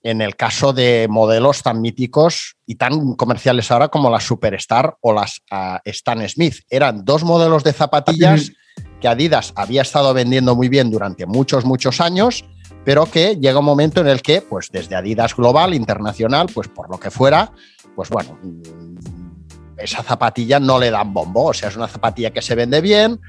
en 0.10 0.22
el 0.22 0.38
caso 0.38 0.72
de 0.72 1.08
modelos 1.10 1.64
tan 1.64 1.82
míticos 1.82 2.56
y 2.66 2.76
tan 2.76 3.16
comerciales 3.16 3.70
ahora 3.72 3.90
como 3.90 4.10
las 4.10 4.24
Superstar 4.24 4.96
o 5.02 5.12
las 5.12 5.42
uh, 5.52 5.80
Stan 5.84 6.28
Smith. 6.30 6.60
Eran 6.70 7.04
dos 7.04 7.26
modelos 7.26 7.66
de 7.66 7.74
zapatillas 7.74 8.54
que 9.02 9.10
Adidas 9.10 9.52
había 9.58 9.82
estado 9.82 10.14
vendiendo 10.14 10.56
muy 10.56 10.70
bien 10.70 10.90
durante 10.92 11.26
muchos, 11.26 11.66
muchos 11.66 12.00
años, 12.00 12.46
pero 12.86 13.12
que 13.12 13.36
llega 13.36 13.60
un 13.60 13.66
momento 13.66 14.00
en 14.00 14.08
el 14.08 14.22
que, 14.22 14.40
pues 14.40 14.70
desde 14.72 14.96
Adidas 14.96 15.36
Global, 15.36 15.74
internacional, 15.74 16.48
pues 16.54 16.70
por 16.70 16.90
lo 16.90 16.98
que 16.98 17.12
fuera, 17.12 17.52
pues 17.94 18.10
bueno, 18.10 18.40
mm, 18.42 19.78
esa 19.78 20.04
zapatilla 20.04 20.58
no 20.58 20.80
le 20.80 20.90
dan 20.90 21.14
bombo. 21.14 21.48
O 21.48 21.54
sea, 21.54 21.68
es 21.68 21.76
una 21.76 21.90
zapatilla 21.90 22.32
que 22.32 22.42
se 22.42 22.56
vende 22.56 22.80
bien, 22.80 23.20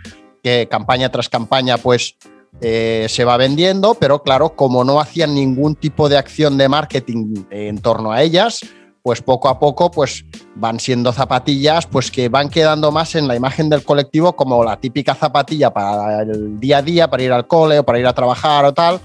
que 0.45 0.68
campaña 0.70 1.11
tras 1.11 1.29
campaña, 1.29 1.76
pues 1.76 2.14
eh, 2.61 3.07
se 3.09 3.24
va 3.24 3.36
vendiendo, 3.36 3.94
pero 3.94 4.22
claro, 4.22 4.57
como 4.57 4.82
no 4.84 5.01
hacían 5.01 5.34
ningún 5.34 5.76
tipo 5.76 6.09
de 6.09 6.16
acción 6.18 6.59
de 6.59 6.68
marketing 6.68 7.44
en 7.51 7.78
torno 7.78 8.11
a 8.11 8.22
ellas, 8.22 8.61
pues 9.03 9.22
poco 9.22 9.49
a 9.49 9.59
poco 9.59 9.90
pues 9.90 10.24
van 10.55 10.80
siendo 10.80 11.12
zapatillas 11.12 11.86
pues 11.86 12.11
que 12.11 12.28
van 12.28 12.51
quedando 12.51 12.90
más 12.90 13.14
en 13.14 13.28
la 13.28 13.36
imagen 13.36 13.70
del 13.70 13.84
colectivo 13.84 14.34
como 14.34 14.62
la 14.64 14.76
típica 14.78 15.14
zapatilla 15.14 15.72
para 15.72 16.22
el 16.22 16.59
día 16.59 16.78
a 16.78 16.82
día, 16.82 17.09
para 17.09 17.22
ir 17.22 17.32
al 17.32 17.46
cole 17.46 17.78
o 17.78 17.84
para 17.84 17.99
ir 17.99 18.07
a 18.07 18.12
trabajar 18.12 18.64
o 18.64 18.74
tal. 18.74 19.01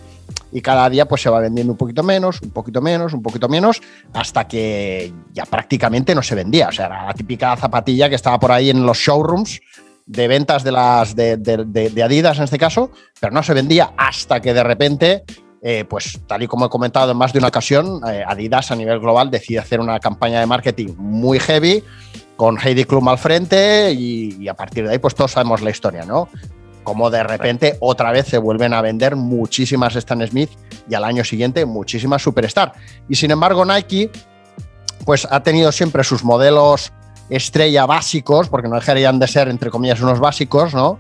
Y 0.52 0.62
cada 0.62 0.90
día 0.90 1.08
pues 1.08 1.22
se 1.22 1.30
va 1.30 1.40
vendiendo 1.40 1.74
un 1.74 1.78
poquito 1.78 2.04
menos, 2.04 2.42
un 2.42 2.52
poquito 2.52 2.82
menos, 2.82 3.14
un 3.14 3.22
poquito 3.22 3.48
menos, 3.50 3.82
hasta 4.14 4.48
que 4.48 5.14
ya 5.32 5.46
prácticamente 5.46 6.14
no 6.14 6.22
se 6.22 6.36
vendía. 6.36 6.68
O 6.68 6.72
sea, 6.72 6.88
era 6.88 7.06
la 7.06 7.14
típica 7.14 7.56
zapatilla 7.56 8.10
que 8.10 8.16
estaba 8.16 8.40
por 8.40 8.52
ahí 8.52 8.70
en 8.70 8.86
los 8.86 8.98
showrooms 8.98 9.62
de 10.06 10.28
ventas 10.28 10.64
de, 10.64 10.72
las, 10.72 11.16
de, 11.16 12.04
Adidas 12.04 12.38
en 12.38 12.44
este 12.44 12.58
caso, 12.58 12.92
pero 13.20 13.34
no 13.34 13.44
se 13.44 13.54
vendía 13.54 13.94
hasta 13.98 14.42
que 14.42 14.54
de 14.54 14.64
repente, 14.64 15.24
eh, 15.62 15.86
pues 15.88 16.20
tal 16.28 16.44
y 16.44 16.48
como 16.48 16.66
he 16.66 16.70
comentado 16.70 17.12
en 17.12 17.18
más 17.18 17.34
de 17.34 17.40
una 17.40 17.48
ocasión, 17.48 18.02
eh, 18.08 18.24
Adidas 18.28 18.72
a 18.72 18.76
nivel 18.76 19.00
global 19.00 19.32
decide 19.32 19.60
hacer 19.60 19.80
una 19.80 20.00
campaña 20.00 20.40
de 20.40 20.46
marketing 20.46 20.94
muy 20.98 21.40
heavy 21.40 21.84
con 22.36 22.58
Heidi 22.58 22.86
Klum 22.86 23.08
al 23.08 23.18
frente 23.18 23.92
y, 23.92 24.48
a 24.48 24.54
partir 24.54 24.86
de 24.86 24.94
ahí 24.94 25.00
pues 25.00 25.16
todos 25.16 25.32
sabemos 25.32 25.62
la 25.62 25.70
historia, 25.70 26.06
¿no? 26.06 26.28
Como 26.84 27.10
de 27.10 27.24
repente 27.24 27.78
otra 27.80 28.12
vez 28.12 28.28
se 28.28 28.38
vuelven 28.38 28.74
a 28.74 28.82
vender 28.82 29.16
muchísimas 29.16 29.96
Stan 29.96 30.26
Smith 30.28 30.50
y 30.90 30.96
al 30.96 31.06
año 31.06 31.24
siguiente 31.24 31.66
muchísimas 31.66 32.22
Superstar. 32.22 32.74
Y 33.08 33.16
sin 33.16 33.32
embargo 33.32 33.64
Nike 33.64 34.12
pues 35.06 35.28
ha 35.30 35.44
tenido 35.44 35.72
siempre 35.72 36.04
sus 36.04 36.24
modelos 36.24 36.92
estrella 37.30 37.86
básicos, 37.86 38.50
porque 38.50 38.68
no 38.68 38.76
dejarían 38.76 39.20
de 39.20 39.28
ser, 39.28 39.48
entre 39.48 39.70
comillas, 39.70 40.02
unos 40.02 40.20
básicos, 40.20 40.74
¿no? 40.74 40.98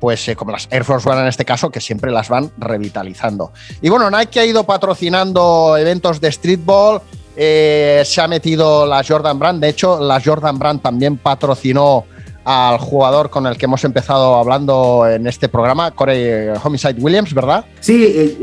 Pues 0.00 0.28
eh, 0.28 0.36
como 0.36 0.52
las 0.52 0.68
Air 0.70 0.84
Force 0.84 1.08
One 1.08 1.20
en 1.20 1.26
este 1.26 1.44
caso, 1.44 1.70
que 1.70 1.80
siempre 1.80 2.10
las 2.10 2.28
van 2.28 2.50
revitalizando. 2.58 3.52
Y 3.80 3.88
bueno, 3.88 4.10
Nike 4.10 4.40
ha 4.40 4.44
ido 4.44 4.64
patrocinando 4.64 5.76
eventos 5.76 6.20
de 6.20 6.32
streetball, 6.32 7.00
eh, 7.36 8.02
se 8.04 8.20
ha 8.20 8.28
metido 8.28 8.86
la 8.86 9.02
Jordan 9.06 9.38
Brand, 9.38 9.60
de 9.60 9.68
hecho, 9.68 10.00
la 10.00 10.20
Jordan 10.24 10.58
Brand 10.58 10.80
también 10.80 11.16
patrocinó 11.16 12.04
al 12.44 12.78
jugador 12.78 13.30
con 13.30 13.46
el 13.46 13.56
que 13.56 13.64
hemos 13.64 13.84
empezado 13.84 14.34
hablando 14.36 15.06
en 15.08 15.26
este 15.26 15.48
programa, 15.48 15.90
Corey 15.92 16.52
Homicide 16.62 17.00
Williams, 17.00 17.32
¿verdad? 17.32 17.64
Sí, 17.80 18.04
eh, 18.04 18.36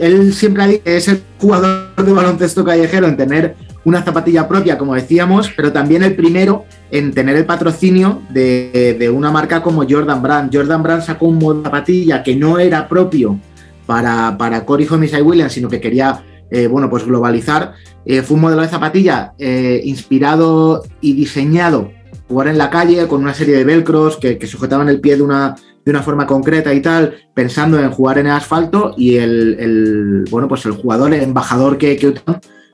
él 0.00 0.32
siempre 0.32 0.80
es 0.84 1.08
el 1.08 1.22
jugador 1.40 1.94
de 1.96 2.12
baloncesto 2.12 2.64
callejero 2.64 3.08
en 3.08 3.16
tener 3.16 3.56
una 3.84 4.02
zapatilla 4.02 4.46
propia, 4.46 4.76
como 4.76 4.94
decíamos, 4.94 5.50
pero 5.56 5.72
también 5.72 6.02
el 6.02 6.14
primero 6.14 6.64
en 6.90 7.12
tener 7.12 7.36
el 7.36 7.46
patrocinio 7.46 8.22
de, 8.30 9.10
una 9.14 9.30
marca 9.30 9.62
como 9.62 9.86
Jordan 9.88 10.20
Brand. 10.22 10.54
Jordan 10.54 10.82
Brand 10.82 11.02
sacó 11.02 11.26
un 11.26 11.38
modelo 11.38 11.62
de 11.62 11.68
zapatilla 11.68 12.22
que 12.22 12.36
no 12.36 12.58
era 12.58 12.88
propio 12.88 13.38
para, 13.86 14.36
para 14.36 14.64
Corey 14.64 14.86
Homicide 14.90 15.22
Williams, 15.22 15.52
sino 15.52 15.68
que 15.68 15.80
quería 15.80 16.22
eh, 16.50 16.66
bueno, 16.66 16.88
pues 16.88 17.04
globalizar. 17.04 17.74
Eh, 18.04 18.22
fue 18.22 18.36
un 18.36 18.42
modelo 18.42 18.62
de 18.62 18.68
zapatilla 18.68 19.34
eh, 19.38 19.80
inspirado 19.84 20.82
y 21.00 21.12
diseñado 21.12 21.90
jugar 22.26 22.48
en 22.48 22.58
la 22.58 22.70
calle 22.70 23.06
con 23.06 23.22
una 23.22 23.34
serie 23.34 23.56
de 23.56 23.64
velcros 23.64 24.18
que, 24.18 24.46
sujetaban 24.46 24.88
el 24.88 25.00
pie 25.00 25.16
de 25.16 25.22
una, 25.22 25.56
de 25.84 25.90
una 25.90 26.02
forma 26.02 26.26
concreta 26.26 26.74
y 26.74 26.80
tal, 26.80 27.14
pensando 27.34 27.78
en 27.78 27.90
jugar 27.90 28.18
en 28.18 28.26
el 28.26 28.32
asfalto 28.32 28.94
y 28.96 29.16
el, 29.16 30.24
bueno, 30.30 30.46
pues 30.46 30.66
el 30.66 30.72
jugador, 30.72 31.14
el 31.14 31.22
embajador 31.22 31.78
que, 31.78 31.96
que 31.96 32.14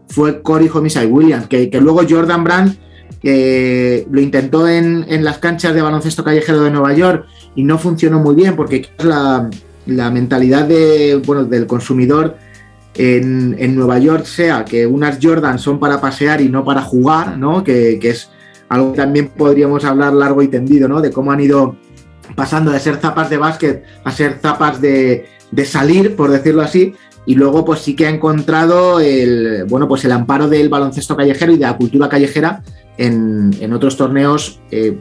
fue 0.08 0.42
Corey 0.42 0.70
Homicide 0.72 1.06
Williams, 1.06 1.46
que, 1.46 1.70
luego 1.80 2.02
Jordan 2.08 2.44
Brand 2.44 2.76
lo 3.22 4.20
intentó 4.20 4.68
en, 4.68 5.24
las 5.24 5.38
canchas 5.38 5.74
de 5.74 5.82
baloncesto 5.82 6.24
callejero 6.24 6.62
de 6.62 6.70
Nueva 6.70 6.92
York 6.92 7.26
y 7.54 7.64
no 7.64 7.78
funcionó 7.78 8.18
muy 8.18 8.34
bien 8.34 8.56
porque 8.56 8.88
la, 8.98 9.48
la 9.86 10.10
mentalidad 10.10 10.64
de, 10.66 11.20
bueno, 11.24 11.44
del 11.44 11.66
consumidor 11.66 12.36
en, 12.94 13.74
Nueva 13.74 13.98
York 13.98 14.24
sea 14.24 14.64
que 14.64 14.86
unas 14.86 15.18
Jordan 15.20 15.58
son 15.58 15.78
para 15.78 16.00
pasear 16.00 16.40
y 16.40 16.48
no 16.48 16.64
para 16.64 16.82
jugar, 16.82 17.38
¿no? 17.38 17.64
Que, 17.64 17.98
es 18.02 18.30
algo 18.68 18.92
que 18.92 18.98
también 18.98 19.28
podríamos 19.28 19.84
hablar 19.84 20.12
largo 20.12 20.42
y 20.42 20.48
tendido, 20.48 20.88
¿no? 20.88 21.00
De 21.00 21.10
cómo 21.10 21.32
han 21.32 21.40
ido 21.40 21.76
pasando 22.34 22.70
de 22.70 22.80
ser 22.80 22.96
zapas 22.96 23.30
de 23.30 23.36
básquet 23.36 23.84
a 24.04 24.10
ser 24.10 24.38
zapas 24.40 24.80
de, 24.80 25.26
salir, 25.64 26.16
por 26.16 26.30
decirlo 26.30 26.62
así, 26.62 26.94
y 27.26 27.34
luego 27.34 27.64
pues 27.64 27.80
sí 27.80 27.96
que 27.96 28.06
ha 28.06 28.10
encontrado 28.10 29.00
el, 29.00 29.64
bueno, 29.68 29.88
pues 29.88 30.04
el 30.04 30.12
amparo 30.12 30.48
del 30.48 30.68
baloncesto 30.68 31.16
callejero 31.16 31.52
y 31.52 31.56
de 31.56 31.66
la 31.66 31.76
cultura 31.76 32.08
callejera 32.08 32.62
en, 32.96 33.72
otros 33.72 33.96
torneos 33.96 34.60
eh, 34.70 34.98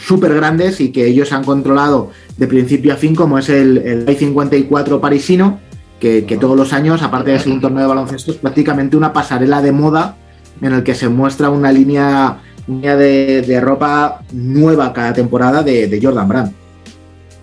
súper 0.00 0.34
grandes 0.34 0.80
y 0.80 0.92
que 0.92 1.06
ellos 1.06 1.32
han 1.32 1.44
controlado 1.44 2.10
de 2.36 2.46
principio 2.46 2.92
a 2.92 2.96
fin, 2.96 3.14
como 3.14 3.38
es 3.38 3.48
el, 3.48 3.78
el 3.78 4.16
54 4.16 5.00
parisino, 5.00 5.58
que, 6.02 6.38
todos 6.40 6.56
los 6.56 6.72
años, 6.72 7.00
aparte 7.02 7.30
de 7.30 7.38
ser 7.38 7.52
un 7.52 7.60
torneo 7.60 7.82
de 7.82 7.86
baloncesto, 7.86 8.32
es 8.32 8.38
prácticamente 8.38 8.96
una 8.96 9.12
pasarela 9.12 9.62
de 9.62 9.70
moda 9.70 10.16
en 10.60 10.72
el 10.72 10.82
que 10.82 10.96
se 10.96 11.08
muestra 11.08 11.48
una 11.48 11.70
línea, 11.70 12.40
de, 12.66 13.60
ropa 13.60 14.22
nueva 14.32 14.92
cada 14.92 15.12
temporada 15.12 15.62
de, 15.62 16.00
Jordan 16.02 16.28
Brand. 16.28 16.52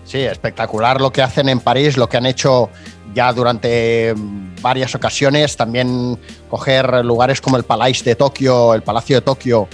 Sí, 0.04 0.20
espectacular 0.20 1.00
lo 1.00 1.12
que 1.12 1.22
hacen 1.22 1.48
en 1.48 1.62
París, 1.62 1.96
lo 1.96 2.10
que 2.10 2.18
han 2.18 2.26
hecho 2.26 2.70
ya 3.14 3.32
durante 3.34 4.14
varias 4.62 4.96
ocasiones, 4.96 5.56
también 5.56 6.20
coger 6.50 7.04
lugares 7.06 7.42
como 7.42 7.58
el 7.58 7.64
Palais 7.64 8.04
de 8.04 8.16
Tokio, 8.16 8.74
el 8.74 8.84
Palacio 8.84 9.18
de 9.18 9.22
Tokio 9.22 9.68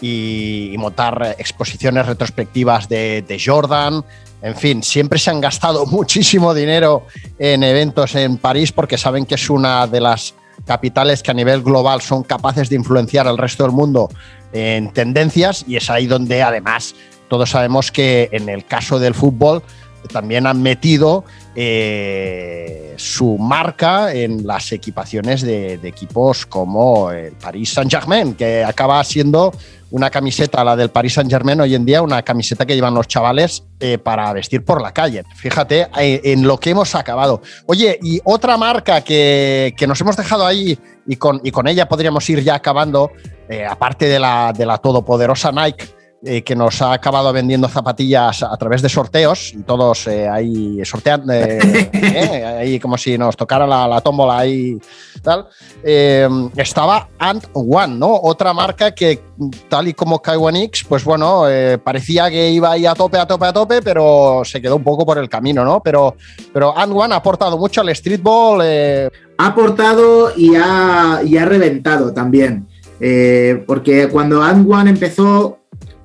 y, 0.00 0.74
montar 0.78 1.36
exposiciones 1.38 2.06
retrospectivas 2.06 2.88
de, 2.88 3.22
de 3.22 3.42
Jordan, 3.44 4.04
en 4.42 4.56
fin, 4.56 4.82
siempre 4.82 5.18
se 5.18 5.30
han 5.30 5.40
gastado 5.40 5.86
muchísimo 5.86 6.54
dinero 6.54 7.06
en 7.38 7.62
eventos 7.62 8.14
en 8.14 8.38
París 8.38 8.72
porque 8.72 8.98
saben 8.98 9.26
que 9.26 9.34
es 9.34 9.50
una 9.50 9.86
de 9.86 10.00
las 10.00 10.34
capitales 10.66 11.22
que 11.22 11.30
a 11.30 11.34
nivel 11.34 11.62
global 11.62 12.00
son 12.00 12.22
capaces 12.22 12.68
de 12.68 12.76
influenciar 12.76 13.26
al 13.26 13.38
resto 13.38 13.64
del 13.64 13.72
mundo 13.72 14.08
en 14.52 14.92
tendencias 14.92 15.64
y 15.66 15.76
es 15.76 15.88
ahí 15.90 16.06
donde 16.06 16.42
además 16.42 16.94
todos 17.28 17.50
sabemos 17.50 17.90
que 17.90 18.28
en 18.32 18.48
el 18.48 18.66
caso 18.66 18.98
del 18.98 19.14
fútbol 19.14 19.62
también 20.08 20.46
han 20.46 20.62
metido 20.62 21.24
eh, 21.54 22.94
su 22.96 23.38
marca 23.38 24.12
en 24.14 24.46
las 24.46 24.72
equipaciones 24.72 25.42
de, 25.42 25.74
equipos 25.82 26.46
como 26.46 27.10
el 27.10 27.32
Paris 27.32 27.72
Saint-Germain, 27.72 28.34
que 28.34 28.64
acaba 28.64 29.02
siendo 29.04 29.52
una 29.90 30.08
camiseta, 30.10 30.62
la 30.62 30.76
del 30.76 30.90
Paris 30.90 31.14
Saint 31.14 31.30
Germain, 31.30 31.60
hoy 31.60 31.74
en 31.74 31.84
día 31.84 32.02
una 32.02 32.22
camiseta 32.22 32.64
que 32.64 32.74
llevan 32.74 32.94
los 32.94 33.08
chavales 33.08 33.64
eh, 33.80 33.98
para 33.98 34.32
vestir 34.32 34.64
por 34.64 34.80
la 34.80 34.92
calle. 34.92 35.24
Fíjate 35.34 35.88
eh, 35.98 36.20
en 36.24 36.46
lo 36.46 36.58
que 36.58 36.70
hemos 36.70 36.94
acabado. 36.94 37.42
Oye, 37.66 37.98
y 38.00 38.20
otra 38.24 38.56
marca 38.56 39.00
que, 39.02 39.74
nos 39.88 40.00
hemos 40.00 40.16
dejado 40.16 40.46
ahí 40.46 40.78
y 41.06 41.16
con, 41.16 41.40
y 41.42 41.50
con 41.50 41.66
ella 41.66 41.88
podríamos 41.88 42.28
ir 42.30 42.42
ya 42.42 42.54
acabando, 42.54 43.10
aparte 43.68 44.06
de 44.06 44.20
la, 44.20 44.52
de 44.56 44.64
la 44.64 44.78
todopoderosa 44.78 45.50
Nike, 45.50 45.99
eh, 46.22 46.42
que 46.42 46.54
nos 46.54 46.82
ha 46.82 46.92
acabado 46.92 47.32
vendiendo 47.32 47.66
zapatillas 47.66 48.42
a 48.42 48.54
través 48.58 48.82
de 48.82 48.90
sorteos 48.90 49.54
y 49.54 49.62
todos 49.62 50.06
eh, 50.06 50.28
ahí 50.28 50.84
sorteando, 50.84 51.32
eh, 51.32 52.44
ahí 52.60 52.78
como 52.78 52.98
si 52.98 53.16
nos 53.16 53.34
tocara 53.38 53.66
la, 53.66 53.88
la 53.88 54.02
tómbola 54.02 54.40
ahí 54.40 54.78
tal. 55.22 55.46
estaba 55.82 57.08
Ant 57.18 57.46
One, 57.54 57.96
¿no? 57.96 58.14
Otra 58.14 58.52
marca 58.52 58.94
que, 58.94 59.22
tal 59.70 59.88
y 59.88 59.94
como 59.94 60.20
X, 60.22 60.84
pues 60.86 61.04
bueno, 61.04 61.44
parecía 61.82 62.28
que 62.28 62.50
iba 62.50 62.72
ahí 62.72 62.84
a 62.84 62.94
tope, 62.94 63.16
a 63.16 63.26
tope, 63.26 63.46
a 63.46 63.52
tope, 63.54 63.80
pero 63.80 64.42
se 64.44 64.60
quedó 64.60 64.76
un 64.76 64.84
poco 64.84 65.06
por 65.06 65.16
el 65.16 65.30
camino, 65.30 65.64
¿no? 65.64 65.82
Pero, 65.82 66.16
pero 66.52 66.76
Ant 66.76 66.92
One 66.94 67.14
ha 67.14 67.16
aportado 67.16 67.56
mucho 67.56 67.80
al 67.80 67.96
streetball. 67.96 68.60
Ha 69.38 69.46
aportado 69.46 70.36
y 70.36 70.54
ha, 70.54 71.22
y 71.24 71.38
ha 71.38 71.46
reventado 71.46 72.12
también. 72.12 72.68
porque 73.66 74.10
cuando 74.12 74.42
Ant 74.42 74.70
One 74.70 74.90
empezó, 74.90 75.59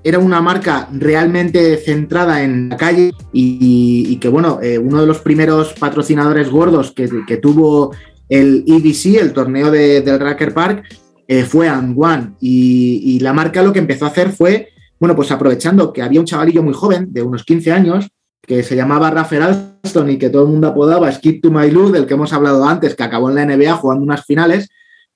era 0.06 0.20
una 0.20 0.40
marca 0.40 0.88
realmente 0.94 1.78
centrada 1.78 2.44
en 2.44 2.70
la 2.70 2.78
calle 2.78 3.12
y, 3.34 4.16
que, 4.18 4.30
bueno, 4.30 4.60
eh, 4.62 4.78
uno 4.78 5.02
de 5.02 5.08
los 5.08 5.18
primeros 5.18 5.74
patrocinadores 5.74 6.52
gordos 6.52 6.92
que, 6.92 7.38
tuvo 7.38 7.92
el 8.30 8.64
EDC, 8.68 9.20
el 9.20 9.34
torneo 9.34 9.72
del 9.72 10.20
Racker 10.20 10.54
Park, 10.54 10.84
eh, 11.28 11.44
fue 11.44 11.68
And 11.68 11.96
One. 11.98 12.34
Y, 12.40 13.18
la 13.20 13.34
marca 13.34 13.64
lo 13.64 13.74
que 13.74 13.80
empezó 13.80 14.06
a 14.06 14.10
hacer 14.10 14.30
fue, 14.30 14.70
bueno, 15.00 15.16
pues 15.16 15.32
aprovechando 15.32 15.92
que 15.92 16.04
había 16.04 16.20
un 16.20 16.28
chavalillo 16.28 16.62
muy 16.62 16.76
joven, 16.76 17.12
de 17.12 17.24
unos 17.24 17.44
15 17.44 17.72
años, 17.72 18.08
que 18.44 18.62
se 18.62 18.76
llamaba 18.76 19.10
Rafael 19.10 19.42
Alston 19.84 20.12
y 20.12 20.20
que 20.20 20.30
todo 20.30 20.44
el 20.44 20.50
mundo 20.50 20.68
apodaba 20.68 21.12
Skip 21.12 21.42
to 21.42 21.50
My 21.50 21.72
Lou, 21.72 21.90
del 21.90 22.06
que 22.06 22.14
hemos 22.14 22.32
hablado 22.32 22.64
antes, 22.64 22.94
que 22.94 23.02
acabó 23.02 23.32
en 23.32 23.36
la 23.38 23.46
NBA 23.48 23.74
jugando 23.78 24.04
unas 24.04 24.24
finales, 24.24 24.70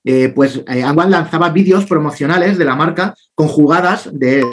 eh, 0.04 0.32
pues 0.34 0.62
eh, 0.66 0.84
lanzaba 1.08 1.50
vídeos 1.50 1.84
promocionales 1.84 2.56
de 2.56 2.64
la 2.64 2.74
marca 2.74 3.14
con 3.34 3.48
jugadas 3.48 4.08
de 4.12 4.44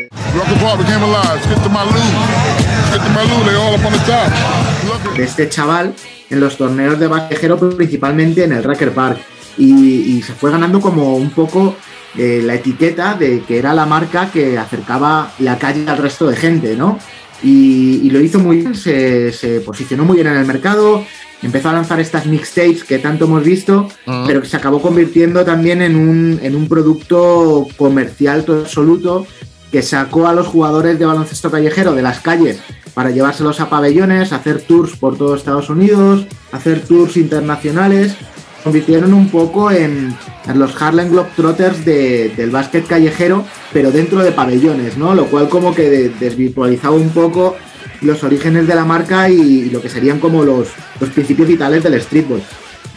de 5.16 5.24
este 5.24 5.50
chaval 5.50 5.94
en 6.30 6.40
los 6.40 6.58
torneos 6.58 7.00
de 7.00 7.08
bajero, 7.08 7.58
principalmente 7.58 8.44
en 8.44 8.52
el 8.52 8.64
Racker 8.64 8.92
Park. 8.92 9.20
Y, 9.58 10.22
se 10.22 10.34
fue 10.34 10.52
ganando 10.52 10.80
como 10.80 11.16
un 11.16 11.32
poco 11.32 11.76
eh, 12.16 12.42
la 12.44 12.54
etiqueta 12.56 13.16
de 13.16 13.42
que 13.42 13.58
era 13.58 13.74
la 13.74 13.88
marca 13.88 14.30
que 14.32 14.58
acercaba 14.58 15.32
la 15.40 15.58
calle 15.58 15.90
al 15.90 15.98
resto 15.98 16.28
de 16.28 16.36
gente, 16.36 16.76
¿no? 16.76 17.00
Y, 17.42 18.10
lo 18.10 18.20
hizo 18.20 18.40
muy 18.40 18.58
bien, 18.58 18.76
se, 18.76 19.32
se, 19.32 19.62
posicionó 19.62 20.06
muy 20.06 20.16
bien 20.16 20.28
en 20.28 20.38
el 20.38 20.46
mercado, 20.46 21.04
empezó 21.42 21.70
a 21.70 21.74
lanzar 21.74 22.00
estas 22.00 22.26
mixtapes 22.26 22.84
que 22.84 23.00
tanto 23.00 23.26
hemos 23.26 23.44
visto, 23.44 23.88
pero 24.26 24.42
que 24.42 24.48
se 24.48 24.58
acabó 24.58 24.82
convirtiendo 24.82 25.46
también 25.46 25.82
en 25.82 25.96
un, 25.96 26.40
en 26.42 26.56
un 26.56 26.68
producto 26.68 27.68
comercial 27.78 28.44
todo 28.46 28.62
absoluto 28.62 29.28
que 29.72 29.82
sacó 29.82 30.28
a 30.28 30.34
los 30.34 30.48
jugadores 30.48 30.98
de 30.98 31.06
baloncesto 31.06 31.52
callejero 31.52 31.94
de 31.94 32.02
las 32.02 32.20
calles 32.22 32.60
para 32.94 33.12
llevárselos 33.12 33.60
a 33.60 33.70
pabellones, 33.70 34.34
hacer 34.34 34.62
tours 34.62 34.96
por 34.96 35.18
todo 35.18 35.36
Estados 35.36 35.70
Unidos, 35.70 36.26
hacer 36.52 36.82
tours 36.82 37.18
internacionales, 37.18 38.16
convirtieron 38.64 39.14
un 39.14 39.30
poco 39.30 39.72
en, 39.72 40.16
los 40.56 40.82
Harlem 40.82 41.10
Globetrotters 41.10 41.86
de, 41.86 42.30
del 42.36 42.50
básquet 42.50 42.88
callejero, 42.88 43.46
pero 43.72 43.92
dentro 43.92 44.24
de 44.24 44.32
pabellones, 44.32 44.98
¿no? 44.98 45.14
Lo 45.14 45.28
cual 45.28 45.48
como 45.48 45.76
que 45.76 46.12
desvirtualizaba 46.20 46.96
un 46.96 47.10
poco 47.10 47.56
los 48.02 48.24
orígenes 48.24 48.68
de 48.68 48.76
la 48.76 48.86
marca 48.86 49.30
y, 49.30 49.70
lo 49.70 49.82
que 49.82 49.90
serían 49.90 50.20
como 50.20 50.44
los, 50.44 50.70
los, 51.00 51.10
principios 51.10 51.48
vitales 51.48 51.84
del 51.84 52.02
streetball. 52.02 52.42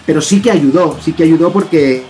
Pero 0.06 0.20
sí 0.20 0.40
que 0.40 0.50
ayudó, 0.50 0.98
sí 1.02 1.12
que 1.12 1.24
ayudó 1.24 1.52
porque, 1.52 2.02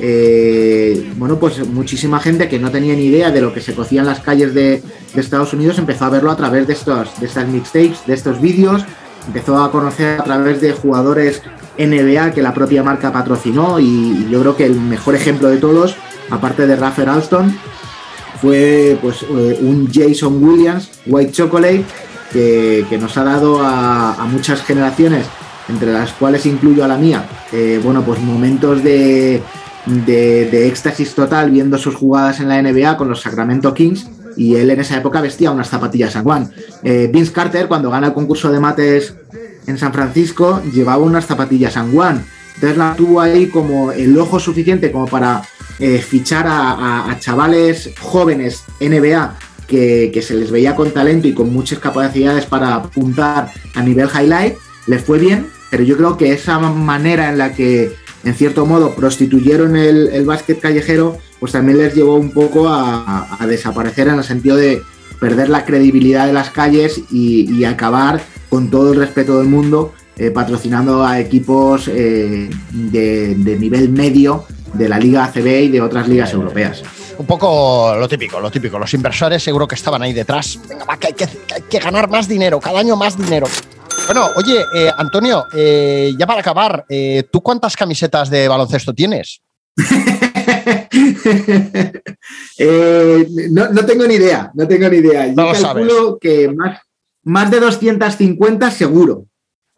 eh, 0.00 1.10
bueno, 1.16 1.38
pues 1.38 1.66
muchísima 1.68 2.20
gente 2.20 2.48
que 2.48 2.58
no 2.58 2.70
tenía 2.70 2.94
ni 2.94 3.06
idea 3.06 3.30
de 3.30 3.40
lo 3.40 3.52
que 3.52 3.60
se 3.60 3.74
cocía 3.74 4.00
en 4.00 4.06
las 4.06 4.20
calles 4.20 4.54
de, 4.54 4.82
Estados 5.14 5.52
Unidos 5.52 5.78
empezó 5.78 6.04
a 6.04 6.10
verlo 6.10 6.30
a 6.30 6.36
través 6.36 6.66
de, 6.68 6.74
estos, 6.74 7.18
de 7.18 7.26
estas 7.26 7.48
mixtapes, 7.48 8.06
de 8.06 8.14
estos 8.14 8.40
vídeos, 8.40 8.84
empezó 9.26 9.62
a 9.62 9.72
conocer 9.72 10.20
a 10.20 10.24
través 10.24 10.60
de 10.60 10.72
jugadores 10.72 11.42
NBA 11.78 12.32
que 12.32 12.42
la 12.42 12.54
propia 12.54 12.82
marca 12.82 13.12
patrocinó 13.12 13.78
y, 13.78 14.28
yo 14.30 14.40
creo 14.40 14.56
que 14.56 14.66
el 14.66 14.80
mejor 14.80 15.14
ejemplo 15.14 15.48
de 15.48 15.58
todos, 15.58 15.96
aparte 16.30 16.66
de 16.66 16.76
Rafael 16.76 17.08
Alston, 17.08 17.56
fue 18.40 18.96
pues 19.02 19.22
eh, 19.22 19.58
un 19.62 19.88
Jason 19.92 20.42
Williams, 20.42 20.90
White 21.06 21.32
Chocolate, 21.32 21.84
que, 22.32 22.98
nos 23.00 23.16
ha 23.16 23.24
dado 23.24 23.60
a, 23.62 24.26
muchas 24.30 24.62
generaciones, 24.62 25.26
entre 25.68 25.92
las 25.92 26.12
cuales 26.12 26.46
incluyo 26.46 26.84
a 26.84 26.88
la 26.88 26.96
mía, 26.96 27.24
eh, 27.52 27.80
bueno, 27.82 28.02
pues 28.02 28.20
momentos 28.20 28.82
de, 28.82 29.42
de, 29.86 30.68
éxtasis 30.68 31.14
total 31.14 31.50
viendo 31.50 31.78
sus 31.78 31.94
jugadas 31.94 32.40
en 32.40 32.48
la 32.48 32.60
NBA 32.62 32.96
con 32.96 33.08
los 33.08 33.20
Sacramento 33.20 33.74
Kings 33.74 34.06
y 34.36 34.54
él 34.54 34.70
en 34.70 34.80
esa 34.80 34.96
época 34.96 35.20
vestía 35.20 35.50
unas 35.50 35.68
zapatillas 35.68 36.12
San 36.12 36.24
Juan. 36.24 36.50
Eh, 36.82 37.10
Vince 37.12 37.32
Carter, 37.32 37.66
cuando 37.68 37.90
gana 37.90 38.08
el 38.08 38.12
concurso 38.12 38.50
de 38.52 38.60
mates 38.60 39.14
en 39.66 39.78
San 39.78 39.92
Francisco, 39.92 40.62
llevaba 40.72 41.02
unas 41.02 41.26
zapatillas 41.26 41.72
San 41.72 41.92
Juan. 41.92 42.24
Entonces 42.54 42.78
la 42.78 42.94
tuvo 42.96 43.20
ahí 43.20 43.48
como 43.48 43.92
el 43.92 44.18
ojo 44.18 44.40
suficiente 44.40 44.90
como 44.90 45.06
para 45.06 45.42
eh, 45.78 45.98
fichar 45.98 46.46
a, 46.48 47.16
chavales 47.20 47.90
jóvenes 48.00 48.64
NBA 48.80 49.36
que, 49.68 50.20
se 50.22 50.34
les 50.34 50.50
veía 50.50 50.74
con 50.74 50.90
talento 50.90 51.28
y 51.28 51.34
con 51.34 51.52
muchas 51.52 51.78
capacidades 51.78 52.46
para 52.46 52.74
apuntar 52.74 53.52
a 53.74 53.82
nivel 53.82 54.08
highlight, 54.08 54.54
les 54.86 55.04
fue 55.04 55.18
bien, 55.18 55.46
pero 55.70 55.84
yo 55.84 55.96
creo 55.96 56.16
que 56.16 56.32
esa 56.32 56.58
manera 56.58 57.30
en 57.30 57.38
la 57.38 57.52
que, 57.52 57.92
en 58.24 58.34
cierto 58.34 58.66
modo, 58.66 58.94
prostituyeron 58.94 59.76
el, 59.76 60.24
básquet 60.24 60.58
callejero, 60.58 61.18
pues 61.38 61.52
también 61.52 61.78
les 61.78 61.94
llevó 61.94 62.16
un 62.16 62.32
poco 62.32 62.68
a, 62.68 63.38
desaparecer 63.46 64.08
en 64.08 64.14
el 64.14 64.24
sentido 64.24 64.56
de 64.56 64.82
perder 65.20 65.50
la 65.50 65.64
credibilidad 65.64 66.26
de 66.26 66.32
las 66.32 66.50
calles 66.50 67.02
y, 67.12 67.64
acabar 67.64 68.20
con 68.48 68.70
todo 68.70 68.94
el 68.94 68.98
respeto 68.98 69.38
del 69.38 69.48
mundo, 69.48 69.92
eh, 70.16 70.30
patrocinando 70.30 71.04
a 71.04 71.20
equipos 71.20 71.86
de, 71.86 72.48
nivel 73.60 73.90
medio 73.90 74.46
de 74.72 74.88
la 74.88 74.98
Liga 74.98 75.24
ACB 75.24 75.64
y 75.64 75.68
de 75.68 75.82
otras 75.82 76.08
ligas 76.08 76.32
europeas. 76.32 76.82
Un 77.18 77.26
poco 77.26 77.94
lo 77.96 78.08
típico, 78.08 78.40
lo 78.40 78.50
típico. 78.50 78.78
Los 78.78 78.94
inversores 78.94 79.42
seguro 79.42 79.66
que 79.66 79.74
estaban 79.74 80.02
ahí 80.02 80.12
detrás. 80.12 80.58
Venga, 80.68 80.84
va, 80.84 80.96
que 80.96 81.08
hay 81.08 81.62
que, 81.68 81.78
ganar 81.78 82.08
más 82.08 82.28
dinero, 82.28 82.60
cada 82.60 82.78
año 82.78 82.96
más 82.96 83.18
dinero. 83.18 83.46
Bueno, 84.06 84.30
oye, 84.36 84.64
Antonio, 84.96 85.44
ya 85.52 86.26
para 86.26 86.40
acabar, 86.40 86.86
¿tú 87.30 87.42
cuántas 87.42 87.76
camisetas 87.76 88.30
de 88.30 88.48
baloncesto 88.48 88.94
tienes? 88.94 89.42
Eh, 92.58 93.26
no, 93.50 93.86
tengo 93.86 94.06
ni 94.06 94.14
idea, 94.14 94.50
no 94.54 94.66
tengo 94.66 94.88
ni 94.88 94.98
idea. 94.98 95.28
Yo 95.28 95.34
no 95.34 95.52
calculo 95.52 96.18
que 96.18 96.48
más, 96.48 96.80
más 97.22 97.50
de 97.50 97.60
250 97.60 98.70
seguro. 98.72 99.26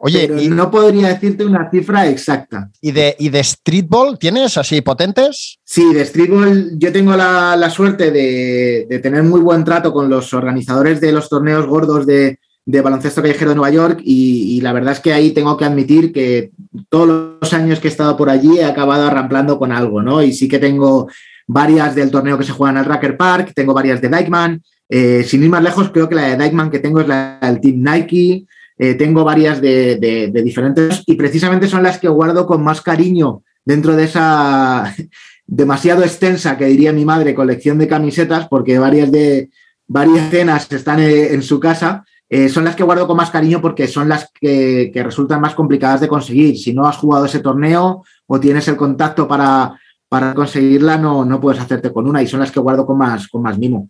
Oye, 0.03 0.29
y, 0.41 0.47
no 0.49 0.71
podría 0.71 1.09
decirte 1.09 1.45
una 1.45 1.69
cifra 1.69 2.07
exacta. 2.07 2.69
¿Y 2.81 2.91
de, 2.91 3.15
¿Y 3.19 3.29
de 3.29 3.43
streetball 3.43 4.17
tienes 4.17 4.57
así 4.57 4.81
potentes? 4.81 5.59
Sí, 5.63 5.93
de 5.93 6.05
streetball 6.05 6.71
yo 6.77 6.91
tengo 6.91 7.15
la, 7.15 7.69
suerte 7.69 8.11
de, 8.11 8.87
de, 8.89 8.99
tener 8.99 9.23
muy 9.23 9.41
buen 9.41 9.63
trato 9.63 9.93
con 9.93 10.09
los 10.09 10.33
organizadores 10.33 10.99
de 11.01 11.11
los 11.11 11.29
torneos 11.29 11.67
gordos 11.67 12.07
de, 12.07 12.39
de 12.65 12.81
baloncesto 12.81 13.21
callejero 13.21 13.51
de 13.51 13.55
Nueva 13.55 13.73
York 13.73 14.01
y, 14.03 14.61
la 14.61 14.73
verdad 14.73 14.93
es 14.93 14.99
que 14.99 15.13
ahí 15.13 15.31
tengo 15.31 15.57
que 15.57 15.65
admitir 15.65 16.13
que 16.13 16.51
todos 16.89 17.37
los 17.41 17.53
años 17.53 17.79
que 17.79 17.87
he 17.87 17.91
estado 17.91 18.15
por 18.15 18.29
allí 18.29 18.59
he 18.59 18.65
acabado 18.65 19.07
arramplando 19.07 19.57
con 19.57 19.71
algo, 19.71 20.01
¿no? 20.01 20.21
Y 20.21 20.33
sí 20.33 20.47
que 20.47 20.59
tengo 20.59 21.09
varias 21.47 21.95
del 21.95 22.11
torneo 22.11 22.37
que 22.37 22.43
se 22.43 22.51
juega 22.51 22.71
en 22.71 22.77
el 22.77 22.85
Racker 22.85 23.17
Park, 23.17 23.51
tengo 23.55 23.73
varias 23.73 23.99
de 24.01 24.09
Dykeman, 24.09 24.61
eh, 24.89 25.23
sin 25.27 25.43
ir 25.43 25.49
más 25.49 25.63
lejos 25.63 25.89
creo 25.91 26.07
que 26.07 26.15
la 26.15 26.35
de 26.35 26.43
Dykeman 26.43 26.69
que 26.69 26.79
tengo 26.79 27.01
es 27.01 27.07
la 27.07 27.39
del 27.41 27.59
Team 27.59 27.81
Nike, 27.81 28.45
eh, 28.83 28.95
tengo 28.95 29.23
varias 29.23 29.61
de, 29.61 30.31
diferentes 30.43 31.03
y 31.05 31.13
precisamente 31.13 31.67
son 31.67 31.83
las 31.83 31.99
que 31.99 32.07
guardo 32.07 32.47
con 32.47 32.63
más 32.63 32.81
cariño 32.81 33.43
dentro 33.63 33.95
de 33.95 34.05
esa 34.05 34.91
demasiado 35.45 36.01
extensa, 36.01 36.57
que 36.57 36.65
diría 36.65 36.91
mi 36.91 37.05
madre, 37.05 37.35
colección 37.35 37.77
de 37.77 37.87
camisetas, 37.87 38.47
porque 38.47 38.79
varias 38.79 39.11
de 39.11 39.51
varias 39.85 40.31
cenas 40.31 40.71
están 40.71 40.99
eh, 40.99 41.31
en 41.31 41.43
su 41.43 41.59
casa 41.59 42.05
eh, 42.27 42.49
son 42.49 42.63
las 42.63 42.75
que 42.75 42.81
guardo 42.81 43.05
con 43.05 43.17
más 43.17 43.29
cariño 43.29 43.61
porque 43.61 43.87
son 43.87 44.09
las 44.09 44.31
que, 44.33 44.91
resultan 44.95 45.41
más 45.41 45.53
complicadas 45.53 46.01
de 46.01 46.07
conseguir. 46.07 46.57
Si 46.57 46.73
no 46.73 46.87
has 46.87 46.97
jugado 46.97 47.25
ese 47.25 47.41
torneo 47.41 48.03
o 48.25 48.39
tienes 48.39 48.67
el 48.67 48.77
contacto 48.77 49.27
para, 49.27 49.79
para 50.09 50.33
conseguirla, 50.33 50.97
no, 50.97 51.23
no 51.23 51.39
puedes 51.39 51.61
hacerte 51.61 51.93
con 51.93 52.07
una 52.07 52.23
y 52.23 52.27
son 52.27 52.39
las 52.39 52.51
que 52.51 52.59
guardo 52.59 52.87
con 52.87 52.97
más, 52.97 53.27
con 53.27 53.43
más 53.43 53.59
mimo. 53.59 53.89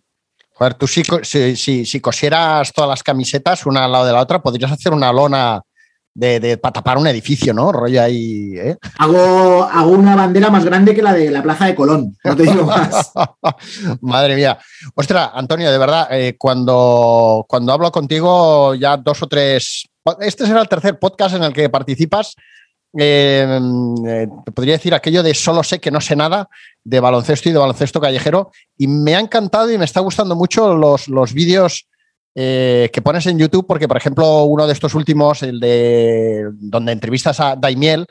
Joder, 0.62 0.74
tú 0.74 0.86
si, 0.86 1.02
si, 1.56 1.84
si, 1.84 2.00
cosieras 2.00 2.72
todas 2.72 2.88
las 2.88 3.02
camisetas 3.02 3.66
una 3.66 3.84
al 3.84 3.90
lado 3.90 4.06
de 4.06 4.12
la 4.12 4.20
otra, 4.20 4.40
podrías 4.40 4.70
hacer 4.70 4.92
una 4.92 5.12
lona 5.12 5.60
de, 6.14 6.56
para 6.56 6.74
tapar 6.74 6.98
un 6.98 7.08
edificio, 7.08 7.52
¿no? 7.52 7.72
Rollo 7.72 8.00
ahí. 8.00 8.52
¿eh? 8.54 8.76
Hago, 8.96 9.64
hago 9.64 9.90
una 9.90 10.14
bandera 10.14 10.50
más 10.50 10.64
grande 10.64 10.94
que 10.94 11.02
la 11.02 11.14
de 11.14 11.32
la 11.32 11.42
Plaza 11.42 11.66
de 11.66 11.74
Colón, 11.74 12.16
no 12.22 12.36
te 12.36 12.44
digo 12.44 12.64
más. 12.64 13.10
Madre 14.02 14.36
mía. 14.36 14.56
Ostras, 14.94 15.30
Antonio, 15.34 15.68
de 15.68 15.78
verdad, 15.78 16.06
eh, 16.12 16.36
cuando, 16.38 17.44
cuando 17.48 17.72
hablo 17.72 17.90
contigo, 17.90 18.76
ya 18.76 18.96
dos 18.96 19.20
o 19.20 19.26
tres. 19.26 19.88
Este 20.20 20.46
será 20.46 20.60
el 20.60 20.68
tercer 20.68 20.96
podcast 20.96 21.34
en 21.34 21.42
el 21.42 21.52
que 21.52 21.70
participas. 21.70 22.36
Eh, 22.98 24.26
te 24.44 24.52
podría 24.52 24.74
decir 24.74 24.94
aquello 24.94 25.22
de 25.22 25.34
solo 25.34 25.62
sé 25.62 25.80
que 25.80 25.90
no 25.90 26.00
sé 26.00 26.14
nada 26.14 26.48
de 26.84 27.00
baloncesto 27.00 27.48
y 27.48 27.52
de 27.52 27.58
baloncesto 27.58 28.00
callejero. 28.00 28.50
Y 28.76 28.86
me 28.86 29.14
ha 29.14 29.20
encantado 29.20 29.70
y 29.70 29.78
me 29.78 29.84
está 29.84 30.00
gustando 30.00 30.36
mucho 30.36 30.76
los, 30.76 31.08
los 31.08 31.32
vídeos 31.32 31.86
eh, 32.34 32.88
que 32.92 33.02
pones 33.02 33.26
en 33.26 33.38
YouTube, 33.38 33.66
porque, 33.66 33.88
por 33.88 33.96
ejemplo, 33.96 34.44
uno 34.44 34.66
de 34.66 34.72
estos 34.72 34.94
últimos, 34.94 35.42
el 35.42 35.60
de 35.60 36.48
donde 36.52 36.92
entrevistas 36.92 37.40
a 37.40 37.56
Daimiel, 37.56 38.06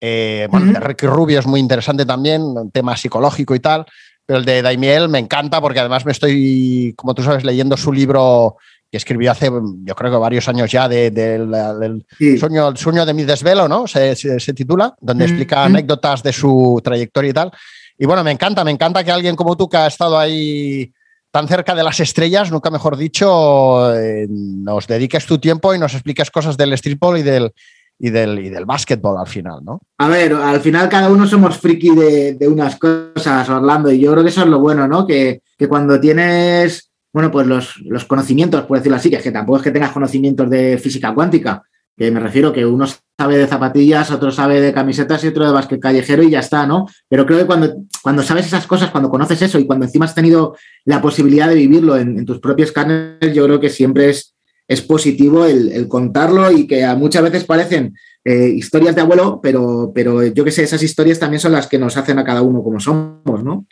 eh, 0.00 0.48
bueno, 0.50 0.66
el 0.66 0.72
de 0.74 0.80
Ricky 0.80 1.06
Rubio 1.06 1.38
es 1.38 1.46
muy 1.46 1.60
interesante 1.60 2.04
también, 2.04 2.42
un 2.42 2.70
tema 2.70 2.94
psicológico 2.94 3.54
y 3.54 3.60
tal, 3.60 3.86
pero 4.26 4.38
el 4.38 4.44
de 4.44 4.60
Daimiel 4.60 5.08
me 5.08 5.18
encanta 5.18 5.62
porque 5.62 5.80
además 5.80 6.04
me 6.04 6.12
estoy, 6.12 6.92
como 6.94 7.14
tú 7.14 7.22
sabes, 7.22 7.42
leyendo 7.42 7.76
su 7.78 7.90
libro 7.90 8.56
que 8.94 8.98
escribió 8.98 9.32
hace, 9.32 9.50
yo 9.50 9.94
creo 9.96 10.12
que 10.12 10.18
varios 10.18 10.48
años 10.48 10.70
ya, 10.70 10.88
del 10.88 12.06
sueño, 12.38 12.68
el 12.68 12.76
sueño 12.76 13.04
de 13.04 13.12
mi 13.12 13.24
desvelo, 13.24 13.66
¿no? 13.66 13.88
Se, 13.88 14.14
titula, 14.54 14.94
donde 15.00 15.24
explica 15.24 15.64
anécdotas 15.64 16.22
de 16.22 16.32
su 16.32 16.80
trayectoria 16.84 17.30
y 17.30 17.32
tal. 17.32 17.50
Y 17.98 18.06
bueno, 18.06 18.22
me 18.22 18.30
encanta, 18.30 18.62
me 18.62 18.70
encanta 18.70 19.02
que 19.02 19.10
alguien 19.10 19.34
como 19.34 19.56
tú 19.56 19.68
que 19.68 19.78
ha 19.78 19.88
estado 19.88 20.16
ahí 20.16 20.92
tan 21.32 21.48
cerca 21.48 21.74
de 21.74 21.82
las 21.82 21.98
estrellas, 21.98 22.52
nunca 22.52 22.70
mejor 22.70 22.96
dicho, 22.96 23.92
eh, 23.96 24.28
nos 24.30 24.86
dediques 24.86 25.26
tu 25.26 25.38
tiempo 25.38 25.74
y 25.74 25.78
nos 25.80 25.94
expliques 25.94 26.30
cosas 26.30 26.56
del 26.56 26.78
streetball 26.78 27.18
y 27.18 27.22
del, 27.22 27.52
y 27.98 28.10
del, 28.10 28.38
y 28.38 28.48
del 28.48 28.64
básquetbol 28.64 29.18
al 29.18 29.26
final, 29.26 29.58
¿no? 29.64 29.80
A 29.98 30.06
ver, 30.06 30.34
al 30.34 30.60
final 30.60 30.88
cada 30.88 31.10
uno 31.10 31.26
somos 31.26 31.58
friki 31.58 31.90
de, 31.90 32.46
unas 32.46 32.76
cosas, 32.76 33.48
Orlando, 33.48 33.90
y 33.90 33.98
yo 33.98 34.12
creo 34.12 34.22
que 34.22 34.30
eso 34.30 34.42
es 34.42 34.46
lo 34.46 34.60
bueno, 34.60 34.86
¿no? 34.86 35.04
Que, 35.04 35.42
cuando 35.68 35.98
tienes, 35.98 36.92
bueno, 37.14 37.30
pues 37.30 37.46
los, 37.46 37.80
los, 37.82 38.04
conocimientos, 38.04 38.64
por 38.64 38.76
decirlo 38.76 38.96
así, 38.96 39.08
que, 39.08 39.16
es 39.16 39.22
que 39.22 39.30
tampoco 39.30 39.58
es 39.58 39.62
que 39.62 39.70
tengas 39.70 39.92
conocimientos 39.92 40.50
de 40.50 40.76
física 40.78 41.14
cuántica, 41.14 41.62
que 41.96 42.10
me 42.10 42.18
refiero 42.18 42.52
que 42.52 42.66
uno 42.66 42.86
sabe 43.16 43.38
de 43.38 43.46
zapatillas, 43.46 44.10
otro 44.10 44.32
sabe 44.32 44.60
de 44.60 44.72
camisetas 44.72 45.22
y 45.22 45.28
otro 45.28 45.46
de 45.46 45.52
básquet 45.52 45.80
callejero 45.80 46.24
y 46.24 46.30
ya 46.30 46.40
está, 46.40 46.66
¿no? 46.66 46.88
Pero 47.08 47.24
creo 47.24 47.38
que 47.38 47.46
cuando, 47.46 47.72
cuando 48.02 48.24
sabes 48.24 48.46
esas 48.46 48.66
cosas, 48.66 48.90
cuando 48.90 49.10
conoces 49.10 49.40
eso 49.42 49.60
y 49.60 49.64
cuando 49.64 49.84
encima 49.84 50.06
has 50.06 50.14
tenido 50.16 50.56
la 50.84 51.00
posibilidad 51.00 51.48
de 51.48 51.54
vivirlo 51.54 51.96
en, 51.96 52.24
tus 52.26 52.40
propios 52.40 52.72
carnes, 52.72 53.32
yo 53.32 53.44
creo 53.44 53.60
que 53.60 53.70
siempre 53.70 54.10
es, 54.10 54.34
es 54.66 54.82
positivo 54.82 55.46
el, 55.46 55.86
contarlo 55.86 56.50
y 56.50 56.66
que 56.66 56.84
muchas 56.96 57.22
veces 57.22 57.44
parecen 57.44 57.94
eh, 58.24 58.48
historias 58.48 58.96
de 58.96 59.02
abuelo, 59.02 59.38
pero, 59.40 59.92
pero 59.94 60.20
yo 60.24 60.44
que 60.44 60.50
sé, 60.50 60.64
esas 60.64 60.82
historias 60.82 61.20
también 61.20 61.38
son 61.38 61.52
las 61.52 61.68
que 61.68 61.78
nos 61.78 61.96
hacen 61.96 62.18
a 62.18 62.24
cada 62.24 62.42
uno 62.42 62.64
como 62.64 62.80
somos, 62.80 63.44
¿no? 63.44 63.66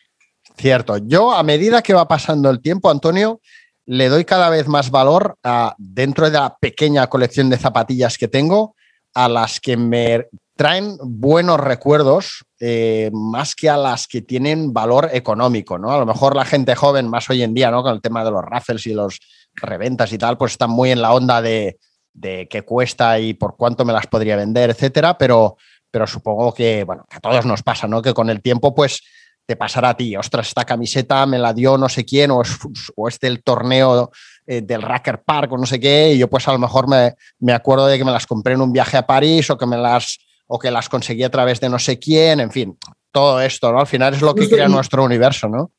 Cierto. 0.57 0.99
Yo, 0.99 1.33
a 1.33 1.43
medida 1.43 1.83
que 1.83 1.95
va 1.95 2.09
pasando 2.09 2.51
el 2.51 2.61
tiempo, 2.61 2.91
Antonio, 2.91 3.41
le 3.87 4.09
doy 4.09 4.25
cada 4.25 4.49
vez 4.51 4.69
más 4.69 4.91
valor 4.91 5.37
a, 5.43 5.75
dentro 5.79 6.31
de 6.31 6.39
la 6.39 6.57
pequeña 6.61 7.07
colección 7.09 7.51
de 7.51 7.59
zapatillas 7.59 8.19
que 8.19 8.29
tengo, 8.29 8.75
a 9.15 9.29
las 9.29 9.61
que 9.61 9.77
me 9.77 10.27
traen 10.57 10.97
buenos 11.03 11.59
recuerdos 11.59 12.45
eh, 12.61 13.11
más 13.13 13.55
que 13.55 13.69
a 13.69 13.77
las 13.77 14.07
que 14.07 14.23
tienen 14.23 14.73
valor 14.73 15.11
económico, 15.13 15.79
¿no? 15.79 15.91
A 15.91 15.99
lo 15.99 16.07
mejor 16.07 16.37
la 16.37 16.45
gente 16.45 16.75
joven, 16.77 17.09
más 17.09 17.29
hoy 17.31 17.43
en 17.43 17.55
día, 17.55 17.71
¿no? 17.71 17.83
Con 17.83 17.95
el 17.95 18.03
tema 18.03 18.25
de 18.25 18.31
los 18.31 18.45
raffles 18.45 18.87
y 18.87 18.95
los 18.95 19.19
reventas 19.55 20.13
y 20.13 20.19
tal, 20.19 20.39
pues 20.39 20.53
están 20.53 20.71
muy 20.71 20.91
en 20.91 21.03
la 21.03 21.13
onda 21.13 21.43
de, 21.43 21.79
de 22.13 22.47
qué 22.49 22.63
cuesta 22.63 23.19
y 23.19 23.35
por 23.35 23.57
cuánto 23.57 23.85
me 23.85 23.93
las 23.93 24.07
podría 24.07 24.37
vender, 24.37 24.71
etcétera, 24.71 25.19
pero, 25.19 25.57
pero 25.91 26.07
supongo 26.07 26.55
que, 26.55 26.85
bueno, 26.85 27.05
que 27.11 27.17
a 27.17 27.21
todos 27.21 27.45
nos 27.45 27.63
pasa, 27.63 27.89
¿no? 27.89 28.03
Que 28.03 28.15
con 28.15 28.31
el 28.31 28.41
tiempo, 28.41 28.75
pues 28.75 29.03
te 29.53 29.57
pasará 29.57 29.91
a 29.91 29.95
ti, 29.95 30.17
ostras, 30.17 30.49
esta 30.49 30.65
camiseta 30.65 31.27
me 31.27 31.39
la 31.39 31.53
dio 31.53 31.77
no 31.77 31.87
sé 31.87 32.07
quién, 32.07 32.31
o 32.31 32.41
es, 32.41 32.57
o 32.97 33.07
es 33.07 33.19
del 33.21 33.43
torneo 33.43 34.11
eh, 34.47 34.63
del 34.63 34.81
Racker 34.81 35.23
Park 35.23 35.53
o 35.53 35.59
no 35.59 35.67
sé 35.67 35.79
qué, 35.79 36.15
y 36.15 36.19
yo 36.19 36.27
pues 36.27 36.49
a 36.49 36.53
lo 36.53 36.59
mejor 36.59 36.89
me, 36.89 37.13
me, 37.39 37.53
acuerdo 37.53 37.87
de 37.87 37.99
que 37.99 38.05
me 38.05 38.13
las 38.13 38.27
compré 38.27 38.55
en 38.55 38.63
un 38.63 38.73
viaje 38.73 38.97
a 38.97 39.07
París 39.07 39.51
o 39.51 39.59
que 39.59 39.67
me 39.67 39.77
las 39.77 40.19
o 40.47 40.59
que 40.59 40.71
las 40.71 40.89
conseguí 40.89 41.23
a 41.23 41.31
través 41.31 41.61
de 41.61 41.69
no 41.69 41.79
sé 41.79 41.99
quién, 41.99 42.41
en 42.41 42.51
fin, 42.51 42.79
todo 43.11 43.43
esto, 43.43 43.71
¿no? 43.73 43.81
Al 43.81 43.87
final 43.87 44.15
es 44.15 44.23
lo 44.23 44.35
que 44.35 44.49
crea 44.49 44.69
nuestro 44.69 45.05
universo, 45.05 45.51
¿no? 45.51 45.71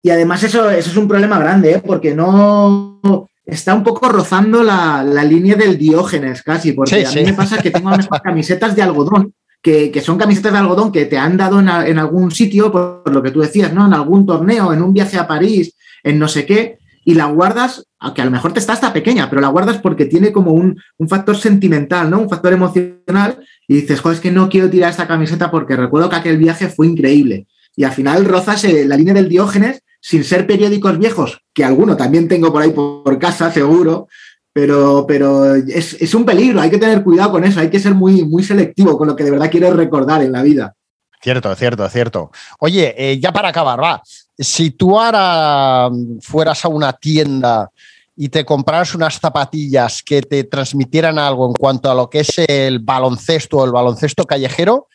Y 0.00 0.10
además 0.10 0.44
eso, 0.44 0.70
eso 0.70 0.90
es 0.90 0.96
un 0.96 1.08
problema 1.08 1.40
grande, 1.40 1.72
¿eh? 1.72 1.82
porque 1.84 2.14
no 2.14 3.00
está 3.44 3.74
un 3.74 3.82
poco 3.82 4.08
rozando 4.10 4.62
la, 4.62 5.02
la 5.02 5.24
línea 5.24 5.56
del 5.56 5.76
diógenes 5.76 6.42
casi, 6.42 6.70
porque 6.70 7.04
a 7.04 7.10
mí 7.10 7.24
me 7.24 7.34
pasa 7.34 7.60
que 7.60 7.72
tengo 7.72 7.90
a 7.90 8.20
camisetas 8.22 8.76
de 8.76 8.82
algodón 8.82 9.34
que, 9.62 10.02
son 10.04 10.18
camisetas 10.18 10.52
de 10.52 10.58
algodón 10.58 10.90
que 10.90 11.06
te 11.06 11.16
han 11.16 11.36
dado 11.36 11.60
en, 11.60 11.68
algún 11.68 12.30
sitio, 12.32 12.72
por, 12.72 13.10
lo 13.12 13.22
que 13.22 13.30
tú 13.30 13.40
decías, 13.40 13.72
¿no? 13.72 13.86
En 13.86 13.94
algún 13.94 14.26
torneo, 14.26 14.72
en 14.72 14.82
un 14.82 14.92
viaje 14.92 15.18
a 15.18 15.28
París, 15.28 15.74
en 16.02 16.18
no 16.18 16.26
sé 16.26 16.44
qué, 16.44 16.78
y 17.04 17.14
la 17.14 17.26
guardas, 17.26 17.86
aunque 18.00 18.22
a 18.22 18.24
lo 18.24 18.30
mejor 18.30 18.52
te 18.52 18.58
está 18.58 18.72
hasta 18.72 18.92
pequeña, 18.92 19.30
pero 19.30 19.40
la 19.40 19.48
guardas 19.48 19.78
porque 19.78 20.06
tiene 20.06 20.32
como 20.32 20.52
un, 20.52 20.76
factor 21.08 21.36
sentimental, 21.36 22.10
¿no? 22.10 22.20
Un 22.20 22.28
factor 22.28 22.52
emocional, 22.52 23.38
y 23.68 23.74
dices, 23.74 24.00
joder, 24.00 24.16
es 24.16 24.20
que 24.20 24.32
no 24.32 24.48
quiero 24.48 24.68
tirar 24.68 24.90
esta 24.90 25.06
camiseta 25.06 25.50
porque 25.50 25.76
recuerdo 25.76 26.10
que 26.10 26.16
aquel 26.16 26.38
viaje 26.38 26.68
fue 26.68 26.88
increíble. 26.88 27.46
Y 27.76 27.84
al 27.84 27.92
final 27.92 28.24
rozas 28.24 28.64
eh, 28.64 28.84
la 28.84 28.96
línea 28.96 29.14
del 29.14 29.28
Diógenes 29.28 29.82
sin 30.00 30.24
ser 30.24 30.48
periódicos 30.48 30.98
viejos, 30.98 31.42
que 31.54 31.64
alguno 31.64 31.96
también 31.96 32.26
tengo 32.26 32.52
por 32.52 32.62
ahí 32.62 32.72
por 32.72 33.18
casa, 33.20 33.52
seguro, 33.52 34.08
pero, 34.52 35.06
pero 35.06 35.54
es, 35.54 36.14
un 36.14 36.24
peligro, 36.24 36.60
hay 36.60 36.70
que 36.70 36.78
tener 36.78 37.02
cuidado 37.02 37.32
con 37.32 37.44
eso, 37.44 37.60
hay 37.60 37.70
que 37.70 37.80
ser 37.80 37.94
muy, 37.94 38.24
muy 38.24 38.42
selectivo 38.42 38.98
con 38.98 39.08
lo 39.08 39.16
que 39.16 39.24
de 39.24 39.30
verdad 39.30 39.50
quieres 39.50 39.74
recordar 39.74 40.22
en 40.22 40.32
la 40.32 40.42
vida. 40.42 40.74
Cierto, 41.22 41.54
cierto, 41.54 41.88
cierto. 41.88 42.30
Oye, 42.58 42.94
eh, 42.98 43.18
ya 43.18 43.32
para 43.32 43.48
acabar, 43.48 43.82
va, 43.82 44.02
si 44.36 44.72
tú 44.72 44.98
ahora 44.98 45.88
fueras 46.20 46.64
a 46.64 46.68
una 46.68 46.92
tienda 46.92 47.70
y 48.14 48.28
te 48.28 48.44
compraras 48.44 48.94
unas 48.94 49.18
zapatillas 49.18 50.02
que 50.02 50.20
te 50.20 50.44
transmitieran 50.44 51.18
algo 51.18 51.46
en 51.46 51.54
cuanto 51.54 51.90
a 51.90 51.94
lo 51.94 52.10
que 52.10 52.20
es 52.20 52.32
el 52.46 52.80
baloncesto 52.80 53.58
o 53.58 53.64
el 53.64 53.72
baloncesto 53.72 54.24
callejero, 54.24 54.88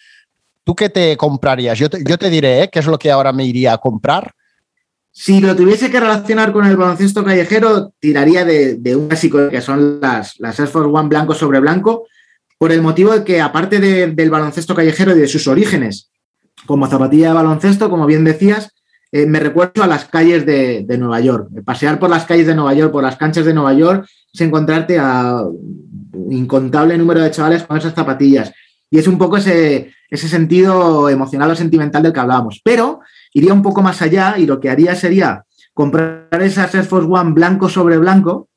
¿tú 0.64 0.76
qué 0.76 0.90
te 0.90 1.18
comprarías? 1.18 1.80
Yo 1.80 1.90
te, 1.90 2.04
yo 2.08 2.18
te 2.18 2.30
diré 2.30 2.64
¿eh? 2.64 2.70
qué 2.70 2.80
es 2.80 2.86
lo 2.86 3.00
que 3.00 3.10
ahora 3.10 3.32
me 3.32 3.46
iría 3.46 3.74
a 3.74 3.78
comprar 3.80 4.36
Si 5.20 5.42
lo 5.42 5.56
tuviese 5.56 5.90
que 5.90 6.00
relacionar 6.00 6.52
con 6.54 6.64
el 6.68 6.78
baloncesto 6.78 7.26
callejero, 7.26 7.92
tiraría 8.00 8.46
de, 8.46 8.96
un 8.96 9.08
clásico 9.08 9.50
que 9.50 9.62
son 9.62 10.00
las, 10.00 10.40
las 10.40 10.60
Air 10.60 10.68
Force 10.68 10.92
One 10.94 11.10
blanco 11.10 11.34
sobre 11.34 11.60
blanco, 11.60 12.06
por 12.60 12.72
el 12.72 12.84
motivo 12.84 13.12
de 13.14 13.24
que, 13.24 13.42
aparte 13.42 13.80
del 13.80 14.30
baloncesto 14.30 14.76
callejero 14.76 15.16
y 15.16 15.20
de 15.20 15.28
sus 15.28 15.48
orígenes, 15.48 16.12
como 16.68 16.86
zapatilla 16.86 17.30
de 17.30 17.34
baloncesto, 17.34 17.90
como 17.90 18.06
bien 18.06 18.26
decías, 18.26 18.76
eh, 19.12 19.26
me 19.26 19.40
recuerdo 19.40 19.82
a 19.82 19.88
las 19.88 20.06
calles 20.06 20.46
de, 20.46 20.86
Nueva 21.00 21.20
York. 21.20 21.50
Pasear 21.66 21.98
por 21.98 22.12
las 22.12 22.26
calles 22.26 22.46
de 22.46 22.54
Nueva 22.54 22.76
York, 22.76 22.92
por 22.92 23.02
las 23.02 23.18
canchas 23.18 23.44
de 23.44 23.56
Nueva 23.56 23.74
York, 23.74 24.08
es 24.32 24.42
encontrarte 24.42 25.00
a 25.00 25.42
incontable 26.30 26.96
número 26.96 27.22
de 27.22 27.32
chavales 27.32 27.64
con 27.64 27.76
esas 27.76 27.96
zapatillas. 27.96 28.54
Y 28.92 29.00
es 29.00 29.08
un 29.08 29.18
poco 29.18 29.38
ese, 29.38 29.92
ese 30.12 30.28
sentido 30.28 31.10
emocional 31.10 31.50
o 31.50 31.56
sentimental 31.56 32.04
del 32.04 32.14
que 32.14 32.20
hablábamos. 32.20 32.62
Pero 32.64 32.97
iría 33.38 33.54
un 33.54 33.62
poco 33.62 33.84
más 33.84 34.02
allá 34.02 34.36
y 34.38 34.48
lo 34.48 34.60
que 34.60 34.70
haría 34.70 34.96
sería 34.96 35.44
comprar 35.74 36.28
esas 36.42 36.74
Air 36.74 36.86
Force 36.86 37.08
One 37.08 37.34
blanco 37.34 37.70
sobre 37.70 38.00
blanco 38.00 38.50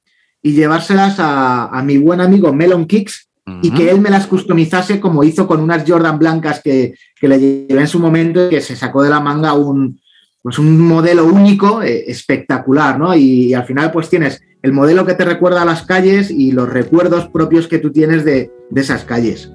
y 0.42 0.52
llevárselas 0.52 1.16
a, 1.18 1.82
mi 1.84 1.98
buen 1.98 2.22
amigo 2.22 2.50
Melon 2.54 2.86
Kicks 2.86 3.28
y 3.62 3.72
que 3.72 3.90
él 3.90 4.00
me 4.00 4.08
las 4.08 4.26
customizase 4.26 4.98
como 4.98 5.22
hizo 5.22 5.46
con 5.46 5.60
unas 5.60 5.84
Jordan 5.86 6.18
blancas 6.18 6.62
que, 6.62 6.94
le 7.20 7.38
llevé 7.38 7.80
en 7.80 7.88
su 7.88 7.98
momento 7.98 8.46
y 8.46 8.50
que 8.50 8.60
se 8.62 8.74
sacó 8.74 9.02
de 9.02 9.10
la 9.10 9.20
manga 9.20 9.52
un, 9.52 10.00
pues 10.40 10.58
un 10.58 10.80
modelo 10.80 11.26
único, 11.26 11.82
eh, 11.82 12.04
espectacular, 12.06 12.98
¿no? 12.98 13.14
Y, 13.14 13.52
al 13.52 13.64
final 13.64 13.90
pues 13.92 14.08
tienes 14.08 14.40
el 14.62 14.72
modelo 14.72 15.04
que 15.04 15.14
te 15.14 15.26
recuerda 15.26 15.60
a 15.60 15.66
las 15.66 15.82
calles 15.82 16.30
y 16.30 16.52
los 16.52 16.70
recuerdos 16.70 17.28
propios 17.28 17.68
que 17.68 17.80
tú 17.80 17.92
tienes 17.92 18.24
de, 18.24 18.50
de 18.70 18.80
esas 18.80 19.04
calles. 19.04 19.52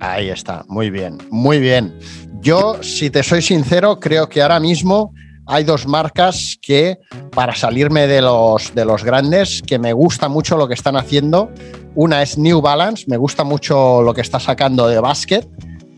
Ahí 0.00 0.30
está, 0.30 0.64
muy 0.68 0.88
bien, 0.88 1.18
muy 1.30 1.58
bien. 1.58 1.92
Yo, 2.40 2.82
si 2.82 3.10
te 3.10 3.22
soy 3.22 3.42
sincero, 3.42 3.98
creo 3.98 4.28
que 4.28 4.42
ahora 4.42 4.60
mismo 4.60 5.12
hay 5.46 5.64
dos 5.64 5.86
marcas 5.86 6.58
que, 6.60 6.98
para 7.30 7.54
salirme 7.54 8.06
de 8.06 8.20
los, 8.20 8.74
de 8.74 8.84
los 8.84 9.04
grandes, 9.04 9.62
que 9.62 9.78
me 9.78 9.92
gusta 9.92 10.28
mucho 10.28 10.56
lo 10.56 10.66
que 10.66 10.74
están 10.74 10.96
haciendo. 10.96 11.50
Una 11.94 12.22
es 12.22 12.36
New 12.36 12.60
Balance, 12.60 13.04
me 13.06 13.16
gusta 13.16 13.44
mucho 13.44 14.02
lo 14.02 14.12
que 14.12 14.20
está 14.20 14.40
sacando 14.40 14.88
de 14.88 15.00
básquet, 15.00 15.48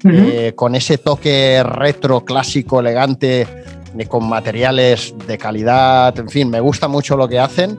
eh, 0.05 0.53
con 0.55 0.75
ese 0.75 0.99
toque 0.99 1.63
retro, 1.65 2.25
clásico, 2.25 2.81
elegante, 2.81 3.47
eh, 3.99 4.07
con 4.07 4.29
materiales 4.29 5.15
de 5.27 5.39
calidad, 5.39 6.17
en 6.19 6.29
fin, 6.29 6.51
me 6.51 6.61
gusta 6.61 6.87
mucho 6.87 7.17
lo 7.17 7.27
que 7.27 7.39
hacen. 7.39 7.79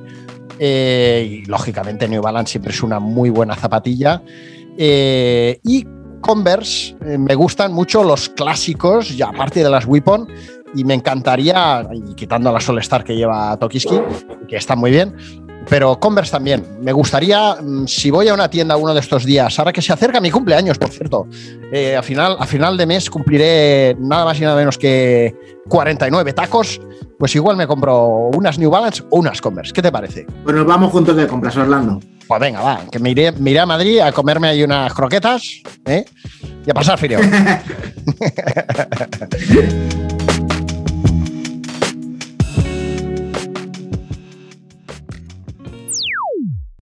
Eh, 0.62 1.42
y 1.44 1.46
lógicamente 1.46 2.08
New 2.10 2.22
Balance 2.22 2.52
siempre 2.52 2.74
es 2.74 2.84
una 2.84 3.00
muy 3.00 3.30
buena 3.30 3.56
zapatilla. 3.56 4.22
y 4.78 5.86
Converse, 6.22 6.96
eh, 7.06 7.18
me 7.18 7.36
gustan 7.36 7.74
mucho 7.74 8.04
los 8.04 8.30
clásicos, 8.30 9.16
ya 9.16 9.30
aparte 9.30 9.64
de 9.64 9.70
las 9.70 9.86
Weapon, 9.86 10.28
y 10.76 10.84
me 10.84 10.94
encantaría, 10.94 11.88
y 11.92 12.14
quitando 12.14 12.52
la 12.52 12.60
Solstar 12.60 13.04
que 13.04 13.16
lleva 13.16 13.58
Tokiski, 13.58 14.00
que 14.48 14.56
está 14.56 14.76
muy 14.76 14.92
bien, 14.92 15.16
pero 15.70 16.00
Converse 16.00 16.32
también. 16.32 16.66
Me 16.82 16.92
gustaría, 16.92 17.56
mm, 17.56 17.88
si 17.88 18.10
voy 18.10 18.28
a 18.28 18.34
una 18.34 18.50
tienda 18.50 18.76
uno 18.76 18.94
de 18.94 19.00
estos 19.00 19.24
días, 19.24 19.58
ahora 19.60 19.72
que 19.72 19.82
se 19.82 19.94
acerca 19.94 20.20
mi 20.20 20.32
cumpleaños, 20.32 20.78
por 20.78 20.90
cierto, 20.90 21.28
eh, 21.72 21.96
a, 21.96 22.02
final, 22.02 22.36
a 22.40 22.46
final 22.46 22.76
de 22.76 22.86
mes 22.86 23.10
cumpliré 23.10 23.96
nada 24.00 24.26
más 24.26 24.38
y 24.40 24.42
nada 24.42 24.56
menos 24.56 24.78
que 24.78 25.36
49 25.70 26.34
tacos, 26.34 26.82
pues 27.18 27.36
igual 27.36 27.56
me 27.56 27.68
compro 27.68 28.30
unas 28.36 28.58
New 28.58 28.72
Balance 28.72 29.04
o 29.10 29.20
unas 29.20 29.40
Converse. 29.42 29.72
¿Qué 29.72 29.82
te 29.82 29.92
parece? 29.92 30.26
Pues 30.44 30.56
nos 30.56 30.66
vamos 30.66 30.92
juntos 30.92 31.16
de 31.16 31.28
compras, 31.28 31.56
Orlando. 31.58 32.00
Pues 32.28 32.42
venga, 32.42 32.62
va, 32.62 32.82
que 32.92 33.00
me 33.00 33.12
iré, 33.12 33.60
a 33.60 33.66
Madrid 33.66 34.00
a 34.00 34.12
comerme 34.12 34.50
ahí 34.50 34.64
unas 34.64 34.94
croquetas 34.94 35.44
¿eh? 35.86 36.06
y 36.66 36.70
a 36.70 36.74
pasar 36.74 36.98
frío. 36.98 37.20